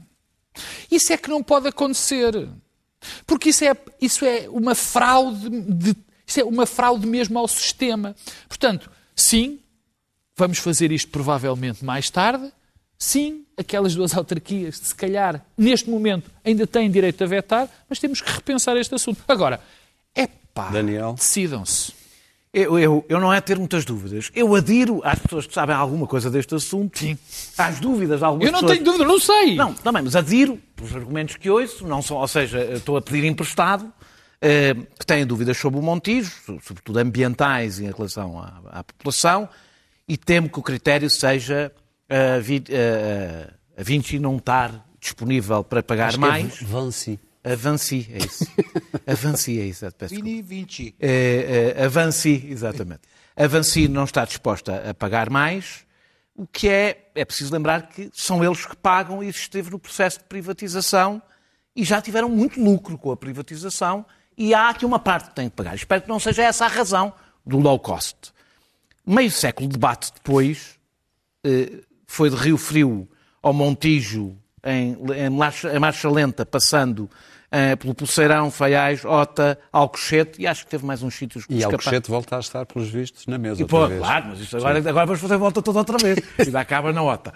Isso 0.91 1.11
é 1.11 1.17
que 1.17 1.29
não 1.29 1.41
pode 1.41 1.67
acontecer. 1.67 2.47
Porque 3.25 3.49
isso 3.49 3.63
é, 3.63 3.75
isso 4.01 4.25
é 4.25 4.49
uma 4.49 4.75
fraude 4.75 5.49
de, 5.49 5.95
isso 6.27 6.41
é 6.41 6.43
uma 6.43 6.65
fraude 6.65 7.07
mesmo 7.07 7.39
ao 7.39 7.47
sistema. 7.47 8.13
Portanto, 8.49 8.91
sim, 9.15 9.59
vamos 10.35 10.57
fazer 10.57 10.91
isto 10.91 11.09
provavelmente 11.09 11.85
mais 11.85 12.09
tarde. 12.09 12.51
Sim, 12.99 13.45
aquelas 13.55 13.95
duas 13.95 14.13
autarquias, 14.17 14.77
se 14.77 14.93
calhar, 14.93 15.43
neste 15.57 15.89
momento, 15.89 16.29
ainda 16.43 16.67
têm 16.67 16.91
direito 16.91 17.23
a 17.23 17.27
vetar, 17.27 17.69
mas 17.89 17.97
temos 17.99 18.19
que 18.19 18.29
repensar 18.29 18.75
este 18.75 18.93
assunto. 18.93 19.23
Agora, 19.27 19.61
é 20.13 20.27
pá, 20.27 20.69
decidam-se. 21.15 21.95
Eu, 22.53 22.79
eu, 22.79 23.05
eu 23.07 23.19
não 23.19 23.31
é 23.31 23.39
ter 23.39 23.57
muitas 23.59 23.85
dúvidas. 23.85 24.31
Eu 24.33 24.55
adiro 24.55 24.99
às 25.03 25.19
pessoas 25.19 25.45
que 25.45 25.53
sabem 25.53 25.75
alguma 25.75 26.07
coisa 26.07 26.29
deste 26.31 26.55
assunto. 26.55 26.97
Sim. 26.97 27.15
Às 27.57 27.79
dúvidas 27.79 28.19
de 28.19 28.25
algumas 28.25 28.47
Eu 28.47 28.51
não 28.51 28.61
pessoas. 28.61 28.77
tenho 28.79 28.85
dúvida, 28.85 29.05
não 29.05 29.19
sei. 29.19 29.55
Não, 29.55 29.73
também, 29.75 30.01
mas 30.01 30.15
adiro 30.15 30.59
pelos 30.75 30.95
argumentos 30.95 31.35
que 31.35 31.49
ouço, 31.49 31.85
não 31.85 32.01
são, 32.01 32.17
ou 32.17 32.27
seja, 32.27 32.63
estou 32.73 32.97
a 32.97 33.01
pedir 33.01 33.25
emprestado, 33.25 33.91
que 34.99 35.05
têm 35.05 35.25
dúvidas 35.25 35.57
sobre 35.57 35.79
o 35.79 35.83
Montijo, 35.83 36.31
so- 36.45 36.59
sobretudo 36.61 36.99
ambientais 36.99 37.79
em 37.79 37.91
relação 37.91 38.39
à, 38.39 38.61
à 38.79 38.83
população, 38.83 39.49
e 40.07 40.15
temo 40.17 40.49
que 40.49 40.59
o 40.59 40.63
critério 40.63 41.09
seja 41.09 41.71
a, 42.09 42.39
Vi- 42.39 42.63
a- 42.71 43.53
a 43.79 43.83
Vinci 43.83 44.19
não 44.19 44.37
estar 44.37 44.85
disponível 44.99 45.63
para 45.63 45.81
pagar 45.83 46.07
Acho 46.09 46.17
que 46.19 46.23
é 46.25 46.27
mais. 46.27 46.61
Vancy. 46.61 47.19
A 47.43 47.55
Vanci, 47.55 48.09
é 48.11 48.17
isso. 48.17 48.45
A 49.07 49.13
Vanci, 49.13 49.59
é 49.59 49.65
isso. 49.65 49.85
Peço 49.93 50.13
desculpa. 50.13 50.23
Vini 50.25 50.41
Vinci. 50.41 50.93
É, 50.99 51.73
é, 51.77 51.85
a 51.85 51.87
Vanci, 51.87 52.45
exatamente. 52.49 53.01
A 53.35 53.47
Vanci 53.47 53.87
não 53.87 54.03
está 54.03 54.25
disposta 54.25 54.89
a 54.89 54.93
pagar 54.93 55.29
mais, 55.29 55.85
o 56.35 56.45
que 56.45 56.67
é, 56.67 57.09
é 57.15 57.23
preciso 57.23 57.53
lembrar 57.53 57.87
que 57.89 58.09
são 58.13 58.43
eles 58.43 58.65
que 58.65 58.75
pagam 58.75 59.23
e 59.23 59.29
esteve 59.29 59.69
no 59.71 59.79
processo 59.79 60.19
de 60.19 60.25
privatização 60.25 61.21
e 61.75 61.83
já 61.83 62.01
tiveram 62.01 62.27
muito 62.29 62.61
lucro 62.61 62.97
com 62.97 63.11
a 63.11 63.17
privatização 63.17 64.05
e 64.37 64.53
há 64.53 64.69
aqui 64.69 64.85
uma 64.85 64.99
parte 64.99 65.29
que 65.29 65.35
tem 65.35 65.49
que 65.49 65.55
pagar. 65.55 65.75
Espero 65.75 66.01
que 66.01 66.09
não 66.09 66.19
seja 66.19 66.43
essa 66.43 66.65
a 66.65 66.67
razão 66.67 67.11
do 67.45 67.57
low 67.57 67.79
cost. 67.79 68.15
Meio 69.05 69.31
século 69.31 69.67
de 69.67 69.73
debate 69.73 70.11
depois, 70.13 70.75
eh, 71.43 71.71
foi 72.05 72.29
de 72.29 72.35
Rio 72.35 72.57
Frio 72.57 73.07
ao 73.41 73.53
Montijo, 73.53 74.35
em, 74.63 74.97
em 75.15 75.29
marcha, 75.29 75.73
em 75.75 75.79
marcha 75.79 76.09
lenta, 76.09 76.45
passando 76.45 77.09
eh, 77.49 77.75
pelo 77.77 77.95
Pulseirão, 77.95 78.51
Faiais, 78.51 79.05
Ota, 79.05 79.57
Alcochete, 79.71 80.41
e 80.41 80.45
acho 80.45 80.65
que 80.65 80.69
teve 80.71 80.85
mais 80.85 81.01
uns 81.01 81.15
sítios 81.15 81.45
que 81.45 81.53
E 81.53 81.57
escapar- 81.59 81.75
Alcochete 81.77 82.09
volta 82.11 82.35
a 82.35 82.39
estar, 82.41 82.65
pelos 82.65 82.89
vistos, 82.89 83.25
na 83.27 83.37
mesa 83.37 83.61
E, 83.61 83.63
outra 83.63 83.77
pô, 83.79 83.87
vez. 83.87 83.99
claro, 84.01 84.25
mas 84.27 84.39
isto 84.41 84.57
agora, 84.57 84.77
agora 84.79 85.05
vamos 85.05 85.21
fazer 85.21 85.37
volta 85.37 85.61
toda 85.61 85.79
outra 85.79 85.97
vez. 85.97 86.19
Ainda 86.37 86.59
acaba 86.59 86.91
na 86.91 87.01
Ota. 87.01 87.33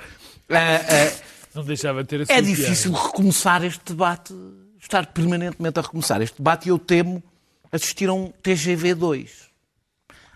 Ah, 0.49 0.55
ah, 0.57 1.21
Não 1.55 1.63
deixava 1.63 2.03
de 2.03 2.09
ter 2.09 2.29
a 2.29 2.33
é 2.37 2.41
difícil 2.41 2.91
recomeçar 2.91 3.63
este 3.63 3.81
debate, 3.85 4.33
estar 4.81 5.05
permanentemente 5.07 5.79
a 5.79 5.81
recomeçar 5.81 6.21
este 6.21 6.37
debate, 6.37 6.65
e 6.65 6.69
eu 6.69 6.79
temo 6.79 7.23
assistir 7.71 8.09
a 8.09 8.13
um 8.13 8.31
TGV2. 8.43 9.29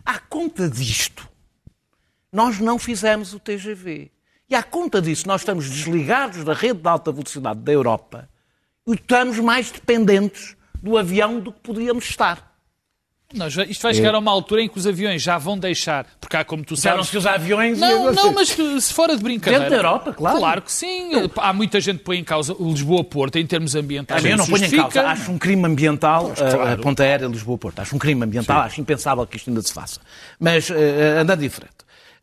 À 0.05 0.19
conta 0.19 0.69
disto, 0.69 1.27
nós 2.31 2.59
não 2.59 2.77
fizemos 2.77 3.33
o 3.33 3.39
TGV. 3.39 4.11
E 4.47 4.53
à 4.53 4.61
conta 4.61 5.01
disso, 5.01 5.27
nós 5.27 5.41
estamos 5.41 5.69
desligados 5.69 6.43
da 6.43 6.53
rede 6.53 6.79
de 6.79 6.87
alta 6.87 7.11
velocidade 7.11 7.59
da 7.61 7.71
Europa 7.71 8.29
e 8.87 8.93
estamos 8.93 9.39
mais 9.39 9.71
dependentes 9.71 10.55
do 10.81 10.97
avião 10.97 11.39
do 11.39 11.51
que 11.51 11.59
podíamos 11.61 12.05
estar. 12.05 12.54
Nós, 13.35 13.55
isto 13.69 13.81
vai 13.81 13.93
chegar 13.93 14.15
a 14.15 14.19
uma 14.19 14.31
altura 14.31 14.61
em 14.61 14.69
que 14.69 14.77
os 14.77 14.87
aviões 14.87 15.21
já 15.21 15.37
vão 15.37 15.57
deixar, 15.57 16.05
porque 16.19 16.37
há, 16.37 16.43
como 16.45 16.63
tu 16.63 16.71
não 16.71 16.77
sabes... 16.77 17.07
se 17.07 17.17
usa 17.17 17.31
aviões 17.31 17.77
e 17.77 17.81
Não, 17.81 18.11
não, 18.13 18.33
mas 18.33 18.53
que, 18.53 18.79
se 18.81 18.93
fora 18.93 19.15
de 19.15 19.21
brincadeira... 19.21 19.65
Dentro 19.65 19.75
da 19.81 19.87
Europa, 19.87 20.13
claro. 20.13 20.37
Claro 20.37 20.61
que 20.61 20.71
sim. 20.71 21.11
Há 21.37 21.53
muita 21.53 21.79
gente 21.81 21.99
que 21.99 22.03
põe 22.05 22.17
em 22.17 22.23
causa 22.23 22.53
o 22.57 22.69
Lisboa-Porto 22.71 23.37
em 23.37 23.45
termos 23.45 23.75
ambientais. 23.75 24.23
eu 24.23 24.37
não 24.37 24.47
ponho 24.47 24.65
em 24.65 24.71
causa. 24.71 25.01
Acho 25.01 25.31
um 25.31 25.37
crime 25.37 25.65
ambiental 25.65 26.25
Pois, 26.35 26.41
a- 26.41 26.47
a, 26.47 26.51
claro. 26.51 26.81
ponta 26.81 27.03
aérea 27.03 27.27
Lisboa-Porto. 27.27 27.79
Acho 27.79 27.95
um 27.95 27.99
crime 27.99 28.23
ambiental. 28.23 28.61
Acho 28.61 28.79
impensável 28.81 29.25
que 29.27 29.37
isto 29.37 29.49
ainda 29.49 29.61
se 29.61 29.73
faça. 29.73 29.99
Mas, 30.39 30.69
eh, 30.69 31.17
andando 31.19 31.39
diferente. 31.41 31.73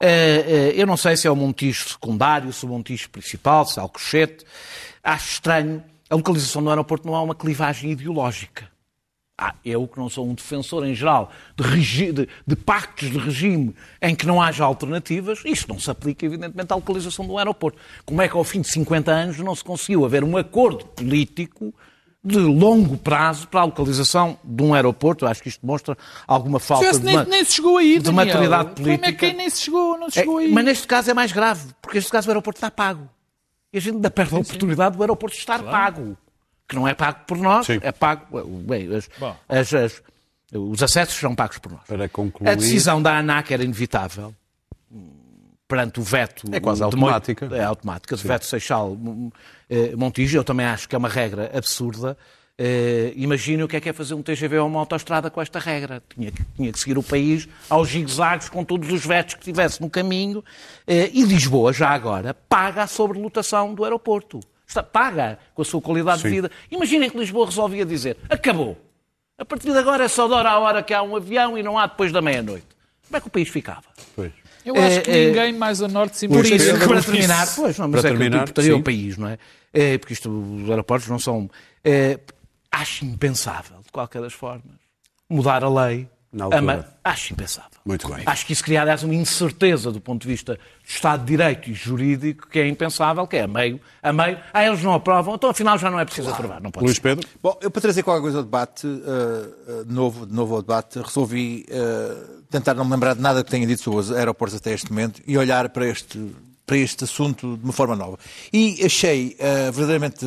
Eh, 0.00 0.72
eh, 0.74 0.80
eu 0.80 0.86
não 0.86 0.96
sei 0.96 1.16
se 1.16 1.26
é 1.28 1.30
o 1.30 1.36
Montijo 1.36 1.88
secundário, 1.90 2.52
se 2.52 2.64
o 2.64 2.68
Montijo 2.68 3.08
principal, 3.10 3.64
se 3.66 3.78
é 3.78 3.82
Alcochete. 3.82 4.44
Acho 5.04 5.32
estranho. 5.34 5.82
A 6.10 6.14
localização 6.16 6.62
do 6.62 6.68
aeroporto 6.70 7.06
não 7.06 7.14
há 7.14 7.22
uma 7.22 7.34
clivagem 7.34 7.90
ideológica. 7.92 8.71
Ah, 9.38 9.54
eu 9.64 9.88
que 9.88 9.98
não 9.98 10.08
sou 10.10 10.28
um 10.28 10.34
defensor 10.34 10.86
em 10.86 10.94
geral 10.94 11.30
de, 11.56 12.12
de- 12.12 12.28
de 12.46 12.56
pactos 12.56 13.10
de 13.10 13.18
regime 13.18 13.74
em 14.00 14.14
que 14.14 14.26
não 14.26 14.40
haja 14.40 14.62
alternativas, 14.64 15.40
isto 15.44 15.68
não 15.72 15.80
se 15.80 15.90
aplica, 15.90 16.24
evidentemente, 16.26 16.70
à 16.70 16.76
localização 16.76 17.26
do 17.26 17.38
aeroporto. 17.38 17.78
Como 18.04 18.20
é 18.20 18.28
que 18.28 18.36
ao 18.36 18.44
fim 18.44 18.60
de 18.60 18.68
50 18.68 19.10
anos 19.10 19.38
não 19.38 19.54
se 19.56 19.64
conseguiu 19.64 20.04
haver 20.04 20.22
um 20.22 20.36
acordo 20.36 20.84
político 20.84 21.74
de 22.22 22.38
longo 22.38 22.96
prazo 22.98 23.48
para 23.48 23.62
a 23.62 23.64
localização 23.64 24.38
de 24.44 24.62
um 24.62 24.74
aeroporto? 24.74 25.24
Eu 25.24 25.28
acho 25.30 25.42
que 25.42 25.48
isto 25.48 25.62
demonstra 25.62 25.96
alguma 26.26 26.60
falta 26.60 26.92
de, 26.92 27.00
nem, 27.04 27.24
nem 27.24 27.42
se 27.44 27.54
chegou 27.54 27.78
aí, 27.78 27.98
de 27.98 28.04
Daniel. 28.04 28.26
maturidade 28.26 28.70
O 28.70 28.74
problema 28.74 28.94
é 28.94 28.98
política. 29.00 29.26
que 29.28 29.32
nem 29.36 29.50
se 29.50 29.62
chegou, 29.62 29.98
não 29.98 30.10
se 30.10 30.18
É, 30.18 30.22
chegou 30.22 30.36
aí. 30.38 30.52
mas 30.52 30.64
neste 30.64 30.86
caso 30.86 31.10
é 31.10 31.14
mais 31.14 31.32
grave, 31.32 31.72
porque 31.80 31.96
neste 31.96 32.12
caso 32.12 32.28
o 32.28 32.30
aeroporto 32.30 32.58
está 32.58 32.70
pago. 32.70 33.08
E 33.72 33.78
a 33.78 33.80
gente 33.80 33.94
ainda 33.94 34.10
perde 34.10 34.34
a 34.34 34.38
oportunidade 34.38 34.96
do 34.96 35.02
aeroporto 35.02 35.34
estar 35.36 35.60
pago. 35.62 36.16
Que 36.68 36.74
não 36.76 36.86
é 36.88 36.94
pago 36.94 37.20
por 37.26 37.36
nós, 37.38 37.66
Sim. 37.66 37.78
é 37.82 37.92
pago. 37.92 38.26
Bem, 38.66 38.94
as- 38.94 39.08
Bom. 39.18 39.36
as- 39.48 39.74
as- 39.74 40.02
os 40.54 40.82
acessos 40.82 41.14
são 41.16 41.34
pagos 41.34 41.58
por 41.58 41.72
nós. 41.72 41.82
Para 41.86 42.08
concluir, 42.08 42.48
A 42.50 42.54
decisão 42.54 43.00
da 43.02 43.16
ANAC 43.18 43.52
era 43.52 43.62
inevitável 43.64 44.34
hum, 44.90 45.10
perante 45.68 46.00
o 46.00 46.02
veto. 46.02 46.44
É 46.52 46.60
quase 46.60 46.78
de 46.80 46.84
automática. 46.84 47.46
Mo- 47.48 47.54
É 47.54 47.64
automática. 47.64 48.16
De 48.16 48.26
veto 48.26 48.46
Seixal 48.46 48.92
hum, 48.92 49.30
eh, 49.68 49.94
Montijo, 49.96 50.36
eu 50.38 50.44
também 50.44 50.64
acho 50.66 50.88
que 50.88 50.94
é 50.94 50.98
uma 50.98 51.08
regra 51.08 51.50
absurda. 51.54 52.16
Imaginem 53.16 53.64
o 53.64 53.68
que 53.68 53.76
é 53.76 53.80
que 53.80 53.88
é 53.88 53.92
fazer 53.92 54.14
um 54.14 54.22
TGV 54.22 54.58
ou 54.58 54.68
uma 54.68 54.78
autoestrada 54.78 55.28
com 55.30 55.40
esta 55.40 55.58
regra. 55.58 56.02
Tinha 56.14 56.30
que, 56.30 56.44
tinha 56.54 56.72
que 56.72 56.78
seguir 56.78 56.96
o 56.96 57.02
país 57.02 57.48
aos 57.68 57.88
zigue-zagues 57.88 58.48
com 58.48 58.64
todos 58.64 58.88
os 58.92 59.04
vetos 59.04 59.34
que 59.34 59.40
tivesse 59.40 59.80
no 59.80 59.90
caminho. 59.90 60.44
Eh, 60.86 61.10
E 61.12 61.24
Lisboa, 61.24 61.72
já 61.72 61.88
agora, 61.90 62.34
paga 62.48 62.84
a 62.84 62.86
sobrelotação 62.86 63.74
do 63.74 63.82
aeroporto. 63.84 64.38
Está, 64.72 64.82
paga 64.82 65.38
com 65.54 65.60
a 65.60 65.64
sua 65.64 65.80
qualidade 65.82 66.22
de 66.22 66.28
Sim. 66.28 66.34
vida. 66.34 66.50
Imaginem 66.70 67.10
que 67.10 67.18
Lisboa 67.18 67.44
resolvia 67.46 67.84
dizer: 67.84 68.16
acabou. 68.30 68.76
A 69.36 69.44
partir 69.44 69.70
de 69.70 69.76
agora 69.78 70.04
é 70.04 70.08
só 70.08 70.26
de 70.26 70.32
hora 70.32 70.50
a 70.50 70.58
hora 70.58 70.82
que 70.82 70.94
há 70.94 71.02
um 71.02 71.14
avião 71.14 71.58
e 71.58 71.62
não 71.62 71.78
há 71.78 71.86
depois 71.86 72.10
da 72.10 72.22
meia-noite. 72.22 72.66
Como 73.06 73.16
é 73.16 73.20
que 73.20 73.26
o 73.26 73.30
país 73.30 73.48
ficava? 73.48 73.82
Pois. 74.16 74.32
Eu 74.64 74.74
acho 74.76 75.02
que 75.02 75.10
É, 75.10 75.24
é, 75.24 75.26
ninguém 75.26 75.52
mais 75.52 75.82
a 75.82 75.88
norte 75.88 76.16
se 76.16 76.26
Por 76.28 76.36
importa 76.46 76.54
isso, 76.54 76.78
para 76.88 76.98
isso. 77.00 77.10
terminar, 77.10 77.54
pois, 77.56 77.78
não, 77.78 77.88
mas 77.88 78.00
Para 78.00 78.10
é 78.10 78.12
que 78.12 78.18
terminar, 78.18 78.42
importaria 78.42 78.72
sim. 78.72 78.78
o 78.78 78.82
país, 78.82 79.18
não 79.18 79.28
é? 79.28 79.38
É, 79.74 79.98
Porque 79.98 80.12
isto, 80.14 80.30
os 80.30 80.70
aeroportos 80.70 81.08
não 81.08 81.18
são. 81.18 81.50
é, 81.84 82.18
acho 82.70 83.04
impensável, 83.04 83.78
de 83.84 83.90
qualquer 83.92 84.22
das 84.22 84.32
formas, 84.32 84.62
mudar 85.28 85.62
a 85.64 85.68
lei. 85.68 86.08
Na 86.32 86.44
altura. 86.44 86.58
a 86.58 86.62
ma- 86.62 86.84
acho 87.04 87.32
impensável. 87.34 87.70
Muito 87.84 88.08
bem. 88.08 88.22
Acho 88.24 88.46
que 88.46 88.52
isso 88.52 88.64
cria, 88.64 88.80
aliás, 88.80 89.02
uma 89.02 89.14
incerteza 89.14 89.90
do 89.92 90.00
ponto 90.00 90.22
de 90.22 90.28
vista 90.28 90.54
do 90.54 90.60
Estado 90.88 91.20
de 91.20 91.26
Direito 91.26 91.68
e 91.68 91.74
jurídico 91.74 92.48
que 92.48 92.58
é 92.58 92.66
impensável, 92.68 93.26
que 93.26 93.36
é 93.36 93.42
a 93.42 93.48
meio, 93.48 93.80
a 94.02 94.12
meio, 94.12 94.38
ah, 94.52 94.64
eles 94.64 94.82
não 94.82 94.94
aprovam, 94.94 95.34
então 95.34 95.50
afinal 95.50 95.76
já 95.78 95.90
não 95.90 96.00
é 96.00 96.04
preciso 96.04 96.30
aprovar. 96.30 96.60
Não 96.62 96.70
pode 96.70 96.86
Luís 96.86 96.96
ser. 96.96 97.02
Pedro? 97.02 97.28
Bom, 97.42 97.58
eu 97.60 97.70
para 97.70 97.82
trazer 97.82 98.02
qualquer 98.02 98.22
coisa 98.22 98.38
ao 98.38 98.44
debate, 98.44 98.86
eh, 98.86 99.82
novo, 99.86 100.24
de 100.26 100.32
novo 100.32 100.54
ao 100.54 100.62
debate, 100.62 101.00
resolvi 101.00 101.66
eh, 101.68 102.16
tentar 102.50 102.72
não 102.74 102.84
me 102.84 102.92
lembrar 102.92 103.14
de 103.14 103.20
nada 103.20 103.42
que 103.44 103.50
tenha 103.50 103.66
dito 103.66 103.82
sobre 103.82 104.00
os 104.00 104.10
aeroportos 104.12 104.56
até 104.56 104.72
este 104.72 104.90
momento 104.90 105.20
e 105.26 105.36
olhar 105.36 105.68
para 105.70 105.86
este, 105.86 106.34
para 106.64 106.76
este 106.78 107.04
assunto 107.04 107.56
de 107.58 107.64
uma 107.64 107.72
forma 107.72 107.96
nova. 107.96 108.16
E 108.52 108.80
achei 108.84 109.36
eh, 109.38 109.70
verdadeiramente, 109.72 110.24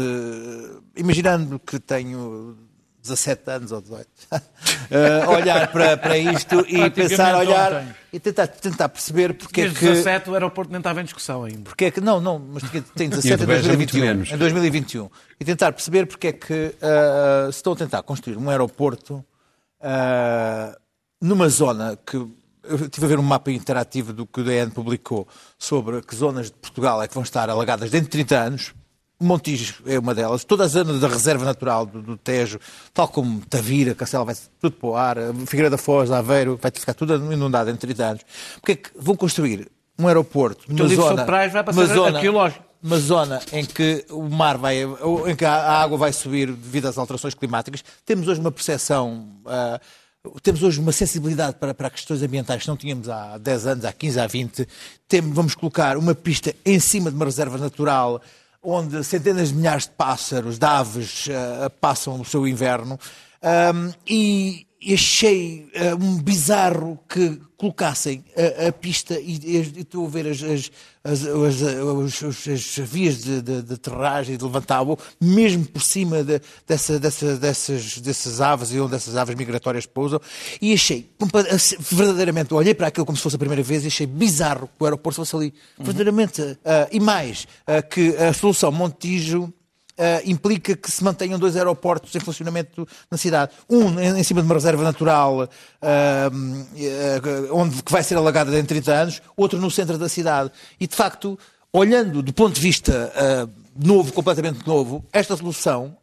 imaginando 0.95 1.59
que 1.59 1.79
tenho 1.79 2.57
17 3.07 3.49
anos 3.51 3.71
ou 3.71 3.81
18, 3.81 4.07
eh, 4.91 5.27
olhar 5.27 5.71
para, 5.71 5.95
para 5.97 6.17
isto 6.17 6.65
e 6.67 6.89
pensar, 6.89 7.35
olhar 7.35 7.73
ontem. 7.73 7.95
e 8.11 8.19
tentar, 8.19 8.47
tentar 8.47 8.89
perceber 8.89 9.33
porque 9.35 9.61
é 9.61 9.63
Desde 9.65 9.79
que... 9.79 9.85
17 9.85 10.29
o 10.29 10.33
aeroporto 10.33 10.71
nem 10.71 10.79
estava 10.79 11.01
em 11.01 11.03
discussão 11.03 11.43
ainda. 11.43 11.61
Porque 11.63 11.85
é 11.85 11.91
que, 11.91 12.01
não, 12.01 12.19
não, 12.19 12.39
mas 12.39 12.63
tinha- 12.69 12.83
tem 12.95 13.09
17 13.09 13.43
em 13.43 13.45
Beja 13.45 13.67
muito 13.73 13.91
2021, 13.91 14.01
menos. 14.05 14.31
em 14.31 14.37
2021. 14.37 15.09
E 15.39 15.45
tentar 15.45 15.71
perceber 15.71 16.05
porque 16.07 16.27
é 16.27 16.31
que 16.33 16.75
ah, 16.81 17.49
se 17.51 17.57
estão 17.57 17.73
a 17.73 17.75
tentar 17.75 18.01
construir 18.03 18.37
um 18.37 18.49
aeroporto 18.49 19.23
ah, 19.81 20.77
numa 21.21 21.49
zona 21.49 21.97
que. 22.05 22.17
Eu 22.67 22.77
estive 22.77 23.05
a 23.05 23.09
ver 23.09 23.19
um 23.19 23.23
mapa 23.23 23.51
interativo 23.51 24.11
do 24.11 24.25
que 24.25 24.41
o 24.41 24.43
DN 24.43 24.71
publicou 24.71 25.27
sobre 25.55 26.01
que 26.01 26.15
zonas 26.15 26.47
de 26.47 26.53
Portugal 26.53 26.99
é 27.03 27.07
que 27.07 27.13
vão 27.13 27.21
estar 27.21 27.47
alagadas 27.47 27.91
dentro 27.91 28.05
de 28.05 28.11
30 28.11 28.35
anos. 28.39 28.73
Montijo 29.19 29.75
é 29.85 29.97
uma 29.97 30.13
delas. 30.13 30.43
Toda 30.43 30.65
a 30.65 30.67
zona 30.67 30.93
da 30.99 31.07
reserva 31.07 31.45
natural 31.45 31.85
do, 31.85 32.01
do 32.01 32.17
Tejo, 32.17 32.59
tal 32.93 33.07
como 33.07 33.41
Tavira, 33.45 33.95
Castela, 33.95 34.25
vai 34.25 34.35
tudo 34.59 34.73
para 34.73 34.89
o 34.89 34.95
ar. 34.95 35.17
Figueira 35.45 35.69
da 35.69 35.77
Foz, 35.77 36.11
Aveiro, 36.11 36.59
vai 36.61 36.71
ficar 36.73 36.93
tudo 36.93 37.15
inundado 37.31 37.69
em 37.69 37.75
30 37.75 38.03
anos. 38.03 38.21
Porque 38.55 38.71
é 38.73 38.75
que 38.75 38.89
vão 38.95 39.15
construir 39.15 39.69
um 39.97 40.07
aeroporto 40.07 40.65
numa 40.67 40.87
zona, 40.89 41.25
praias 41.25 41.53
vai 41.53 41.63
uma 41.63 41.85
zona, 41.85 42.17
arqueológico. 42.17 42.63
uma 42.83 42.99
zona 42.99 43.41
em 43.53 43.63
que 43.63 44.05
o 44.09 44.23
mar 44.23 44.57
vai, 44.57 44.83
em 44.83 45.35
que 45.35 45.45
a 45.45 45.81
água 45.81 45.97
vai 45.97 46.11
subir 46.11 46.51
devido 46.51 46.87
às 46.87 46.97
alterações 46.97 47.33
climáticas. 47.33 47.83
Temos 48.05 48.27
hoje 48.27 48.41
uma 48.41 48.51
percepção, 48.51 49.27
ah, 49.45 49.79
temos 50.43 50.63
hoje 50.63 50.79
uma 50.79 50.91
sensibilidade 50.91 51.55
para, 51.55 51.73
para 51.73 51.89
questões 51.89 52.21
ambientais 52.21 52.63
que 52.63 52.67
não 52.67 52.75
tínhamos 52.75 53.07
há 53.07 53.37
10 53.37 53.67
anos, 53.67 53.85
há 53.85 53.93
15, 53.93 54.19
há 54.19 54.27
20. 54.27 54.67
Temos, 55.07 55.33
vamos 55.33 55.55
colocar 55.55 55.95
uma 55.97 56.13
pista 56.13 56.53
em 56.65 56.79
cima 56.79 57.09
de 57.09 57.15
uma 57.15 57.25
reserva 57.25 57.57
natural 57.57 58.21
onde 58.65 59.03
centenas 59.03 59.49
de 59.49 59.55
milhares 59.55 59.83
de 59.83 59.91
pássaros, 59.91 60.57
de 60.57 60.65
aves, 60.65 61.27
ah, 61.29 61.69
passam 61.69 62.19
o 62.19 62.25
seu 62.25 62.47
inverno. 62.47 62.99
Ahm, 63.41 63.91
e 64.07 64.64
e 64.81 64.93
achei 64.93 65.67
ah, 65.75 65.95
um 65.95 66.17
bizarro 66.21 66.99
que 67.09 67.39
colocassem 67.57 68.23
a, 68.35 68.67
a 68.67 68.71
pista 68.71 69.17
e, 69.19 69.39
e 69.43 69.79
estou 69.79 70.05
a 70.05 70.09
ver 70.09 70.27
as, 70.27 70.43
as, 70.43 70.71
as, 71.03 71.25
as, 71.25 71.61
as- 71.63 72.23
as- 72.23 72.47
as 72.47 72.87
vias 72.89 73.23
de, 73.23 73.41
de, 73.41 73.61
de 73.63 73.73
aterragem 73.73 74.35
e 74.35 74.37
de 74.37 74.43
levantar 74.43 74.83
voo, 74.83 74.99
mesmo 75.19 75.65
por 75.65 75.81
cima 75.81 76.23
de- 76.23 76.41
dessa, 76.67 76.99
dessa, 76.99 77.37
dessas, 77.37 77.97
dessas 77.99 78.41
aves 78.41 78.71
e 78.71 78.79
onde 78.79 78.93
essas 78.95 79.15
aves 79.15 79.33
migratórias 79.35 79.85
pousam, 79.85 80.19
e 80.61 80.73
achei, 80.73 81.09
verdadeiramente, 81.79 82.53
olhei 82.53 82.73
para 82.73 82.87
aquilo 82.87 83.05
como 83.05 83.17
se 83.17 83.23
fosse 83.23 83.35
a 83.37 83.39
primeira 83.39 83.63
vez 83.63 83.83
e 83.83 83.87
achei 83.87 84.05
bizarro 84.05 84.67
que 84.67 84.83
o 84.83 84.85
aeroporto 84.85 85.15
fosse 85.17 85.35
ali. 85.35 85.53
Verdadeiramente. 85.79 86.41
ah, 86.65 86.87
e 86.91 86.99
mais, 86.99 87.47
ah, 87.65 87.81
que 87.81 88.15
a 88.17 88.33
solução 88.33 88.71
Montijo 88.71 89.51
Uh, 89.97 90.29
implica 90.29 90.75
que 90.75 90.91
se 90.91 91.01
mantenham 91.01 91.39
dois 91.39 91.55
aeroportos 91.55 92.13
em 92.13 92.19
funcionamento 92.19 92.85
na 93.09 93.17
cidade. 93.17 93.53
Um 93.69 93.97
em, 93.97 94.23
cima 94.23 94.41
de 94.41 94.45
uma 94.45 94.55
reserva 94.55 94.83
natural 94.83 95.43
uh, 95.43 95.47
uh, 95.47 97.57
onde, 97.57 97.81
que 97.81 97.91
vai 97.91 98.03
ser 98.03 98.17
alagada 98.17 98.51
dentro 98.51 98.75
de 98.75 98.81
30 98.81 98.91
anos, 98.91 99.21
outro 99.37 99.57
no 99.57 99.71
centro 99.71 99.97
da 99.97 100.09
cidade. 100.09 100.51
E, 100.77 100.85
de 100.85 100.93
facto, 100.93 101.39
olhando 101.71 102.21
do 102.21 102.33
ponto 102.33 102.55
de 102.55 102.61
vista 102.61 103.09
uh, 103.15 103.49
novo, 103.75 104.11
completamente 104.11 104.67
novo, 104.67 105.05
esta 105.13 105.37
solução 105.37 105.95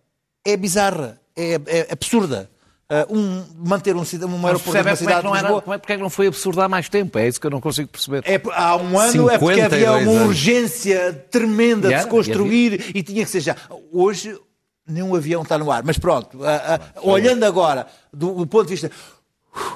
é 0.44 0.56
bizarra, 0.56 1.20
é, 1.36 1.60
é 1.66 1.88
absurda. 1.90 2.50
Uh, 2.92 3.16
um, 3.16 3.44
manter 3.66 3.96
um, 3.96 4.00
um 4.00 4.02
Mas 4.02 4.14
aeroporto 4.14 4.28
numa 4.28 4.78
é 4.78 4.82
como 4.82 4.88
é 4.88 4.92
que 4.92 4.96
cidade 4.98 5.24
não 5.24 5.32
de 5.32 5.38
era, 5.38 5.48
é, 5.48 5.78
porque 5.78 5.92
é 5.94 5.96
que 5.96 6.02
não 6.02 6.10
foi 6.10 6.26
absurdo 6.26 6.60
há 6.60 6.68
mais 6.68 6.90
tempo? 6.90 7.18
É 7.18 7.26
isso 7.26 7.40
que 7.40 7.46
eu 7.46 7.50
não 7.50 7.58
consigo 7.58 7.88
perceber. 7.88 8.22
É, 8.26 8.38
há 8.52 8.76
um 8.76 8.98
ano 8.98 9.30
é 9.30 9.38
porque 9.38 9.54
52 9.54 9.72
havia 9.72 9.92
uma 9.92 10.12
anos. 10.12 10.28
urgência 10.28 11.26
tremenda 11.30 11.88
de 11.88 11.94
E 11.94 12.00
se 12.00 12.06
construir 12.06 12.94
e, 12.94 13.02
tinha 13.02 13.24
que 13.24 13.30
ser 13.30 13.40
já. 13.40 13.56
Hoje 13.90 14.38
nenhum 14.86 15.14
avião 15.14 15.40
está 15.40 15.56
no 15.56 15.70
ar, 15.72 15.82
mas 15.82 15.96
pronto, 15.96 16.44
ah, 16.44 16.80
ah, 16.94 17.00
olhando 17.00 17.44
agora 17.44 17.86
do, 18.12 18.34
do 18.34 18.46
ponto 18.46 18.66
de 18.66 18.72
vista, 18.72 18.90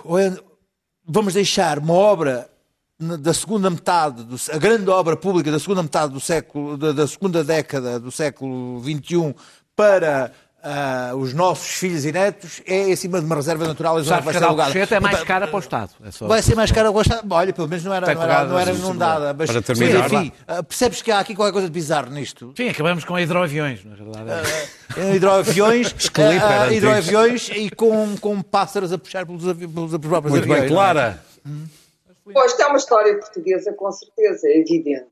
olhando- 0.05 0.45
vamos 1.03 1.33
deixar 1.33 1.79
uma 1.79 1.95
obra 1.95 2.51
da 2.99 3.33
segunda 3.33 3.71
metade, 3.71 4.25
do, 4.25 4.37
a 4.53 4.59
grande 4.59 4.91
obra 4.91 5.17
pública 5.17 5.51
da 5.51 5.59
segunda 5.59 5.83
metade 5.83 6.13
do 6.13 6.21
século, 6.21 6.77
da, 6.77 6.93
da 6.93 7.07
segunda 7.07 7.43
década 7.43 7.99
do 7.99 8.11
século 8.11 8.83
XXI 8.83 9.35
para 9.75 10.33
ah, 10.69 11.13
os 11.15 11.33
nossos 11.33 11.69
filhos 11.77 12.05
e 12.05 12.11
netos, 12.11 12.61
é 12.67 12.89
em 12.91 12.97
cima 12.97 13.21
de 13.21 13.27
uma 13.27 13.37
reserva 13.37 13.67
natural 13.69 14.01
e 14.01 14.03
zona 14.03 14.21
vai 14.21 14.35
ser 14.35 14.43
alugada. 14.43 14.77
É 14.77 15.01
mais 15.01 15.23
cara 15.23 15.47
para 15.47 15.57
o 15.57 15.61
Estado. 15.61 15.93
É 16.05 16.11
só- 16.11 16.27
Vai 16.27 16.43
ser 16.43 16.57
mais 16.57 16.73
caro 16.73 16.89
agora. 16.89 17.07
Olha, 17.31 17.53
pelo 17.53 17.69
menos 17.69 17.85
não 17.85 17.95
era, 17.95 18.13
não 18.15 18.23
era, 18.23 18.45
não 18.45 18.59
era 18.59 18.73
inundada. 18.73 19.33
Mas, 19.33 19.51
Para 19.51 19.63
terminar. 19.63 20.01
Mas, 20.01 20.13
enfim, 20.13 20.33
ah, 20.49 20.63
percebes 20.63 21.01
que 21.03 21.11
há 21.13 21.21
aqui 21.21 21.35
qualquer 21.37 21.53
coisa 21.53 21.69
de 21.69 21.73
bizarro 21.73 22.11
nisto. 22.11 22.53
Sim, 22.57 22.69
acabamos 22.69 23.05
com 23.05 23.19
hidroaviões, 23.19 23.85
na 23.85 23.95
verdade. 23.95 24.49
Eh, 24.97 25.15
Hidroaviões, 25.15 25.87
antigo. 25.95 26.73
hidroaviões 26.75 27.49
e 27.51 27.71
com, 27.71 28.17
com 28.17 28.43
pássaros 28.43 28.93
a 28.93 28.99
puxar 28.99 29.25
pelos, 29.25 29.47
avi- 29.47 29.69
pelos 29.69 29.91
próprios 29.99 30.31
Muito 30.33 30.43
aviões. 30.45 30.61
bem, 30.63 30.71
é? 30.71 30.75
Clara. 30.75 31.23
Pois, 32.33 32.51
isto 32.51 32.63
é 32.63 32.67
uma 32.67 32.77
história 32.79 33.19
portuguesa, 33.19 33.73
com 33.73 33.91
certeza, 33.93 34.49
é 34.49 34.59
evidente. 34.59 35.07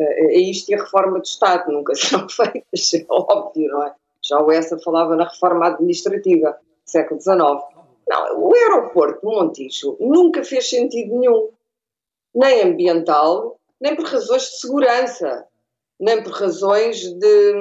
É 0.00 0.38
isto 0.40 0.68
e 0.70 0.74
a 0.76 0.78
reforma 0.84 1.18
do 1.18 1.24
Estado, 1.24 1.72
nunca 1.72 1.92
serão 1.96 2.28
feitas, 2.28 2.94
é 2.94 3.04
óbvio, 3.10 3.68
não 3.72 3.82
é? 3.84 3.92
Já 4.28 4.40
o 4.40 4.52
Essa 4.52 4.78
falava 4.78 5.16
na 5.16 5.24
reforma 5.24 5.68
administrativa, 5.68 6.58
século 6.84 7.20
XIX. 7.20 7.38
Não, 8.08 8.40
o 8.40 8.54
aeroporto 8.54 9.26
de 9.26 9.34
Montijo 9.34 9.96
nunca 10.00 10.44
fez 10.44 10.68
sentido 10.68 11.18
nenhum, 11.18 11.50
nem 12.34 12.62
ambiental, 12.62 13.58
nem 13.80 13.94
por 13.96 14.04
razões 14.04 14.42
de 14.42 14.60
segurança, 14.60 15.46
nem 16.00 16.22
por 16.22 16.32
razões 16.32 17.02
de, 17.02 17.52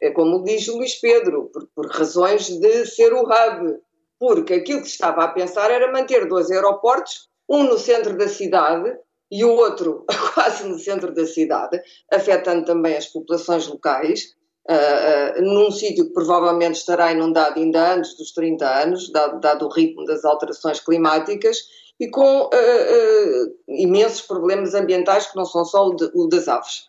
é 0.00 0.10
como 0.10 0.44
diz 0.44 0.68
o 0.68 0.76
Luís 0.76 0.94
Pedro, 0.96 1.50
por, 1.52 1.66
por 1.74 1.86
razões 1.86 2.48
de 2.48 2.86
ser 2.86 3.12
o 3.12 3.22
hub, 3.22 3.78
porque 4.18 4.54
aquilo 4.54 4.82
que 4.82 4.88
estava 4.88 5.24
a 5.24 5.28
pensar 5.28 5.70
era 5.70 5.92
manter 5.92 6.28
dois 6.28 6.50
aeroportos, 6.50 7.28
um 7.48 7.64
no 7.64 7.78
centro 7.78 8.16
da 8.16 8.28
cidade 8.28 8.96
e 9.30 9.44
o 9.44 9.52
outro 9.52 10.04
quase 10.34 10.68
no 10.68 10.78
centro 10.78 11.12
da 11.12 11.26
cidade, 11.26 11.80
afetando 12.12 12.64
também 12.64 12.96
as 12.96 13.06
populações 13.06 13.66
locais, 13.66 14.36
ah, 14.68 15.34
num 15.40 15.70
sítio 15.70 16.06
que 16.06 16.12
provavelmente 16.12 16.76
estará 16.76 17.12
inundado 17.12 17.58
ainda 17.60 17.94
antes 17.94 18.16
dos 18.16 18.32
30 18.32 18.66
anos, 18.82 19.10
dado, 19.10 19.40
dado 19.40 19.66
o 19.66 19.72
ritmo 19.72 20.04
das 20.04 20.24
alterações 20.24 20.80
climáticas, 20.80 21.58
e 21.98 22.08
com 22.10 22.50
ah, 22.52 23.48
imensos 23.68 24.22
problemas 24.22 24.74
ambientais 24.74 25.26
que 25.26 25.36
não 25.36 25.44
são 25.44 25.64
só 25.64 25.86
o, 25.88 25.94
de- 25.94 26.10
o 26.14 26.26
das 26.28 26.48
aves. 26.48 26.88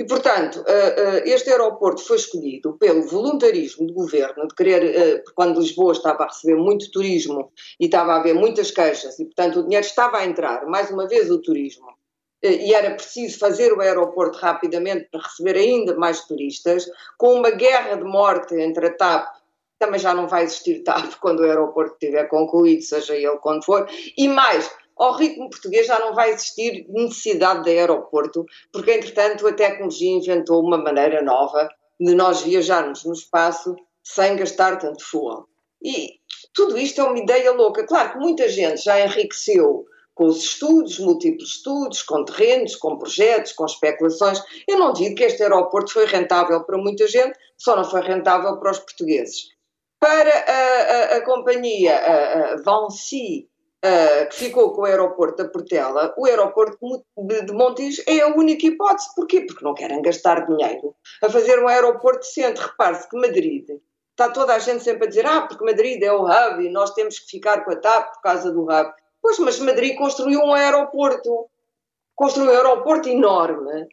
E, 0.00 0.04
portanto, 0.04 0.62
este 1.24 1.50
aeroporto 1.50 2.00
foi 2.00 2.18
escolhido 2.18 2.74
pelo 2.74 3.02
voluntarismo 3.02 3.84
do 3.84 3.92
governo, 3.92 4.46
de 4.46 4.54
querer, 4.54 5.24
quando 5.34 5.58
Lisboa 5.58 5.90
estava 5.90 6.22
a 6.22 6.26
receber 6.28 6.54
muito 6.54 6.88
turismo 6.92 7.50
e 7.80 7.86
estava 7.86 8.12
a 8.12 8.20
haver 8.20 8.32
muitas 8.32 8.70
queixas, 8.70 9.18
e, 9.18 9.24
portanto, 9.24 9.58
o 9.58 9.62
dinheiro 9.64 9.84
estava 9.84 10.18
a 10.18 10.24
entrar, 10.24 10.64
mais 10.66 10.88
uma 10.92 11.08
vez, 11.08 11.32
o 11.32 11.42
turismo, 11.42 11.88
e 12.42 12.72
era 12.72 12.94
preciso 12.94 13.38
fazer 13.38 13.72
o 13.72 13.80
aeroporto 13.80 14.38
rapidamente 14.38 15.08
para 15.10 15.22
receber 15.22 15.56
ainda 15.56 15.96
mais 15.96 16.24
turistas, 16.24 16.88
com 17.16 17.34
uma 17.34 17.50
guerra 17.50 17.96
de 17.96 18.04
morte 18.04 18.54
entre 18.54 18.86
a 18.86 18.94
TAP, 18.94 19.28
também 19.78 19.98
já 19.98 20.14
não 20.14 20.28
vai 20.28 20.44
existir 20.44 20.82
TAP 20.82 21.14
quando 21.20 21.40
o 21.40 21.44
aeroporto 21.44 21.94
estiver 21.94 22.28
concluído, 22.28 22.82
seja 22.82 23.14
ele 23.14 23.38
quando 23.38 23.64
for, 23.64 23.88
e 24.16 24.28
mais, 24.28 24.70
ao 24.96 25.14
ritmo 25.14 25.50
português 25.50 25.86
já 25.86 25.98
não 25.98 26.14
vai 26.14 26.30
existir 26.30 26.86
necessidade 26.88 27.64
de 27.64 27.70
aeroporto, 27.70 28.44
porque 28.72 28.92
entretanto 28.92 29.46
a 29.46 29.52
tecnologia 29.52 30.10
inventou 30.10 30.62
uma 30.62 30.78
maneira 30.78 31.22
nova 31.22 31.68
de 32.00 32.14
nós 32.14 32.42
viajarmos 32.42 33.04
no 33.04 33.12
espaço 33.12 33.74
sem 34.02 34.36
gastar 34.36 34.78
tanto 34.78 35.04
fuel. 35.04 35.46
E 35.82 36.14
tudo 36.52 36.76
isto 36.76 37.00
é 37.00 37.04
uma 37.04 37.18
ideia 37.18 37.52
louca. 37.52 37.86
Claro 37.86 38.12
que 38.12 38.18
muita 38.18 38.48
gente 38.48 38.82
já 38.82 38.98
enriqueceu 39.00 39.86
com 40.18 40.26
os 40.26 40.42
estudos, 40.42 40.98
múltiplos 40.98 41.50
estudos, 41.50 42.02
com 42.02 42.24
terrenos, 42.24 42.74
com 42.74 42.98
projetos, 42.98 43.52
com 43.52 43.64
especulações. 43.64 44.42
Eu 44.66 44.76
não 44.76 44.92
digo 44.92 45.14
que 45.14 45.22
este 45.22 45.44
aeroporto 45.44 45.92
foi 45.92 46.06
rentável 46.06 46.64
para 46.64 46.76
muita 46.76 47.06
gente, 47.06 47.38
só 47.56 47.76
não 47.76 47.84
foi 47.84 48.00
rentável 48.00 48.58
para 48.58 48.72
os 48.72 48.80
portugueses. 48.80 49.44
Para 50.00 50.28
a, 50.28 51.14
a- 51.14 51.16
a 51.18 51.24
companhia 51.24 51.96
a, 51.96 52.54
a 52.54 52.58
ah, 53.80 54.26
que 54.26 54.34
ficou 54.34 54.72
com 54.72 54.82
o 54.82 54.84
aeroporto 54.86 55.40
da 55.40 55.48
Portela, 55.48 56.12
o 56.18 56.26
aeroporto 56.26 56.76
de, 57.16 57.52
Montijo 57.52 58.02
é 58.08 58.18
a 58.20 58.26
única 58.34 58.66
hipótese. 58.66 59.14
Porquê? 59.14 59.42
Porque 59.42 59.64
não 59.64 59.72
querem 59.72 60.02
gastar 60.02 60.46
dinheiro 60.46 60.96
a 61.22 61.30
fazer 61.30 61.62
um 61.62 61.68
aeroporto 61.68 62.18
decente. 62.26 62.60
Repare-se 62.60 63.08
que 63.08 63.16
Madrid 63.16 63.68
está 64.10 64.30
toda 64.30 64.54
a 64.54 64.58
gente 64.58 64.82
sempre 64.82 65.04
a 65.06 65.08
dizer 65.08 65.26
ah, 65.26 65.42
porque 65.42 65.64
Madrid 65.64 66.02
é 66.02 66.12
o 66.12 66.24
hub 66.24 66.64
e 66.64 66.70
nós 66.70 66.92
temos 66.92 67.20
que 67.20 67.30
ficar 67.30 67.64
com 67.64 67.70
a 67.70 67.76
TAP 67.76 68.14
por 68.14 68.22
causa 68.22 68.50
do 68.50 68.64
hub. 68.64 68.92
Pois, 69.20 69.38
mas 69.38 69.58
Madrid 69.58 69.96
construiu 69.96 70.40
um 70.40 70.52
aeroporto. 70.52 71.48
Construiu 72.14 72.50
um 72.50 72.54
aeroporto 72.54 73.08
enorme. 73.08 73.86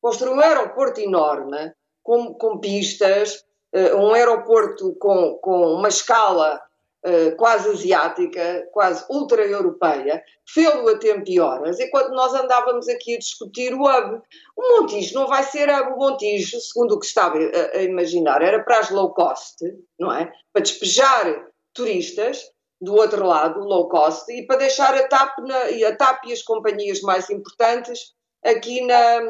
Construiu 0.00 0.34
um 0.34 0.40
aeroporto 0.40 1.00
enorme, 1.00 1.72
com, 2.02 2.34
com 2.34 2.58
pistas, 2.58 3.44
uh, 3.74 3.96
um 3.96 4.12
aeroporto 4.12 4.94
com, 4.96 5.38
com 5.38 5.74
uma 5.74 5.88
escala 5.88 6.60
uh, 7.04 7.36
quase 7.36 7.70
asiática, 7.70 8.68
quase 8.72 9.04
ultra-europeia, 9.08 10.22
fê-lo 10.46 10.88
a 10.88 10.98
tempo 10.98 11.24
e 11.26 11.40
horas, 11.40 11.80
enquanto 11.80 12.10
nós 12.10 12.34
andávamos 12.34 12.88
aqui 12.88 13.14
a 13.14 13.18
discutir 13.18 13.74
o 13.74 13.84
hub. 13.84 14.20
O 14.56 14.80
Montijo 14.80 15.14
não 15.14 15.26
vai 15.26 15.42
ser 15.42 15.68
hub. 15.68 15.92
O 15.92 15.96
Montijo, 15.96 16.60
segundo 16.60 16.92
o 16.92 17.00
que 17.00 17.06
estava 17.06 17.38
a, 17.38 17.78
a 17.78 17.82
imaginar, 17.82 18.42
era 18.42 18.62
para 18.62 18.80
as 18.80 18.90
low 18.90 19.12
cost, 19.14 19.64
não 19.98 20.12
é? 20.12 20.30
Para 20.52 20.62
despejar 20.62 21.46
turistas 21.72 22.52
do 22.80 22.94
outro 22.94 23.26
lado, 23.26 23.60
low 23.60 23.88
cost, 23.88 24.30
e 24.32 24.46
para 24.46 24.58
deixar 24.58 24.94
a 24.94 25.08
TAP, 25.08 25.38
na, 25.40 25.88
a 25.88 25.96
TAP 25.96 26.26
e 26.26 26.32
as 26.32 26.42
companhias 26.42 27.00
mais 27.00 27.30
importantes 27.30 28.14
aqui 28.44 28.84
na, 28.86 29.20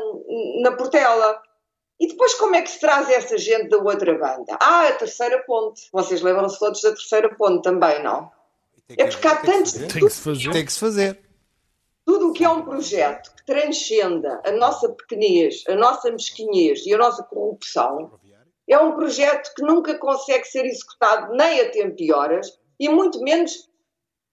na 0.63 0.73
Portela. 0.73 1.41
E 2.01 2.09
depois 2.09 2.35
como 2.35 2.57
é 2.57 2.63
que 2.63 2.71
se 2.71 2.81
traz 2.81 3.09
essa 3.09 3.39
gente 3.39 3.69
da 3.69 3.79
outra 3.79 4.13
banda? 4.19 4.59
Ah, 4.61 4.89
a 4.89 4.93
terceira 4.93 5.43
ponte. 5.47 5.89
Vocês 5.93 6.21
lembram-se 6.23 6.59
todos 6.59 6.83
da 6.83 6.91
terceira 6.91 7.33
ponte 7.37 7.63
também, 7.63 8.03
não? 8.03 8.31
É 8.89 9.07
porque 9.07 9.29
há 9.29 9.37
tantos... 9.37 9.73
Tem 9.73 9.89
que 9.89 10.11
se 10.11 10.21
fazer. 10.21 10.53
Tem 10.53 10.65
que 10.65 10.73
se 10.73 10.81
fazer. 10.81 11.21
Tudo 12.05 12.31
o 12.31 12.33
que 12.33 12.45
é 12.45 12.49
um 12.49 12.63
projeto 12.63 13.35
que 13.35 13.47
transcenda 13.47 14.43
a 14.45 14.51
nossa 14.53 14.89
pequenez, 14.91 15.65
a 15.69 15.75
nossa 15.75 16.11
mesquinhez 16.11 16.85
e 16.85 16.93
a 16.93 16.99
nossa 16.99 17.23
corrupção, 17.23 18.13
é 18.69 18.79
um 18.79 18.93
projeto 18.93 19.55
que 19.55 19.63
nunca 19.63 19.97
consegue 19.99 20.45
ser 20.45 20.65
executado 20.67 21.35
nem 21.35 21.61
a 21.61 21.71
tempo 21.71 21.97
e 21.99 22.13
horas, 22.13 22.59
e 22.79 22.89
muito 22.89 23.21
menos 23.21 23.69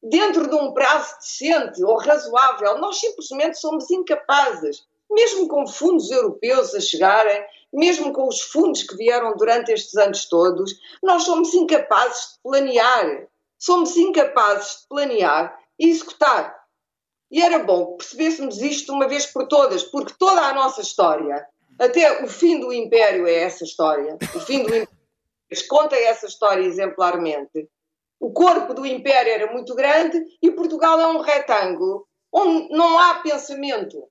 dentro 0.01 0.49
de 0.49 0.55
um 0.55 0.73
prazo 0.73 1.15
decente 1.17 1.83
ou 1.83 1.97
razoável. 1.97 2.77
Nós 2.79 2.99
simplesmente 2.99 3.59
somos 3.59 3.89
incapazes, 3.89 4.85
mesmo 5.09 5.47
com 5.47 5.67
fundos 5.67 6.09
europeus 6.09 6.73
a 6.73 6.79
chegarem, 6.79 7.43
mesmo 7.73 8.11
com 8.11 8.27
os 8.27 8.41
fundos 8.41 8.83
que 8.83 8.95
vieram 8.95 9.35
durante 9.37 9.71
estes 9.71 9.95
anos 9.95 10.25
todos, 10.25 10.73
nós 11.01 11.23
somos 11.23 11.53
incapazes 11.53 12.33
de 12.33 12.39
planear. 12.43 13.27
Somos 13.57 13.95
incapazes 13.95 14.81
de 14.81 14.87
planear 14.87 15.57
e 15.79 15.89
executar. 15.89 16.59
E 17.29 17.41
era 17.41 17.59
bom 17.59 17.95
que 17.95 17.97
percebêssemos 17.97 18.61
isto 18.61 18.87
de 18.87 18.91
uma 18.91 19.07
vez 19.07 19.25
por 19.25 19.47
todas, 19.47 19.83
porque 19.83 20.13
toda 20.19 20.41
a 20.41 20.53
nossa 20.53 20.81
história, 20.81 21.47
até 21.79 22.23
o 22.23 22.27
fim 22.27 22.59
do 22.59 22.73
Império 22.73 23.25
é 23.25 23.35
essa 23.35 23.63
história, 23.63 24.17
o 24.35 24.39
fim 24.39 24.63
do 24.63 24.69
Império 24.69 24.89
conta 25.69 25.95
essa 25.95 26.25
história 26.25 26.63
exemplarmente. 26.63 27.69
O 28.21 28.31
corpo 28.31 28.75
do 28.75 28.85
Império 28.85 29.33
era 29.33 29.51
muito 29.51 29.73
grande 29.73 30.23
e 30.39 30.51
Portugal 30.51 31.01
é 31.01 31.07
um 31.07 31.21
retângulo 31.21 32.05
onde 32.31 32.69
não 32.69 32.99
há 32.99 33.15
pensamento. 33.15 34.07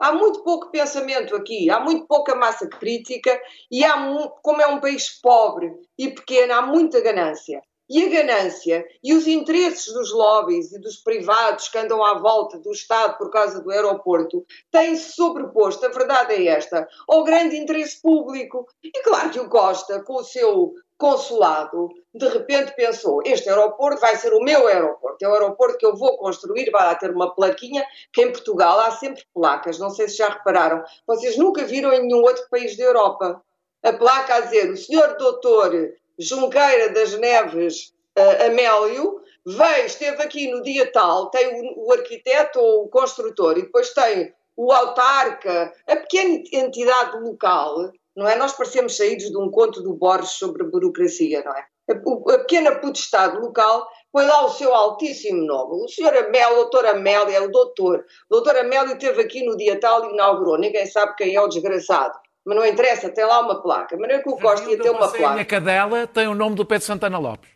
Há 0.00 0.12
muito 0.12 0.42
pouco 0.42 0.72
pensamento 0.72 1.36
aqui, 1.36 1.70
há 1.70 1.78
muito 1.78 2.04
pouca 2.08 2.34
massa 2.34 2.66
crítica 2.66 3.40
e 3.70 3.84
há, 3.84 3.94
como 4.42 4.60
é 4.60 4.66
um 4.66 4.80
país 4.80 5.10
pobre 5.22 5.72
e 5.96 6.10
pequeno, 6.10 6.54
há 6.54 6.62
muita 6.62 7.00
ganância. 7.00 7.62
E 7.88 8.04
a 8.04 8.08
ganância 8.08 8.84
e 9.00 9.14
os 9.14 9.28
interesses 9.28 9.92
dos 9.92 10.12
lobbies 10.12 10.72
e 10.72 10.80
dos 10.80 10.96
privados 10.96 11.68
que 11.68 11.78
andam 11.78 12.04
à 12.04 12.18
volta 12.18 12.58
do 12.58 12.72
Estado 12.72 13.16
por 13.16 13.30
causa 13.30 13.62
do 13.62 13.70
aeroporto 13.70 14.44
têm-se 14.72 15.12
sobreposto, 15.12 15.86
a 15.86 15.90
verdade 15.90 16.34
é 16.34 16.46
esta, 16.46 16.88
ao 17.08 17.22
grande 17.22 17.56
interesse 17.56 18.02
público. 18.02 18.66
E 18.82 18.90
claro 19.02 19.30
que 19.30 19.38
o 19.38 19.48
Costa, 19.48 20.02
com 20.02 20.14
o 20.14 20.24
seu 20.24 20.74
consulado, 20.98 21.88
de 22.14 22.28
repente 22.28 22.74
pensou: 22.76 23.22
este 23.24 23.48
aeroporto 23.48 24.00
vai 24.00 24.16
ser 24.16 24.32
o 24.32 24.40
meu 24.40 24.66
aeroporto, 24.66 25.24
é 25.24 25.28
o 25.28 25.32
aeroporto 25.32 25.78
que 25.78 25.86
eu 25.86 25.96
vou 25.96 26.16
construir, 26.18 26.70
vai 26.70 26.84
lá 26.84 26.94
ter 26.94 27.10
uma 27.10 27.34
plaquinha, 27.34 27.84
que 28.12 28.22
em 28.22 28.30
Portugal 28.30 28.78
há 28.80 28.90
sempre 28.92 29.24
placas, 29.34 29.78
não 29.78 29.90
sei 29.90 30.08
se 30.08 30.18
já 30.18 30.28
repararam. 30.28 30.82
Vocês 31.06 31.36
nunca 31.36 31.64
viram 31.64 31.92
em 31.92 32.02
nenhum 32.02 32.22
outro 32.22 32.46
país 32.50 32.76
da 32.76 32.84
Europa 32.84 33.42
a 33.82 33.92
placa 33.92 34.36
a 34.36 34.40
dizer: 34.40 34.70
o 34.70 34.76
senhor 34.76 35.16
doutor 35.16 35.72
Junqueira 36.18 36.90
das 36.90 37.18
Neves 37.18 37.92
uh, 38.18 38.46
Amélio 38.46 39.20
veio, 39.44 39.86
esteve 39.86 40.22
aqui 40.22 40.50
no 40.50 40.62
dia 40.62 40.90
tal, 40.92 41.30
tem 41.30 41.48
o, 41.60 41.86
o 41.86 41.92
arquiteto 41.92 42.60
ou 42.60 42.84
o 42.84 42.88
construtor 42.88 43.58
e 43.58 43.62
depois 43.62 43.90
tem 43.90 44.32
o 44.56 44.70
autarca, 44.70 45.72
a 45.86 45.96
pequena 45.96 46.42
entidade 46.52 47.18
local, 47.18 47.90
não 48.16 48.28
é? 48.28 48.36
Nós 48.36 48.52
parecemos 48.52 48.96
saídos 48.96 49.30
de 49.30 49.36
um 49.36 49.50
conto 49.50 49.82
do 49.82 49.94
Borges 49.94 50.32
sobre 50.32 50.62
a 50.62 50.66
burocracia, 50.66 51.42
não 51.44 51.52
é? 51.52 51.64
A, 51.90 52.34
a 52.34 52.38
pequena 52.38 52.76
potestade 52.76 53.38
local 53.38 53.86
põe 54.12 54.24
lá 54.24 54.44
o 54.44 54.50
seu 54.50 54.72
altíssimo 54.74 55.44
nome. 55.44 55.84
O 55.84 55.88
senhor 55.88 56.16
Amélio, 56.16 56.52
o 56.52 56.56
doutor 56.56 56.86
Amélio, 56.86 57.34
é 57.34 57.40
o 57.40 57.50
doutor. 57.50 58.04
O 58.30 58.34
doutor 58.34 58.56
Amélio 58.56 58.92
esteve 58.92 59.22
aqui 59.22 59.44
no 59.44 59.56
dia 59.56 59.78
tal 59.80 60.04
e 60.04 60.12
inaugurou. 60.12 60.58
Ninguém 60.58 60.86
sabe 60.86 61.14
quem 61.16 61.34
é 61.34 61.40
o 61.40 61.48
desgraçado 61.48 62.18
mas 62.44 62.56
não 62.56 62.66
interessa, 62.66 63.08
tem 63.08 63.24
lá 63.24 63.40
uma 63.40 63.62
placa. 63.62 63.94
A 63.94 63.98
maneira 63.98 64.22
que 64.22 64.28
o 64.28 64.36
Costa 64.36 64.68
ia 64.68 64.78
ter 64.78 64.90
uma 64.90 65.08
placa. 65.08 65.28
A 65.28 65.32
minha 65.34 65.44
cadela 65.44 66.06
tem 66.06 66.26
o 66.26 66.34
nome 66.34 66.56
do 66.56 66.66
Pedro 66.66 66.84
Santana 66.84 67.18
Lopes. 67.18 67.50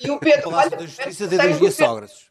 E 0.00 0.10
o 0.10 0.18
Pedro, 0.18 0.54
olha, 0.54 0.70
da 0.70 0.78
Justiça 0.78 1.26
de 1.26 1.36
Pedro 1.36 1.72
Sogras. 1.72 2.29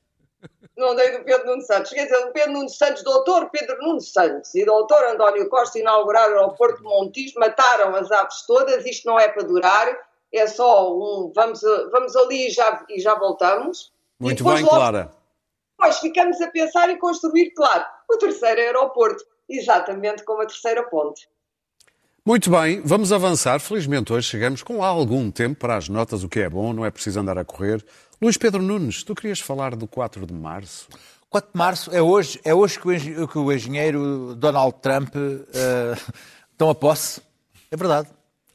Não 0.80 0.96
dei 0.96 1.12
do 1.12 1.26
Pedro 1.26 1.46
Nuno 1.46 1.62
Santos. 1.62 1.92
Quer 1.92 2.06
dizer, 2.06 2.18
o 2.26 2.32
Pedro 2.32 2.54
Nuno 2.54 2.70
Santos, 2.70 3.04
doutor 3.04 3.50
Pedro 3.50 3.78
Nuno 3.80 4.00
Santos 4.00 4.56
e 4.56 4.64
doutor 4.64 5.04
António 5.08 5.50
Costa 5.50 5.78
inauguraram 5.78 6.36
o 6.36 6.40
aeroporto 6.40 6.78
de 6.78 6.84
Montijo, 6.84 7.38
mataram 7.38 7.94
as 7.96 8.10
aves 8.10 8.44
todas, 8.48 8.86
isto 8.86 9.06
não 9.06 9.20
é 9.20 9.28
para 9.28 9.44
durar, 9.44 9.94
é 10.34 10.48
só 10.48 10.96
um, 10.96 11.34
vamos, 11.36 11.60
vamos 11.92 12.16
ali 12.16 12.48
e 12.48 12.50
já, 12.50 12.86
e 12.90 13.02
já 13.02 13.14
voltamos. 13.16 13.92
Muito 14.18 14.42
bem, 14.44 14.64
logo, 14.64 14.70
Clara. 14.70 15.12
Nós 15.78 16.00
ficamos 16.00 16.40
a 16.40 16.48
pensar 16.48 16.90
em 16.90 16.98
construir, 16.98 17.52
claro, 17.52 17.86
o 18.10 18.18
terceiro 18.18 18.62
aeroporto, 18.62 19.24
exatamente 19.50 20.24
como 20.24 20.42
a 20.42 20.46
terceira 20.46 20.84
ponte. 20.84 21.28
Muito 22.26 22.50
bem, 22.50 22.82
vamos 22.82 23.12
avançar. 23.12 23.60
Felizmente 23.60 24.14
hoje 24.14 24.30
chegamos 24.30 24.62
com 24.62 24.84
algum 24.84 25.32
tempo 25.32 25.60
para 25.60 25.76
as 25.76 25.90
notas, 25.90 26.24
o 26.24 26.30
que 26.30 26.42
é 26.42 26.50
bom, 26.50 26.72
não 26.74 26.86
é 26.86 26.92
preciso 26.92 27.20
andar 27.20 27.38
a 27.38 27.44
correr. 27.44 27.84
Luís 28.22 28.36
Pedro 28.36 28.62
Nunes, 28.62 29.02
tu 29.02 29.16
querias 29.16 29.40
falar 29.40 29.78
do 29.78 29.88
4 29.88 30.26
de 30.26 30.34
março? 30.34 30.90
4 31.30 31.52
de 31.54 31.58
março 31.58 31.90
é 31.96 32.02
hoje, 32.02 32.38
é 32.44 32.54
hoje 32.54 32.78
que, 32.78 32.88
o, 33.22 33.28
que 33.30 33.38
o 33.38 33.54
engenheiro 33.54 34.36
Donald 34.36 34.76
Trump 34.82 35.16
uh, 35.16 36.14
toma 36.58 36.76
posse. 36.76 37.22
É 37.72 37.78
verdade. 37.78 38.10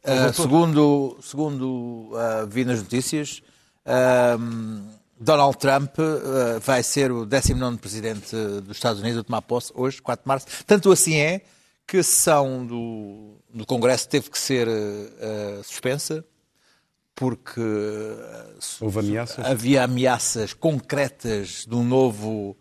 Uh, 0.05 0.35
segundo 0.35 1.17
segundo 1.23 2.11
uh, 2.12 2.47
vi 2.47 2.67
nas 2.67 2.81
notícias, 2.81 3.43
uh, 3.87 4.83
Donald 5.19 5.57
Trump 5.57 5.97
vai 6.61 6.83
ser 6.83 7.11
o 7.11 7.25
19 7.25 7.79
presidente 7.79 8.37
dos 8.61 8.77
Estados 8.77 9.01
Unidos 9.01 9.21
a 9.21 9.25
tomar 9.25 9.41
posse 9.41 9.73
hoje, 9.75 10.03
4 10.03 10.25
de 10.25 10.29
março. 10.29 10.47
Tanto 10.67 10.93
assim 10.93 11.17
é 11.17 11.41
que 11.87 11.97
a 11.97 12.03
sessão 12.03 12.67
do, 12.67 13.37
do 13.49 13.65
Congresso 13.65 14.07
teve 14.11 14.29
que 14.29 14.39
ser 14.39 14.69
uh, 14.69 15.65
suspensa 15.65 16.23
porque 17.15 17.61
Houve 18.81 19.01
ameaças? 19.01 19.45
havia 19.45 19.85
ameaças 19.85 20.53
concretas 20.53 21.65
de 21.69 21.75
um 21.75 21.85
novo 21.85 22.57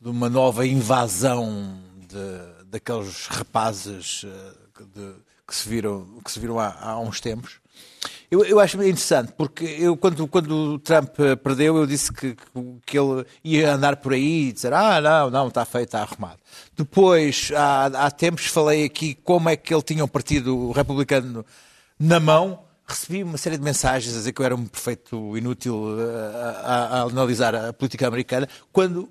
de 0.00 0.08
uma 0.08 0.28
nova 0.28 0.66
invasão 0.66 1.80
de, 2.08 2.64
daqueles 2.66 3.26
rapazes 3.26 4.24
uh, 4.24 4.84
de, 4.94 5.14
que 5.46 5.54
se 5.54 5.68
viram 5.68 6.20
que 6.24 6.30
se 6.30 6.38
viram 6.38 6.58
há, 6.58 6.76
há 6.80 6.98
uns 6.98 7.20
tempos 7.20 7.62
eu, 8.32 8.42
eu, 8.46 8.58
acho 8.58 8.78
interessante, 8.78 9.30
porque 9.36 9.62
eu, 9.62 9.94
quando, 9.94 10.26
quando 10.26 10.50
o 10.56 10.78
Trump 10.78 11.10
perdeu, 11.44 11.76
eu 11.76 11.86
disse 11.86 12.10
que, 12.10 12.34
que 12.86 12.98
ele 12.98 13.26
ia 13.44 13.74
andar 13.74 13.96
por 13.96 14.14
aí 14.14 14.48
e 14.48 14.52
dizer: 14.52 14.72
Ah, 14.72 15.02
não, 15.02 15.28
não, 15.30 15.48
está 15.48 15.66
feito, 15.66 15.88
está 15.88 16.00
arrumado. 16.00 16.38
Depois, 16.74 17.52
há, 17.54 17.86
há 18.06 18.10
tempos, 18.10 18.46
falei 18.46 18.86
aqui 18.86 19.14
como 19.16 19.50
é 19.50 19.56
que 19.56 19.74
ele 19.74 19.82
tinha 19.82 20.02
um 20.02 20.08
partido 20.08 20.70
republicano 20.72 21.44
na 21.98 22.18
mão. 22.18 22.64
Recebi 22.92 23.22
uma 23.22 23.38
série 23.38 23.56
de 23.56 23.64
mensagens 23.64 24.14
a 24.14 24.18
dizer 24.18 24.32
que 24.32 24.42
eu 24.42 24.44
era 24.44 24.54
um 24.54 24.66
perfeito 24.66 25.34
inútil 25.34 25.96
a, 25.98 26.50
a, 26.50 26.98
a 26.98 27.02
analisar 27.04 27.54
a 27.54 27.72
política 27.72 28.06
americana, 28.06 28.46
quando, 28.70 29.08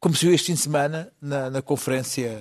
como 0.00 0.16
se 0.16 0.26
viu 0.26 0.34
este 0.34 0.46
fim 0.46 0.54
de 0.54 0.60
semana, 0.62 1.12
na, 1.20 1.48
na 1.48 1.62
conferência 1.62 2.40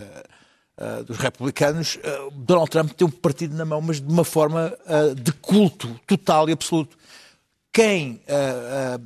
uh, 0.79 1.03
dos 1.03 1.17
republicanos, 1.17 1.97
uh, 1.97 2.31
Donald 2.31 2.71
Trump 2.71 2.89
tem 2.93 3.07
um 3.07 3.11
partido 3.11 3.55
na 3.55 3.65
mão, 3.65 3.81
mas 3.81 4.01
de 4.01 4.11
uma 4.11 4.23
forma 4.23 4.75
uh, 4.87 5.13
de 5.13 5.31
culto 5.31 5.87
total 6.07 6.49
e 6.49 6.53
absoluto. 6.53 6.97
Quem 7.71 8.21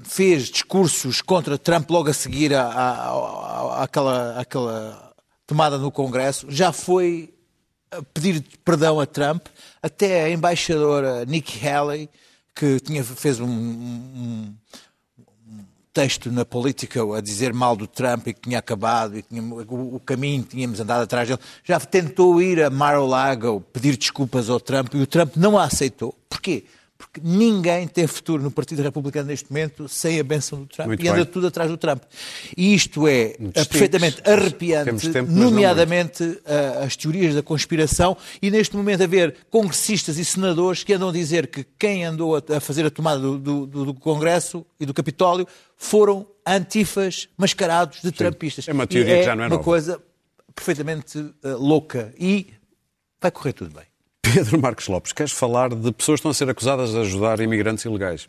fez 0.06 0.48
discursos 0.48 1.22
contra 1.22 1.56
Trump 1.56 1.88
logo 1.92 2.10
a 2.10 2.14
seguir 2.14 2.52
àquela, 2.56 4.40
àquela 4.40 5.14
tomada 5.46 5.78
no 5.78 5.92
Congresso 5.92 6.48
já 6.50 6.72
foi 6.72 7.35
pedir 8.14 8.44
perdão 8.64 9.00
a 9.00 9.06
Trump, 9.06 9.48
até 9.82 10.24
a 10.24 10.30
embaixadora 10.30 11.26
Nikki 11.26 11.68
Haley, 11.68 12.10
que 12.56 12.80
tinha, 12.80 13.04
fez 13.04 13.40
um, 13.40 13.48
um 13.48 14.54
texto 15.96 16.30
na 16.30 16.44
Politico 16.44 17.14
a 17.14 17.22
dizer 17.22 17.54
mal 17.54 17.74
do 17.74 17.88
Trump 17.88 18.28
e 18.28 18.34
que 18.34 18.42
tinha 18.42 18.60
acabado 18.60 19.18
e 19.18 19.22
tinha, 19.22 19.42
o, 19.42 19.96
o 19.96 20.00
caminho 20.00 20.44
que 20.44 20.50
tínhamos 20.50 20.80
andado 20.80 21.04
atrás 21.04 21.28
dele, 21.28 21.40
já 21.64 21.80
tentou 21.80 22.42
ir 22.42 22.62
a 22.62 22.70
Mar-a-Lago 22.70 23.62
pedir 23.72 23.96
desculpas 23.96 24.50
ao 24.50 24.60
Trump 24.60 24.94
e 24.94 24.98
o 24.98 25.08
Trump 25.08 25.38
não 25.38 25.58
a 25.58 25.64
aceitou. 25.64 26.14
Porquê? 26.30 26.66
Porque 27.12 27.22
ninguém 27.24 27.88
tem 27.88 28.06
futuro 28.08 28.42
no 28.44 28.52
Partido 28.52 28.82
Republicano 28.82 29.28
neste 29.28 29.50
momento 29.50 29.88
sem 29.88 30.20
a 30.20 30.24
benção 30.24 30.60
do 30.62 30.66
Trump 30.66 30.88
Muito 30.88 31.04
e 31.06 31.08
anda 31.08 31.24
bem. 31.24 31.26
tudo 31.26 31.48
atrás 31.48 31.70
do 31.70 31.78
Trump. 31.78 32.02
E 32.58 32.74
isto 32.74 33.08
é 33.08 33.28
Distintos. 33.30 33.68
perfeitamente 33.68 34.22
arrepiante, 34.30 35.10
tempo, 35.12 35.32
nomeadamente 35.32 36.42
ah, 36.46 36.84
as 36.84 36.96
teorias 36.98 37.34
da 37.36 37.42
conspiração 37.44 38.18
e 38.42 38.52
neste 38.52 38.76
momento 38.76 39.04
haver 39.04 39.36
congressistas 39.50 40.18
e 40.18 40.26
senadores 40.26 40.84
que 40.84 40.94
andam 40.94 41.10
a 41.10 41.14
dizer 41.14 41.48
que 41.48 41.64
quem 41.78 42.04
andou 42.04 42.36
a, 42.36 42.60
fazer 42.60 42.86
a 42.86 42.90
tomada 42.90 43.22
do, 43.22 43.38
do- 43.38 43.66
do- 43.68 43.94
Congresso 43.94 44.66
e 44.80 44.86
do 44.86 44.94
Capitólio 44.94 45.48
foram 45.78 46.28
antifas 46.46 47.30
mascarados 47.38 48.02
de 48.02 48.12
trumpistas. 48.12 48.68
É 48.68 48.74
uma 48.74 48.86
teoria 48.88 49.20
que 49.20 49.24
já 49.24 49.36
não 49.36 49.44
é 49.44 49.48
uma 49.48 49.52
nova. 49.56 49.64
coisa 49.64 50.02
perfeitamente 50.54 51.18
ah, 51.44 51.50
louca 51.56 52.14
e 52.20 52.48
vai 53.22 53.32
correr 53.32 53.54
tudo 53.54 53.74
bem. 53.74 53.84
Pedro 54.34 54.60
Marcos 54.60 54.88
Lopes, 54.88 55.12
queres 55.12 55.32
falar 55.32 55.70
de 55.70 55.92
pessoas 55.92 56.20
que 56.20 56.28
estão 56.28 56.32
a 56.32 56.34
ser 56.34 56.50
acusadas 56.50 56.92
de 56.92 57.00
ajudar 57.00 57.40
imigrantes 57.40 57.86
ilegais? 57.86 58.28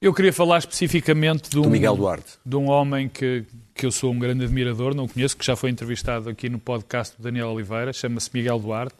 Eu 0.00 0.12
queria 0.12 0.32
falar 0.32 0.58
especificamente 0.58 1.48
de 1.48 1.58
um, 1.58 1.62
Do 1.62 1.70
Miguel 1.70 1.96
Duarte. 1.96 2.32
de 2.44 2.56
um 2.56 2.68
homem 2.68 3.08
que, 3.08 3.44
que 3.74 3.86
eu 3.86 3.92
sou 3.92 4.10
um 4.12 4.18
grande 4.18 4.44
admirador, 4.44 4.94
não 4.94 5.04
o 5.04 5.08
conheço, 5.08 5.36
que 5.36 5.44
já 5.44 5.54
foi 5.54 5.70
entrevistado 5.70 6.28
aqui 6.28 6.48
no 6.48 6.58
podcast 6.58 7.16
do 7.16 7.22
Daniel 7.22 7.48
Oliveira, 7.50 7.92
chama-se 7.92 8.30
Miguel 8.34 8.58
Duarte. 8.58 8.96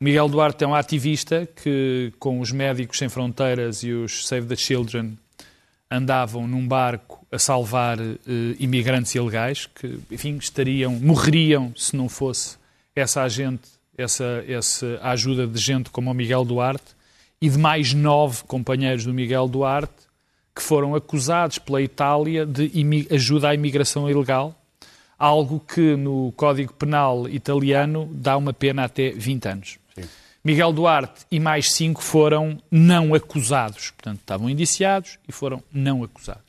O 0.00 0.04
Miguel 0.04 0.28
Duarte 0.28 0.64
é 0.64 0.66
um 0.66 0.74
ativista 0.74 1.46
que, 1.62 2.12
com 2.18 2.40
os 2.40 2.50
Médicos 2.50 2.98
Sem 2.98 3.08
Fronteiras 3.08 3.82
e 3.82 3.92
os 3.92 4.26
Save 4.26 4.46
the 4.46 4.56
Children, 4.56 5.18
andavam 5.90 6.48
num 6.48 6.66
barco 6.66 7.26
a 7.30 7.38
salvar 7.38 8.00
eh, 8.00 8.14
imigrantes 8.58 9.14
ilegais 9.14 9.66
que, 9.66 9.98
enfim, 10.10 10.36
estariam, 10.36 10.92
morreriam 10.92 11.72
se 11.76 11.94
não 11.94 12.08
fosse 12.08 12.56
essa 12.96 13.22
agente, 13.22 13.73
essa, 13.96 14.44
essa 14.46 14.98
ajuda 15.02 15.46
de 15.46 15.58
gente 15.58 15.90
como 15.90 16.10
o 16.10 16.14
Miguel 16.14 16.44
Duarte 16.44 16.94
e 17.40 17.48
de 17.48 17.58
mais 17.58 17.92
nove 17.92 18.42
companheiros 18.44 19.04
do 19.04 19.14
Miguel 19.14 19.48
Duarte 19.48 20.04
que 20.54 20.62
foram 20.62 20.94
acusados 20.94 21.58
pela 21.58 21.82
Itália 21.82 22.46
de 22.46 22.70
ajuda 23.10 23.48
à 23.48 23.54
imigração 23.54 24.08
ilegal, 24.08 24.54
algo 25.18 25.58
que 25.58 25.96
no 25.96 26.32
Código 26.36 26.72
Penal 26.72 27.28
italiano 27.28 28.08
dá 28.12 28.36
uma 28.36 28.52
pena 28.52 28.84
até 28.84 29.10
20 29.10 29.48
anos. 29.48 29.78
Miguel 30.44 30.72
Duarte 30.74 31.24
e 31.30 31.40
mais 31.40 31.72
cinco 31.72 32.02
foram 32.02 32.60
não 32.70 33.14
acusados. 33.14 33.90
Portanto, 33.90 34.20
estavam 34.20 34.50
indiciados 34.50 35.18
e 35.26 35.32
foram 35.32 35.62
não 35.72 36.04
acusados. 36.04 36.42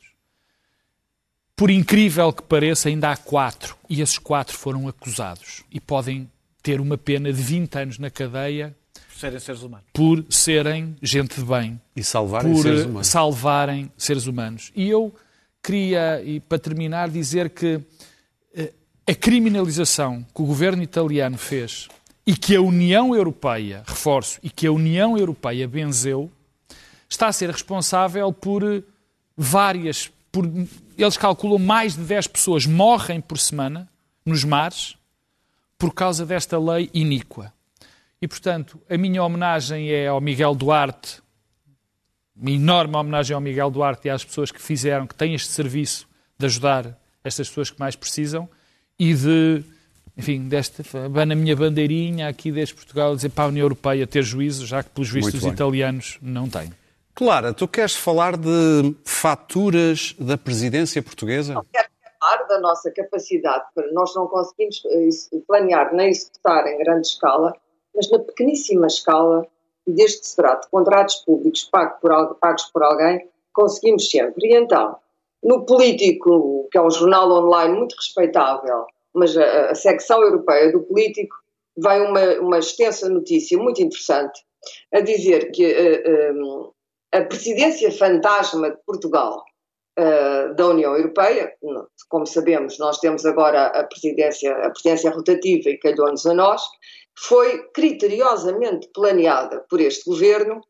Por 1.56 1.70
incrível 1.70 2.30
que 2.30 2.42
pareça, 2.42 2.90
ainda 2.90 3.10
há 3.10 3.16
quatro. 3.16 3.74
E 3.88 4.02
esses 4.02 4.18
quatro 4.18 4.54
foram 4.54 4.86
acusados. 4.86 5.64
E 5.72 5.80
podem 5.80 6.30
ter 6.66 6.80
uma 6.80 6.98
pena 6.98 7.32
de 7.32 7.40
20 7.40 7.76
anos 7.78 7.98
na 8.00 8.10
cadeia 8.10 8.74
Por 9.08 9.20
serem 9.20 9.38
seres 9.38 9.62
humanos. 9.62 9.86
por 9.92 10.24
serem 10.28 10.96
gente 11.00 11.36
de 11.38 11.44
bem 11.46 11.80
E 11.94 12.02
salvarem 12.02 12.52
por 12.52 12.60
seres 12.62 12.84
humanos. 12.84 13.06
salvarem 13.06 13.92
seres 13.96 14.26
humanos. 14.26 14.72
E 14.74 14.88
eu 14.88 15.14
queria, 15.62 16.20
e 16.24 16.40
para 16.40 16.58
terminar, 16.58 17.08
dizer 17.08 17.50
que 17.50 17.80
eh, 18.52 18.72
a 19.06 19.14
criminalização 19.14 20.26
que 20.34 20.42
o 20.42 20.44
governo 20.44 20.82
italiano 20.82 21.38
fez 21.38 21.86
e 22.26 22.34
que 22.36 22.56
a 22.56 22.60
União 22.60 23.14
Europeia, 23.14 23.84
reforço, 23.86 24.40
e 24.42 24.50
que 24.50 24.66
a 24.66 24.72
União 24.72 25.16
Europeia 25.16 25.68
benzeu, 25.68 26.28
está 27.08 27.28
a 27.28 27.32
ser 27.32 27.48
responsável 27.48 28.32
por 28.32 28.82
várias. 29.36 30.10
Por, 30.32 30.44
eles 30.98 31.16
calculam 31.16 31.60
mais 31.60 31.94
de 31.94 32.02
10 32.02 32.26
pessoas 32.26 32.66
morrem 32.66 33.20
por 33.20 33.38
semana 33.38 33.88
nos 34.24 34.42
mares 34.42 34.96
por 35.78 35.92
causa 35.94 36.24
desta 36.24 36.58
lei 36.58 36.90
iníqua. 36.92 37.52
E, 38.20 38.26
portanto, 38.26 38.80
a 38.88 38.96
minha 38.96 39.22
homenagem 39.22 39.90
é 39.90 40.08
ao 40.08 40.20
Miguel 40.20 40.54
Duarte, 40.54 41.22
uma 42.34 42.50
enorme 42.50 42.96
homenagem 42.96 43.34
ao 43.34 43.40
Miguel 43.40 43.70
Duarte 43.70 44.08
e 44.08 44.10
às 44.10 44.24
pessoas 44.24 44.50
que 44.50 44.60
fizeram, 44.60 45.06
que 45.06 45.14
têm 45.14 45.34
este 45.34 45.48
serviço 45.48 46.06
de 46.38 46.46
ajudar 46.46 46.98
estas 47.24 47.48
pessoas 47.48 47.70
que 47.70 47.80
mais 47.80 47.96
precisam 47.96 48.48
e 48.98 49.14
de, 49.14 49.62
enfim, 50.16 50.48
desta, 50.48 50.82
na 51.08 51.34
minha 51.34 51.56
bandeirinha 51.56 52.28
aqui 52.28 52.52
desde 52.52 52.74
Portugal, 52.74 53.14
dizer 53.14 53.30
para 53.30 53.44
a 53.44 53.48
União 53.48 53.64
Europeia 53.64 54.06
ter 54.06 54.22
juízo, 54.22 54.66
já 54.66 54.82
que 54.82 54.90
pelos 54.90 55.10
vistos 55.10 55.42
os 55.42 55.44
italianos 55.44 56.18
não 56.22 56.48
têm. 56.48 56.72
Clara, 57.14 57.54
tu 57.54 57.66
queres 57.66 57.96
falar 57.96 58.36
de 58.36 58.94
faturas 59.02 60.14
da 60.18 60.36
presidência 60.36 61.02
portuguesa? 61.02 61.54
quero 61.72 61.88
falar 61.88 61.95
da 62.46 62.60
nossa 62.60 62.90
capacidade 62.90 63.64
nós 63.92 64.14
não 64.14 64.26
conseguimos 64.26 64.82
eh, 64.86 65.38
planear 65.46 65.94
nem 65.94 66.08
executar 66.08 66.66
em 66.66 66.78
grande 66.78 67.06
escala, 67.06 67.54
mas 67.94 68.10
na 68.10 68.18
pequeníssima 68.18 68.86
escala, 68.86 69.46
desde 69.86 70.20
que 70.20 70.28
se 70.28 70.36
trata 70.36 70.62
de 70.62 70.70
contratos 70.70 71.16
públicos 71.16 71.64
pagos 71.64 72.64
por 72.72 72.82
alguém, 72.82 73.28
conseguimos 73.52 74.10
sempre. 74.10 74.48
E 74.48 74.56
então, 74.56 74.96
no 75.42 75.64
Político, 75.64 76.68
que 76.70 76.78
é 76.78 76.82
um 76.82 76.90
jornal 76.90 77.30
online 77.30 77.76
muito 77.76 77.94
respeitável, 77.96 78.86
mas 79.14 79.36
a, 79.36 79.70
a 79.70 79.74
secção 79.74 80.20
europeia 80.22 80.72
do 80.72 80.82
Político, 80.82 81.34
vai 81.76 82.00
uma, 82.00 82.40
uma 82.40 82.58
extensa 82.58 83.08
notícia 83.08 83.58
muito 83.58 83.82
interessante 83.82 84.44
a 84.92 85.00
dizer 85.00 85.50
que 85.52 85.64
eh, 85.64 86.02
eh, 86.04 86.32
a 87.12 87.22
presidência 87.22 87.90
fantasma 87.92 88.70
de 88.70 88.78
Portugal 88.84 89.44
uh, 89.98 90.54
da 90.54 90.66
União 90.68 90.94
Europeia. 90.96 91.52
Como 92.08 92.26
sabemos, 92.26 92.78
nós 92.78 92.98
temos 92.98 93.24
agora 93.24 93.66
a 93.66 93.84
presidência, 93.84 94.52
a 94.52 94.70
presidência 94.70 95.10
rotativa 95.10 95.70
e 95.70 95.78
calhou-nos 95.78 96.26
a 96.26 96.34
nós. 96.34 96.62
Foi 97.18 97.68
criteriosamente 97.72 98.88
planeada 98.92 99.64
por 99.70 99.80
este 99.80 100.08
governo, 100.08 100.60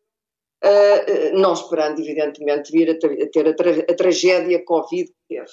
uh, 0.65 1.39
não 1.39 1.53
esperando, 1.53 2.01
evidentemente, 2.01 2.71
vir 2.71 2.91
a 2.91 2.99
ter, 2.99 3.23
a, 3.23 3.31
ter 3.31 3.49
a, 3.49 3.55
tra 3.55 3.71
a, 3.71 3.97
tragédia 3.97 4.65
Covid 4.65 5.07
que 5.07 5.37
teve. 5.37 5.51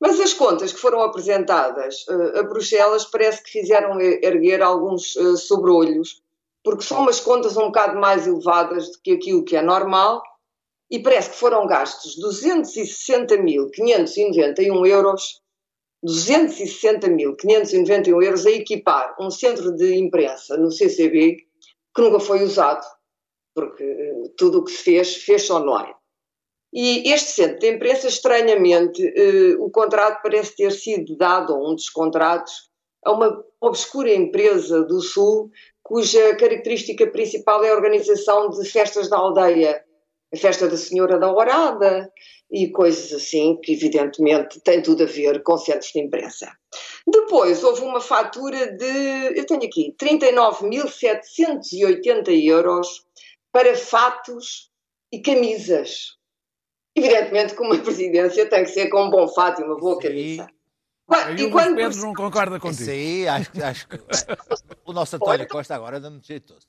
Mas 0.00 0.20
as 0.20 0.34
contas 0.34 0.72
que 0.72 0.80
foram 0.80 1.00
apresentadas 1.02 2.04
uh, 2.08 2.40
a 2.40 2.42
Bruxelas 2.42 3.06
parece 3.06 3.42
que 3.42 3.50
fizeram 3.50 3.98
erguer 4.00 4.60
alguns 4.60 5.16
uh, 5.16 5.34
porque 6.62 6.82
são 6.82 7.00
umas 7.00 7.20
contas 7.20 7.56
um 7.56 7.66
bocado 7.66 7.98
mais 7.98 8.26
elevadas 8.26 8.90
do 8.90 8.98
que 9.02 9.12
aquilo 9.12 9.44
que 9.44 9.56
é 9.56 9.62
normal 9.62 10.22
e 10.94 11.02
parece 11.02 11.30
que 11.30 11.36
foram 11.36 11.66
gastos 11.66 12.16
260.591 12.20 14.86
euros, 14.86 15.42
260.591 16.06 18.22
euros 18.22 18.46
a 18.46 18.52
equipar 18.52 19.16
um 19.18 19.28
centro 19.28 19.74
de 19.74 19.96
imprensa 19.96 20.56
no 20.56 20.70
CCB 20.70 21.38
que 21.92 22.00
nunca 22.00 22.20
foi 22.20 22.44
usado, 22.44 22.86
porque 23.56 23.82
uh, 23.82 24.28
tudo 24.36 24.60
o 24.60 24.64
que 24.64 24.70
se 24.70 24.84
fez, 24.84 25.16
fez 25.16 25.50
online. 25.50 25.92
E 26.72 27.12
este 27.12 27.32
centro 27.32 27.58
de 27.58 27.72
imprensa, 27.72 28.06
estranhamente, 28.06 29.04
uh, 29.04 29.60
o 29.64 29.72
contrato 29.72 30.22
parece 30.22 30.54
ter 30.54 30.70
sido 30.70 31.16
dado, 31.16 31.56
ou 31.56 31.72
um 31.72 31.74
dos 31.74 31.90
contratos, 31.90 32.70
a 33.04 33.10
uma 33.10 33.44
obscura 33.60 34.14
empresa 34.14 34.84
do 34.84 35.00
Sul, 35.00 35.50
cuja 35.82 36.36
característica 36.36 37.04
principal 37.08 37.64
é 37.64 37.70
a 37.70 37.74
organização 37.74 38.48
de 38.48 38.64
festas 38.68 39.08
da 39.08 39.16
aldeia, 39.16 39.84
a 40.34 40.40
festa 40.40 40.68
da 40.68 40.76
Senhora 40.76 41.18
da 41.18 41.32
Horada 41.32 42.12
e 42.50 42.70
coisas 42.70 43.10
assim, 43.12 43.56
que 43.62 43.72
evidentemente 43.72 44.60
têm 44.60 44.82
tudo 44.82 45.04
a 45.04 45.06
ver 45.06 45.42
com 45.42 45.56
centros 45.56 45.90
de 45.92 46.00
imprensa. 46.00 46.52
Depois 47.06 47.64
houve 47.64 47.80
uma 47.82 48.00
fatura 48.00 48.72
de, 48.72 49.38
eu 49.38 49.46
tenho 49.46 49.64
aqui, 49.64 49.94
39.780 50.00 52.44
euros 52.44 53.06
para 53.52 53.76
fatos 53.76 54.70
e 55.12 55.22
camisas. 55.22 56.16
Evidentemente 56.96 57.54
que 57.54 57.62
uma 57.62 57.78
presidência 57.82 58.46
tem 58.46 58.64
que 58.64 58.70
ser 58.70 58.88
com 58.88 59.04
um 59.04 59.10
bom 59.10 59.28
fato 59.28 59.60
e 59.60 59.64
uma 59.64 59.76
boa 59.76 59.98
camisa. 59.98 60.48
Quando, 61.06 61.38
e 61.38 61.50
quando 61.50 61.76
Pedro 61.76 62.00
não 62.00 62.14
concorda 62.14 62.58
contigo. 62.58 62.84
Sim, 62.84 63.26
acho, 63.26 63.50
acho 63.62 63.86
que 63.88 63.98
o 64.86 64.92
nosso 64.92 65.16
António 65.16 65.46
Costa 65.46 65.74
agora 65.74 65.98
anda-me 65.98 66.18
jeitoso. 66.22 66.66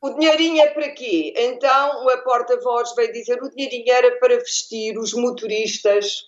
O 0.00 0.10
dinheirinho 0.10 0.60
é 0.60 0.68
para 0.68 0.90
quê? 0.90 1.32
Então 1.36 2.08
a 2.08 2.18
porta-voz 2.18 2.94
veio 2.94 3.12
dizer 3.12 3.42
o 3.42 3.50
dinheirinho 3.50 3.90
era 3.90 4.18
para 4.18 4.36
vestir 4.38 4.98
os 4.98 5.14
motoristas 5.14 6.26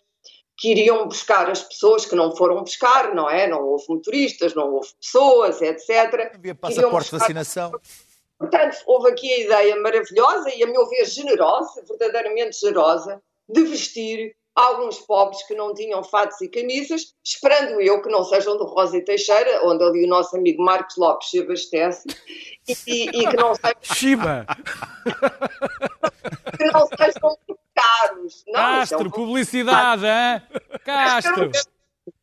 que 0.57 0.73
iriam 0.73 1.07
buscar 1.07 1.49
as 1.49 1.63
pessoas 1.63 2.05
que 2.05 2.17
não 2.17 2.35
foram 2.35 2.63
buscar, 2.63 3.15
não 3.15 3.31
é? 3.31 3.47
Não 3.47 3.63
houve 3.63 3.85
motoristas, 3.89 4.55
não 4.55 4.73
houve 4.73 4.89
pessoas, 5.01 5.63
etc. 5.63 6.33
Havia 6.35 6.55
passaporte 6.55 7.11
de 7.11 7.19
vacinação. 7.19 7.73
Portanto, 8.39 8.77
houve 8.87 9.11
aqui 9.11 9.33
a 9.33 9.39
ideia 9.41 9.77
maravilhosa 9.81 10.51
e, 10.55 10.63
a 10.63 10.67
meu 10.67 10.89
ver, 10.89 11.05
generosa, 11.05 11.83
verdadeiramente 11.89 12.59
generosa, 12.59 13.23
de 13.49 13.65
vestir 13.65 14.37
alguns 14.59 14.99
pobres 14.99 15.41
que 15.47 15.55
não 15.55 15.73
tinham 15.73 16.03
fatos 16.03 16.41
e 16.41 16.49
camisas, 16.49 17.15
esperando 17.25 17.81
eu 17.81 18.03
que 18.03 18.11
não 18.11 18.25
sejam 18.25 18.57
do 18.57 18.65
Rosa 18.65 18.97
e 18.97 19.05
Teixeira, 19.05 19.65
onde 19.65 19.85
ali 19.85 20.05
o 20.05 20.09
nosso 20.09 20.37
amigo 20.37 20.63
Marcos 20.63 20.97
Lopes 20.97 21.31
se 21.31 21.41
abastece, 21.41 22.09
e, 22.67 23.05
e, 23.05 23.29
que 23.29 23.37
não 23.37 23.55
sejam... 23.55 23.79
Shiba! 23.95 24.47
que 26.57 26.65
não 26.65 26.87
sejam 26.87 27.39
caros. 27.75 28.45
Não, 28.49 28.61
é 28.61 28.79
Castro, 28.81 29.11
publicidade, 29.11 30.05
hein? 30.05 30.43
Castro. 30.85 31.51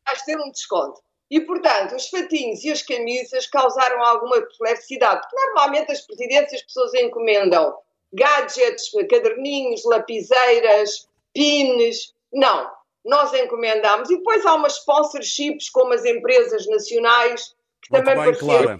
vais 0.04 0.22
ter 0.22 0.38
um 0.38 0.50
desconto. 0.50 1.00
E, 1.30 1.40
portanto, 1.40 1.96
os 1.96 2.08
fatinhos 2.08 2.62
e 2.64 2.70
as 2.70 2.82
camisas 2.82 3.46
causaram 3.46 4.04
alguma 4.04 4.36
perplexidade, 4.42 5.22
porque 5.22 5.36
normalmente 5.46 5.90
as 5.90 6.02
presidências 6.02 6.60
as 6.60 6.62
pessoas 6.62 6.94
encomendam 6.94 7.74
gadgets, 8.12 8.90
caderninhos, 9.10 9.84
lapiseiras, 9.84 11.08
pins. 11.34 12.14
Não, 12.36 12.70
nós 13.02 13.32
encomendamos. 13.32 14.10
E 14.10 14.18
depois 14.18 14.44
há 14.44 14.54
umas 14.54 14.76
sponsorships 14.76 15.70
como 15.70 15.94
as 15.94 16.04
empresas 16.04 16.66
nacionais, 16.66 17.54
que 17.82 17.92
Muito 17.92 18.04
também 18.04 18.24
pareceram 18.24 18.78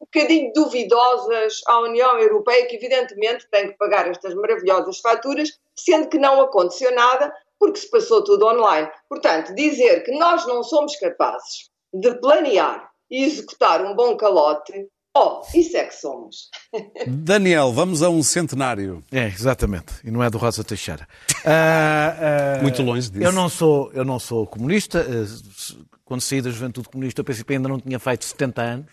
um 0.00 0.04
bocadinho 0.04 0.52
duvidosas 0.52 1.60
à 1.68 1.78
União 1.78 2.18
Europeia, 2.18 2.66
que 2.66 2.74
evidentemente 2.74 3.48
tem 3.50 3.68
que 3.68 3.78
pagar 3.78 4.08
estas 4.08 4.34
maravilhosas 4.34 4.98
faturas, 4.98 5.48
sendo 5.76 6.08
que 6.08 6.18
não 6.18 6.40
aconteceu 6.40 6.92
nada, 6.92 7.32
porque 7.56 7.78
se 7.78 7.88
passou 7.88 8.24
tudo 8.24 8.46
online. 8.46 8.90
Portanto, 9.08 9.54
dizer 9.54 10.02
que 10.02 10.10
nós 10.18 10.44
não 10.46 10.64
somos 10.64 10.96
capazes 10.96 11.70
de 11.94 12.18
planear 12.18 12.90
e 13.08 13.24
executar 13.24 13.84
um 13.84 13.94
bom 13.94 14.16
calote, 14.16 14.88
oh, 15.14 15.42
isso 15.54 15.76
é 15.76 15.84
que 15.84 15.94
somos. 15.94 16.48
Daniel, 17.06 17.72
vamos 17.72 18.02
a 18.02 18.08
um 18.10 18.22
centenário. 18.22 19.02
É, 19.12 19.26
exatamente. 19.26 19.92
E 20.04 20.10
não 20.10 20.22
é 20.22 20.30
do 20.30 20.38
Rosa 20.38 20.62
Teixeira. 20.64 21.06
Ah, 21.44 22.58
ah, 22.60 22.62
Muito 22.62 22.80
longe 22.84 23.10
disso. 23.10 23.24
Eu 23.24 23.32
não 23.32 23.48
sou, 23.48 23.90
eu 23.92 24.04
não 24.04 24.20
sou 24.20 24.46
comunista. 24.46 25.00
Eh, 25.00 25.74
Quando 26.04 26.20
saí 26.20 26.40
da 26.40 26.50
juventude 26.50 26.88
comunista, 26.88 27.20
o 27.20 27.24
PCP 27.24 27.54
ainda 27.54 27.68
não 27.68 27.80
tinha 27.80 27.98
feito 27.98 28.24
70 28.24 28.62
anos. 28.62 28.86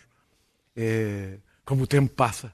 Eh, 0.76 1.36
como 1.64 1.84
o 1.84 1.88
tempo 1.88 2.12
passa. 2.12 2.52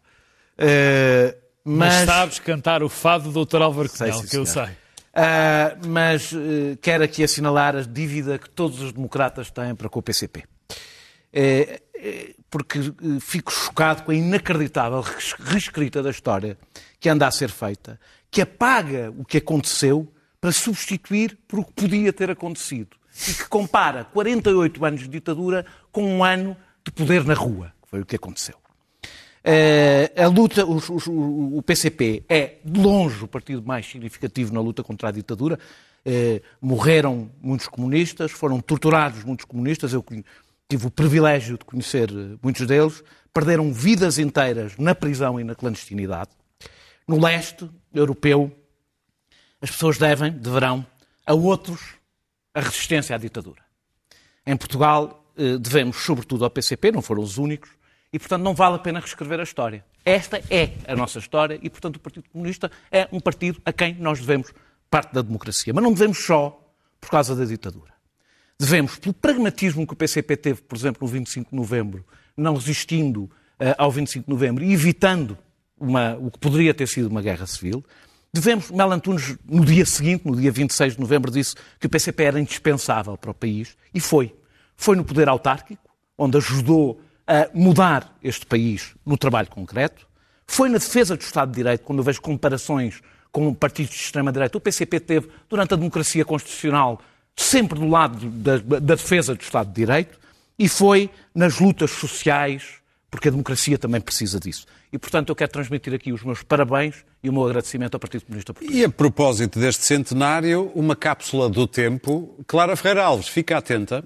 Eh, 0.58 1.34
Mas 1.64 1.94
mas, 1.96 2.06
sabes 2.06 2.40
cantar 2.40 2.84
o 2.84 2.90
fado 2.90 3.32
do 3.32 3.46
Dr. 3.46 3.62
Álvaro 3.62 3.88
Sei, 3.88 4.10
Cunhal, 4.10 4.22
sim, 4.24 4.28
que 4.28 4.36
eu 4.38 4.46
sei. 4.46 4.68
Ah, 5.14 5.78
mas 5.88 6.34
quero 6.82 7.06
aqui 7.06 7.24
assinalar 7.24 7.74
a 7.78 7.82
dívida 7.82 8.38
que 8.38 8.50
todos 8.50 8.82
os 8.82 8.92
democratas 8.92 9.50
têm 9.50 9.74
para 9.74 9.88
com 9.88 10.00
o 10.00 10.04
PCP. 10.04 10.44
Eh, 11.32 11.82
porque 12.50 12.80
eh, 12.80 13.20
fico 13.20 13.52
chocado 13.52 14.04
com 14.04 14.12
a 14.12 14.16
inacreditável 14.16 15.04
reescrita 15.40 16.02
da 16.04 16.10
história 16.10 16.58
que 17.00 17.10
anda 17.10 17.28
a 17.28 17.32
ser 17.32 17.50
feita, 17.50 18.00
que 18.30 18.42
apaga 18.42 19.12
o 19.18 19.24
que 19.26 19.38
aconteceu 19.38 20.12
para 20.42 20.52
substituir 20.52 21.38
por 21.48 21.60
o 21.60 21.66
que 21.66 21.74
podia 21.74 22.14
ter 22.14 22.30
acontecido 22.30 22.96
e 23.28 23.34
que 23.34 23.46
compara 23.48 24.04
48 24.06 24.86
anos 24.86 25.02
de 25.02 25.08
ditadura 25.08 25.66
com 25.92 26.04
um 26.04 26.24
ano 26.24 26.56
de 26.84 26.92
poder 26.92 27.24
na 27.24 27.34
rua, 27.34 27.74
que 27.84 27.90
foi 27.90 28.02
o 28.02 28.06
que 28.06 28.16
aconteceu. 28.16 28.56
Eh, 29.44 30.12
a 30.18 30.28
luta, 30.28 30.66
os- 30.66 30.90
os- 30.90 31.08
o 31.08 31.62
PCP 31.64 32.24
é 32.28 32.56
de 32.66 32.80
longe 32.82 33.24
o 33.24 33.28
partido 33.28 33.64
mais 33.64 33.86
significativo 33.86 34.54
na 34.54 34.60
luta 34.60 34.84
contra 34.84 35.10
a 35.10 35.12
ditadura. 35.12 35.60
Eh, 36.04 36.42
morreram 36.60 37.30
muitos 37.42 37.68
comunistas, 37.68 38.32
foram 38.32 38.60
torturados 38.60 39.24
muitos 39.24 39.46
comunistas. 39.46 39.94
Eu 39.94 40.04
tive 40.68 40.88
o 40.88 40.92
privilégio 40.92 41.58
de 41.58 41.66
conhecer 41.66 42.10
eh, 42.10 42.38
muitos 42.42 42.66
deles. 42.66 43.04
Perderam 43.34 43.72
vidas 43.74 44.18
inteiras 44.18 44.78
na 44.78 44.96
prisão 44.96 45.40
e 45.40 45.44
na 45.44 45.56
clandestinidade. 45.56 46.30
No 47.08 47.22
leste 47.22 47.70
europeu, 47.94 48.52
as 49.62 49.70
pessoas 49.72 49.98
devem, 49.98 50.32
deverão, 50.32 50.86
a 51.26 51.34
outros 51.34 51.96
a 52.54 52.62
resistência 52.62 53.14
à 53.14 53.20
ditadura. 53.20 53.62
Em 54.46 54.56
Portugal, 54.56 55.26
eh, 55.38 55.58
devemos 55.58 55.98
sobretudo 55.98 56.46
ao 56.46 56.50
PCP, 56.50 56.92
não 56.92 57.02
foram 57.02 57.22
os 57.22 57.38
únicos, 57.38 57.70
e 58.14 58.18
portanto 58.18 58.44
não 58.44 58.54
vale 58.54 58.76
a 58.76 58.80
pena 58.80 59.00
reescrever 59.00 59.40
a 59.42 59.44
história. 59.44 59.84
Esta 60.06 60.42
é 60.50 60.72
a 60.88 60.96
nossa 60.96 61.20
história 61.20 61.60
e 61.62 61.70
portanto 61.70 61.98
o 61.98 62.00
Partido 62.00 62.30
Comunista 62.30 62.72
é 62.90 63.10
um 63.12 63.20
partido 63.20 63.62
a 63.66 63.74
quem 63.74 63.96
nós 63.96 64.20
devemos 64.20 64.54
parte 64.90 65.14
da 65.14 65.22
democracia. 65.22 65.74
Mas 65.74 65.84
não 65.84 65.92
devemos 65.92 66.20
só 66.20 66.58
por 67.02 67.10
causa 67.10 67.36
da 67.36 67.44
ditadura. 67.44 67.95
Devemos, 68.60 68.98
pelo 68.98 69.14
pragmatismo 69.14 69.86
que 69.86 69.94
o 69.94 69.96
PCP 69.96 70.38
teve, 70.38 70.62
por 70.62 70.78
exemplo, 70.78 71.06
no 71.06 71.12
25 71.12 71.50
de 71.50 71.56
novembro, 71.56 72.06
não 72.38 72.54
resistindo 72.56 73.30
eh, 73.60 73.74
ao 73.78 73.90
25 73.92 74.26
de 74.26 74.32
novembro 74.32 74.64
e 74.64 74.74
evitando 74.74 75.38
uma- 75.80 76.16
o 76.18 76.30
que 76.32 76.40
poderia 76.40 76.74
ter 76.74 76.88
sido 76.88 77.08
uma 77.08 77.22
guerra 77.22 77.46
civil, 77.48 77.84
devemos, 78.34 78.70
Mel 78.72 78.92
Antunes, 78.92 79.38
no 79.46 79.64
dia 79.64 79.86
seguinte, 79.86 80.26
no 80.26 80.36
dia 80.36 80.52
26 80.52 80.96
de 80.96 81.00
novembro, 81.00 81.32
disse 81.32 81.56
que 81.80 81.88
o 81.88 81.90
PCP 81.90 82.24
era 82.24 82.40
indispensável 82.40 83.18
para 83.18 83.32
o 83.32 83.34
país 83.34 83.78
e 83.94 84.00
foi. 84.02 84.36
Foi 84.76 84.96
no 84.96 85.06
poder 85.06 85.30
autárquico, 85.30 85.90
onde 86.18 86.38
ajudou 86.38 87.00
a 87.28 87.50
mudar 87.54 88.14
este 88.22 88.46
país 88.46 88.94
no 89.06 89.18
trabalho 89.18 89.50
concreto. 89.50 90.06
Foi 90.46 90.68
na 90.70 90.78
defesa 90.78 91.16
do 91.16 91.22
Estado 91.22 91.50
de 91.52 91.56
Direito, 91.56 91.82
quando 91.84 92.00
eu 92.00 92.04
vejo 92.04 92.22
comparações 92.22 93.02
com 93.32 93.54
partidos 93.54 93.94
de 93.94 94.02
extrema-direita. 94.02 94.58
O 94.58 94.62
PCP 94.62 95.00
teve, 95.00 95.30
durante 95.50 95.74
a 95.74 95.78
democracia 95.78 96.24
constitucional, 96.26 97.02
sempre 97.36 97.80
do 97.80 97.88
lado 97.88 98.30
da, 98.30 98.58
da 98.58 98.96
defesa 98.96 99.36
do 99.36 99.42
Estado 99.42 99.68
de 99.68 99.76
Direito 99.76 100.18
e 100.58 100.70
foi 100.70 101.10
nas 101.34 101.60
lutas 101.60 101.92
sociais, 101.92 102.64
porque 103.12 103.28
a 103.28 103.32
democracia 103.32 103.78
também 103.78 104.00
precisa 104.00 104.40
disso. 104.40 104.66
E, 104.92 104.98
portanto, 104.98 105.30
eu 105.30 105.36
quero 105.36 105.52
transmitir 105.52 105.94
aqui 105.94 106.14
os 106.14 106.24
meus 106.24 106.42
parabéns 106.42 107.04
e 107.22 107.30
o 107.30 107.34
meu 107.34 107.44
agradecimento 107.44 107.96
ao 107.96 108.00
Partido 108.00 108.26
Comunista 108.26 108.54
Português. 108.54 108.80
E 108.80 108.86
a 108.86 108.90
propósito 108.90 109.60
deste 109.60 109.84
centenário, 109.84 110.72
uma 110.74 110.96
cápsula 110.96 111.50
do 111.50 111.68
tempo. 111.68 112.38
Clara 112.48 112.76
Ferreira 112.78 113.04
Alves, 113.04 113.28
fica 113.28 113.58
atenta. 113.58 114.04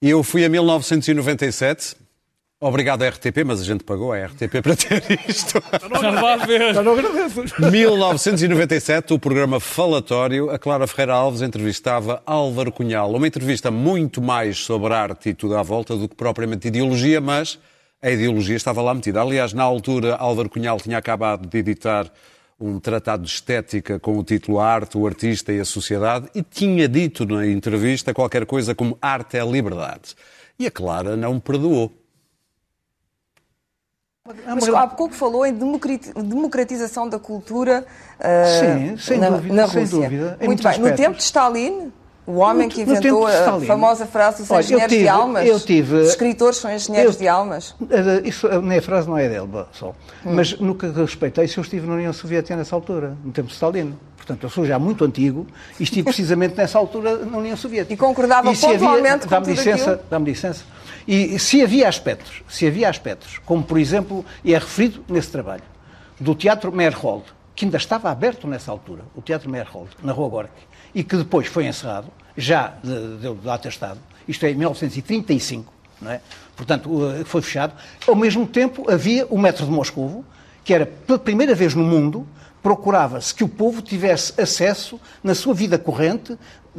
Eu 0.00 0.22
fui 0.22 0.44
a 0.44 0.48
1997. 0.48 1.96
Obrigado 2.60 3.02
à 3.02 3.08
RTP, 3.08 3.44
mas 3.44 3.60
a 3.60 3.64
gente 3.64 3.84
pagou 3.84 4.12
a 4.12 4.24
RTP 4.26 4.60
para 4.62 4.76
ter 4.76 5.02
isto. 5.28 5.62
Já 6.00 6.10
vai 6.12 6.46
ver. 6.46 6.74
1997, 7.70 9.12
o 9.12 9.18
programa 9.18 9.60
Falatório, 9.60 10.50
a 10.50 10.58
Clara 10.58 10.86
Ferreira 10.86 11.14
Alves 11.14 11.42
entrevistava 11.42 12.22
Álvaro 12.24 12.72
Cunhal. 12.72 13.12
Uma 13.12 13.26
entrevista 13.26 13.70
muito 13.70 14.22
mais 14.22 14.58
sobre 14.58 14.94
arte 14.94 15.30
e 15.30 15.34
tudo 15.34 15.56
à 15.56 15.62
volta 15.62 15.96
do 15.96 16.08
que 16.08 16.14
propriamente 16.14 16.68
ideologia, 16.68 17.20
mas 17.20 17.58
a 18.00 18.10
ideologia 18.10 18.56
estava 18.56 18.80
lá 18.80 18.94
metida. 18.94 19.20
Aliás, 19.20 19.52
na 19.52 19.62
altura, 19.62 20.14
Álvaro 20.16 20.48
Cunhal 20.48 20.78
tinha 20.78 20.98
acabado 20.98 21.46
de 21.48 21.58
editar 21.58 22.10
um 22.60 22.78
tratado 22.78 23.24
de 23.24 23.30
estética 23.30 23.98
com 23.98 24.16
o 24.16 24.22
título 24.24 24.60
A 24.60 24.66
Arte, 24.66 24.96
o 24.96 25.06
Artista 25.06 25.52
e 25.52 25.60
a 25.60 25.64
Sociedade 25.64 26.28
e 26.34 26.42
tinha 26.42 26.88
dito 26.88 27.26
na 27.26 27.46
entrevista 27.46 28.14
qualquer 28.14 28.46
coisa 28.46 28.74
como 28.74 28.96
arte 29.02 29.36
é 29.36 29.44
liberdade. 29.44 30.14
E 30.58 30.66
a 30.66 30.70
Clara 30.70 31.16
não 31.16 31.40
perdoou. 31.40 31.92
Mas 34.46 34.66
há 34.70 34.86
pouco 34.86 35.14
falou 35.14 35.44
em 35.44 35.52
democrati- 35.52 36.10
democratização 36.14 37.06
da 37.06 37.18
cultura 37.18 37.84
ah, 38.18 38.44
Sim, 38.58 38.96
sem 38.96 39.18
na, 39.18 39.28
dúvida, 39.28 39.54
na 39.54 39.68
sem 39.68 39.84
dúvida, 39.84 40.38
Muito 40.42 40.62
bem. 40.62 40.72
No 40.78 40.86
aspectos. 40.86 40.96
tempo 41.04 41.16
de 41.18 41.22
Stalin, 41.24 41.92
o 42.26 42.36
homem 42.36 42.66
No- 42.68 42.72
que 42.72 42.86
no 42.86 42.92
inventou 42.94 43.26
de 43.26 43.36
a 43.36 43.60
famosa 43.66 44.06
frase 44.06 44.38
dos 44.40 44.50
Olha, 44.50 44.60
engenheiros 44.62 44.88
de 44.90 44.96
tive- 44.96 45.08
almas. 45.10 45.46
eu 45.46 45.60
tive- 45.60 45.96
Os 45.96 46.08
escritores 46.08 46.56
são 46.56 46.72
engenheiros 46.72 47.16
eu- 47.16 47.20
de 47.20 47.28
almas. 47.28 47.76
Isso, 48.24 48.46
a 48.48 48.80
frase 48.82 49.06
não 49.06 49.18
é 49.18 49.28
dele 49.28 49.46
só. 49.72 49.88
Hum. 49.90 49.92
Mas 50.34 50.58
no 50.58 50.74
que 50.74 50.86
respeita 50.86 51.42
a 51.42 51.44
isso, 51.44 51.60
eu 51.60 51.62
estive 51.62 51.86
na 51.86 51.92
União 51.92 52.12
Soviética 52.14 52.56
nessa 52.56 52.74
altura, 52.74 53.18
no 53.22 53.30
tempo 53.30 53.48
de 53.48 53.52
Stalin. 53.52 53.94
Portanto, 54.16 54.42
eu 54.44 54.48
sou 54.48 54.64
já 54.64 54.78
muito 54.78 55.04
antigo 55.04 55.46
e 55.78 55.82
estive 55.82 56.04
precisamente 56.04 56.56
nessa 56.56 56.78
altura 56.78 57.18
na 57.18 57.36
União 57.36 57.58
Soviética. 57.58 57.92
E 57.92 57.96
concordava 57.98 58.48
havia- 58.48 58.68
pontualmente 58.70 59.24
com 59.24 59.28
Dá-me 59.28 59.44
tudo 59.48 59.54
licença, 59.54 60.00
dá-me 60.08 60.24
licença. 60.24 60.64
E 61.06 61.38
se 61.38 61.62
havia 61.62 61.88
aspectos, 61.88 62.42
se 62.48 62.66
havia 62.66 62.88
aspectos, 62.88 63.38
como 63.44 63.62
por 63.62 63.78
exemplo, 63.78 64.24
e 64.42 64.54
é 64.54 64.58
referido 64.58 65.04
nesse 65.08 65.30
trabalho, 65.30 65.62
do 66.18 66.34
Teatro 66.34 66.72
Meyerhold, 66.72 67.24
que 67.54 67.64
ainda 67.64 67.76
estava 67.76 68.10
aberto 68.10 68.46
nessa 68.46 68.70
altura, 68.70 69.02
o 69.14 69.20
Teatro 69.22 69.50
Meyerhold, 69.50 69.90
na 70.02 70.12
Rua 70.12 70.28
Gorky, 70.28 70.62
e 70.94 71.04
que 71.04 71.16
depois 71.16 71.46
foi 71.46 71.66
encerrado, 71.66 72.08
já 72.36 72.74
de- 72.82 73.18
deu 73.18 73.34
de 73.34 73.48
atestado, 73.50 74.00
isto 74.26 74.44
é, 74.46 74.50
em 74.50 74.54
1935, 74.54 75.72
não 76.00 76.10
é? 76.10 76.20
portanto, 76.56 76.88
uh, 76.90 77.24
foi 77.24 77.42
fechado. 77.42 77.74
Ao 78.08 78.14
mesmo 78.14 78.46
tempo, 78.46 78.90
havia 78.90 79.26
o 79.26 79.38
Metro 79.38 79.66
de 79.66 79.70
Moscovo, 79.72 80.24
que 80.64 80.72
era, 80.72 80.86
pela 80.86 81.18
primeira 81.18 81.54
vez 81.54 81.74
no 81.74 81.82
mundo, 81.84 82.26
procurava-se 82.62 83.34
que 83.34 83.44
o 83.44 83.48
povo 83.48 83.82
tivesse 83.82 84.40
acesso, 84.40 84.98
na 85.22 85.34
sua 85.34 85.52
vida 85.52 85.78
corrente, 85.78 86.32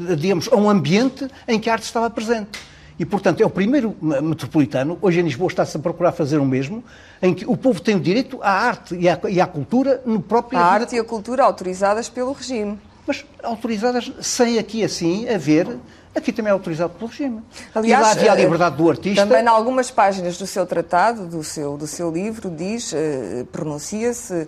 eh, 0.09 0.15
digamos, 0.15 0.49
a 0.51 0.55
um 0.55 0.67
ambiente 0.69 1.27
em 1.47 1.59
que 1.59 1.69
a 1.69 1.73
arte 1.73 1.83
estava 1.83 2.09
presente. 2.09 2.57
E, 2.97 3.05
portanto, 3.05 3.41
é 3.41 3.45
o 3.45 3.49
primeiro 3.49 3.95
me- 4.01 4.21
metropolitano, 4.21 4.97
hoje 5.01 5.19
em 5.19 5.23
Lisboa 5.23 5.49
está-se 5.49 5.75
a 5.75 5.79
procurar 5.79 6.11
fazer 6.13 6.37
o 6.37 6.45
mesmo, 6.45 6.83
em 7.21 7.33
que 7.33 7.45
o 7.45 7.57
povo 7.57 7.81
tem 7.81 7.95
o 7.95 7.99
direito 7.99 8.39
à 8.41 8.51
arte 8.51 8.95
e 8.95 9.09
à, 9.09 9.19
e 9.27 9.41
à 9.41 9.47
cultura 9.47 10.01
no 10.05 10.21
próprio... 10.21 10.57
A 10.57 10.63
arte 10.63 10.95
e 10.95 10.99
a 10.99 11.03
cultura 11.03 11.43
autorizadas 11.43 12.07
pelo 12.07 12.31
regime. 12.31 12.79
Mas 13.05 13.25
autorizadas 13.43 14.11
sem 14.21 14.57
aqui 14.57 14.83
assim 14.83 15.27
haver... 15.27 15.77
Aqui 16.15 16.31
também 16.31 16.49
é 16.49 16.53
autorizado 16.53 16.93
pelo 16.93 17.09
regime. 17.09 17.41
Aliás, 17.75 18.01
e 18.01 18.03
lá 18.05 18.11
havia 18.11 18.31
a 18.31 18.39
eh, 18.39 18.43
liberdade 18.45 18.77
do 18.77 18.89
artista. 18.89 19.21
Também, 19.21 19.43
em 19.43 19.47
algumas 19.49 19.91
páginas 19.91 20.37
do 20.37 20.47
seu 20.47 20.65
tratado, 20.65 21.27
do 21.27 21.43
seu, 21.43 21.75
do 21.75 21.85
seu 21.85 22.09
livro, 22.09 22.49
diz, 22.49 22.93
eh, 22.93 23.45
pronuncia-se 23.51 24.47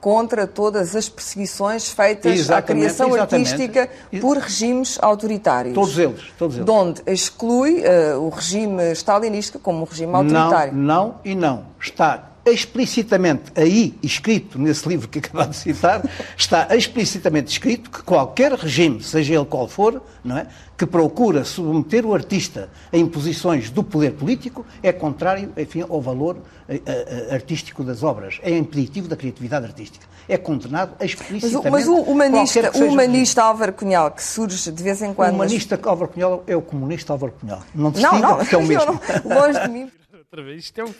contra 0.00 0.46
todas 0.46 0.94
as 0.94 1.08
perseguições 1.08 1.88
feitas 1.88 2.32
à 2.32 2.34
Exatamente, 2.34 2.82
criação 2.82 3.08
exatamente. 3.14 3.52
artística 3.52 3.90
por 4.20 4.36
regimes 4.36 4.98
autoritários. 5.00 5.74
Todos 5.74 5.98
eles, 5.98 6.22
todos 6.38 6.56
eles. 6.56 6.66
De 6.66 6.70
onde 6.70 7.02
exclui 7.06 7.82
eh, 7.82 8.14
o 8.14 8.28
regime 8.28 8.92
stalinista 8.92 9.58
como 9.58 9.80
um 9.80 9.84
regime 9.84 10.14
autoritário. 10.14 10.74
Não, 10.74 11.06
não 11.06 11.14
e 11.24 11.34
não. 11.34 11.66
Está 11.80 12.33
explicitamente 12.46 13.52
aí 13.54 13.94
escrito 14.02 14.58
nesse 14.58 14.88
livro 14.88 15.08
que 15.08 15.18
acabado 15.18 15.50
de 15.50 15.56
citar, 15.56 16.02
está 16.36 16.74
explicitamente 16.76 17.50
escrito 17.52 17.90
que 17.90 18.02
qualquer 18.02 18.52
regime, 18.52 19.02
seja 19.02 19.34
ele 19.34 19.44
qual 19.44 19.68
for, 19.68 20.02
não 20.24 20.38
é, 20.38 20.46
que 20.76 20.84
procura 20.86 21.44
submeter 21.44 22.04
o 22.04 22.14
artista 22.14 22.68
a 22.92 22.96
imposições 22.96 23.70
do 23.70 23.82
poder 23.82 24.12
político 24.12 24.66
é 24.82 24.92
contrário, 24.92 25.52
enfim, 25.56 25.82
ao 25.88 26.00
valor 26.00 26.36
eh, 26.68 26.80
eh, 26.84 27.28
artístico 27.34 27.84
das 27.84 28.02
obras, 28.02 28.40
é 28.42 28.50
impeditivo 28.56 29.06
da 29.06 29.14
criatividade 29.16 29.66
artística. 29.66 30.04
É 30.28 30.36
condenado 30.36 30.94
Mas, 30.98 31.10
explicitamente. 31.10 31.68
o- 31.68 31.70
mas 31.70 31.86
o 31.86 31.94
humanista, 32.10 32.72
o 32.76 32.84
humanista 32.86 33.42
Álvaro 33.42 33.72
Cunhal, 33.72 34.10
que 34.10 34.22
surge 34.22 34.72
de 34.72 34.82
vez 34.82 35.00
em 35.02 35.10
O 35.10 35.14
quando. 35.14 35.28
nas- 35.32 35.36
humanista 35.36 35.78
Álvaro 35.84 36.10
Cunhal 36.10 36.42
é 36.46 36.56
o 36.56 36.62
comunista 36.62 37.12
Álvaro 37.12 37.32
Cunhal. 37.40 37.62
Não 37.74 37.90
Não, 37.90 38.18
não, 38.18 38.36
porque 38.38 38.54
é 38.54 38.58
o 38.58 38.62
mesmo. 38.66 39.00
não- 39.24 39.36
longe 39.42 39.60
de 39.60 39.68
mim. 39.68 39.90
Outra 40.16 40.42
vez, 40.42 40.64
isto 40.64 40.80
é 40.80 40.84
um... 40.84 40.94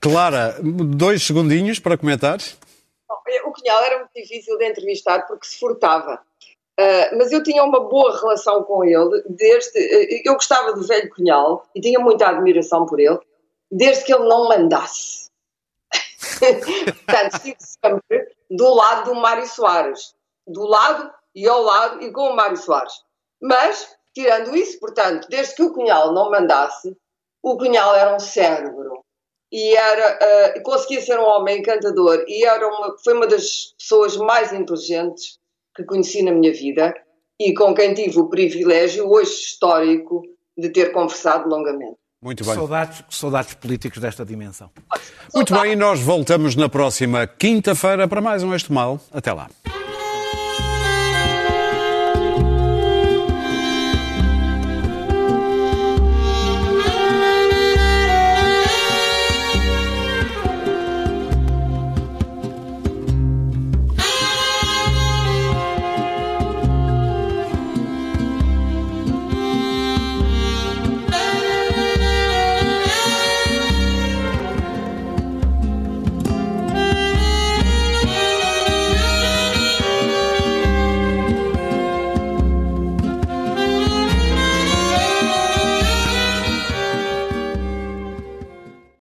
Clara, 0.00 0.56
dois 0.60 1.22
segundinhos 1.22 1.78
para 1.78 1.98
comentar. 1.98 2.38
O 3.44 3.52
Cunhal 3.52 3.84
era 3.84 3.98
muito 3.98 4.12
difícil 4.14 4.58
de 4.58 4.68
entrevistar 4.68 5.26
porque 5.26 5.46
se 5.46 5.58
furtava. 5.58 6.20
Ah, 6.78 7.10
mas 7.16 7.30
eu 7.32 7.42
tinha 7.42 7.62
uma 7.62 7.80
boa 7.80 8.18
relação 8.18 8.62
com 8.64 8.84
ele, 8.84 9.22
desde. 9.28 9.78
eh, 9.78 10.22
eu 10.24 10.34
gostava 10.34 10.72
do 10.72 10.86
velho 10.86 11.10
Cunhal 11.10 11.66
e 11.74 11.80
tinha 11.80 12.00
muita 12.00 12.28
admiração 12.28 12.86
por 12.86 12.98
ele, 12.98 13.18
desde 13.70 14.04
que 14.04 14.14
ele 14.14 14.28
não 14.28 14.48
mandasse. 14.48 15.30
Portanto, 17.06 17.34
estive 17.34 17.56
sempre 17.60 18.34
do 18.50 18.74
lado 18.74 19.12
do 19.12 19.14
Mário 19.14 19.46
Soares. 19.46 20.14
Do 20.46 20.64
lado 20.66 21.12
e 21.34 21.46
ao 21.46 21.62
lado 21.62 22.02
e 22.02 22.10
com 22.10 22.30
o 22.30 22.36
Mário 22.36 22.56
Soares. 22.56 23.04
Mas, 23.40 23.96
tirando 24.14 24.56
isso, 24.56 24.78
portanto, 24.80 25.28
desde 25.28 25.54
que 25.54 25.62
o 25.62 25.72
Cunhal 25.72 26.12
não 26.12 26.30
mandasse, 26.30 26.96
o 27.42 27.56
Cunhal 27.56 27.94
era 27.94 28.14
um 28.14 28.18
cérebro 28.18 29.04
e 29.52 29.76
era 29.76 30.18
eh, 30.20 30.60
conseguia 30.60 31.02
ser 31.02 31.18
um 31.20 31.24
homem 31.24 31.58
encantador 31.58 32.24
e 32.26 32.44
era 32.44 32.66
uma, 32.66 32.96
foi 33.04 33.12
uma 33.12 33.26
das 33.26 33.74
pessoas 33.78 34.16
mais 34.16 34.50
inteligentes 34.50 35.38
que 35.76 35.84
conheci 35.84 36.22
na 36.22 36.32
minha 36.32 36.52
vida 36.52 36.94
e 37.38 37.52
com 37.52 37.74
quem 37.74 37.92
tive 37.92 38.18
o 38.18 38.28
privilégio 38.28 39.06
hoje 39.10 39.30
histórico 39.30 40.22
de 40.56 40.70
ter 40.70 40.92
conversado 40.92 41.48
longamente. 41.48 41.96
Muito 42.22 42.44
bem. 42.44 42.54
Saudades, 42.54 43.04
saudades 43.10 43.54
políticos 43.54 43.98
desta 43.98 44.24
dimensão. 44.24 44.70
Muito 45.34 45.52
bem, 45.52 45.72
e 45.72 45.76
nós 45.76 46.00
voltamos 46.00 46.54
na 46.54 46.68
próxima 46.68 47.26
quinta-feira 47.26 48.06
para 48.06 48.20
mais 48.20 48.44
um 48.44 48.54
Este 48.54 48.72
Mal. 48.72 49.00
Até 49.12 49.32
lá. 49.32 49.50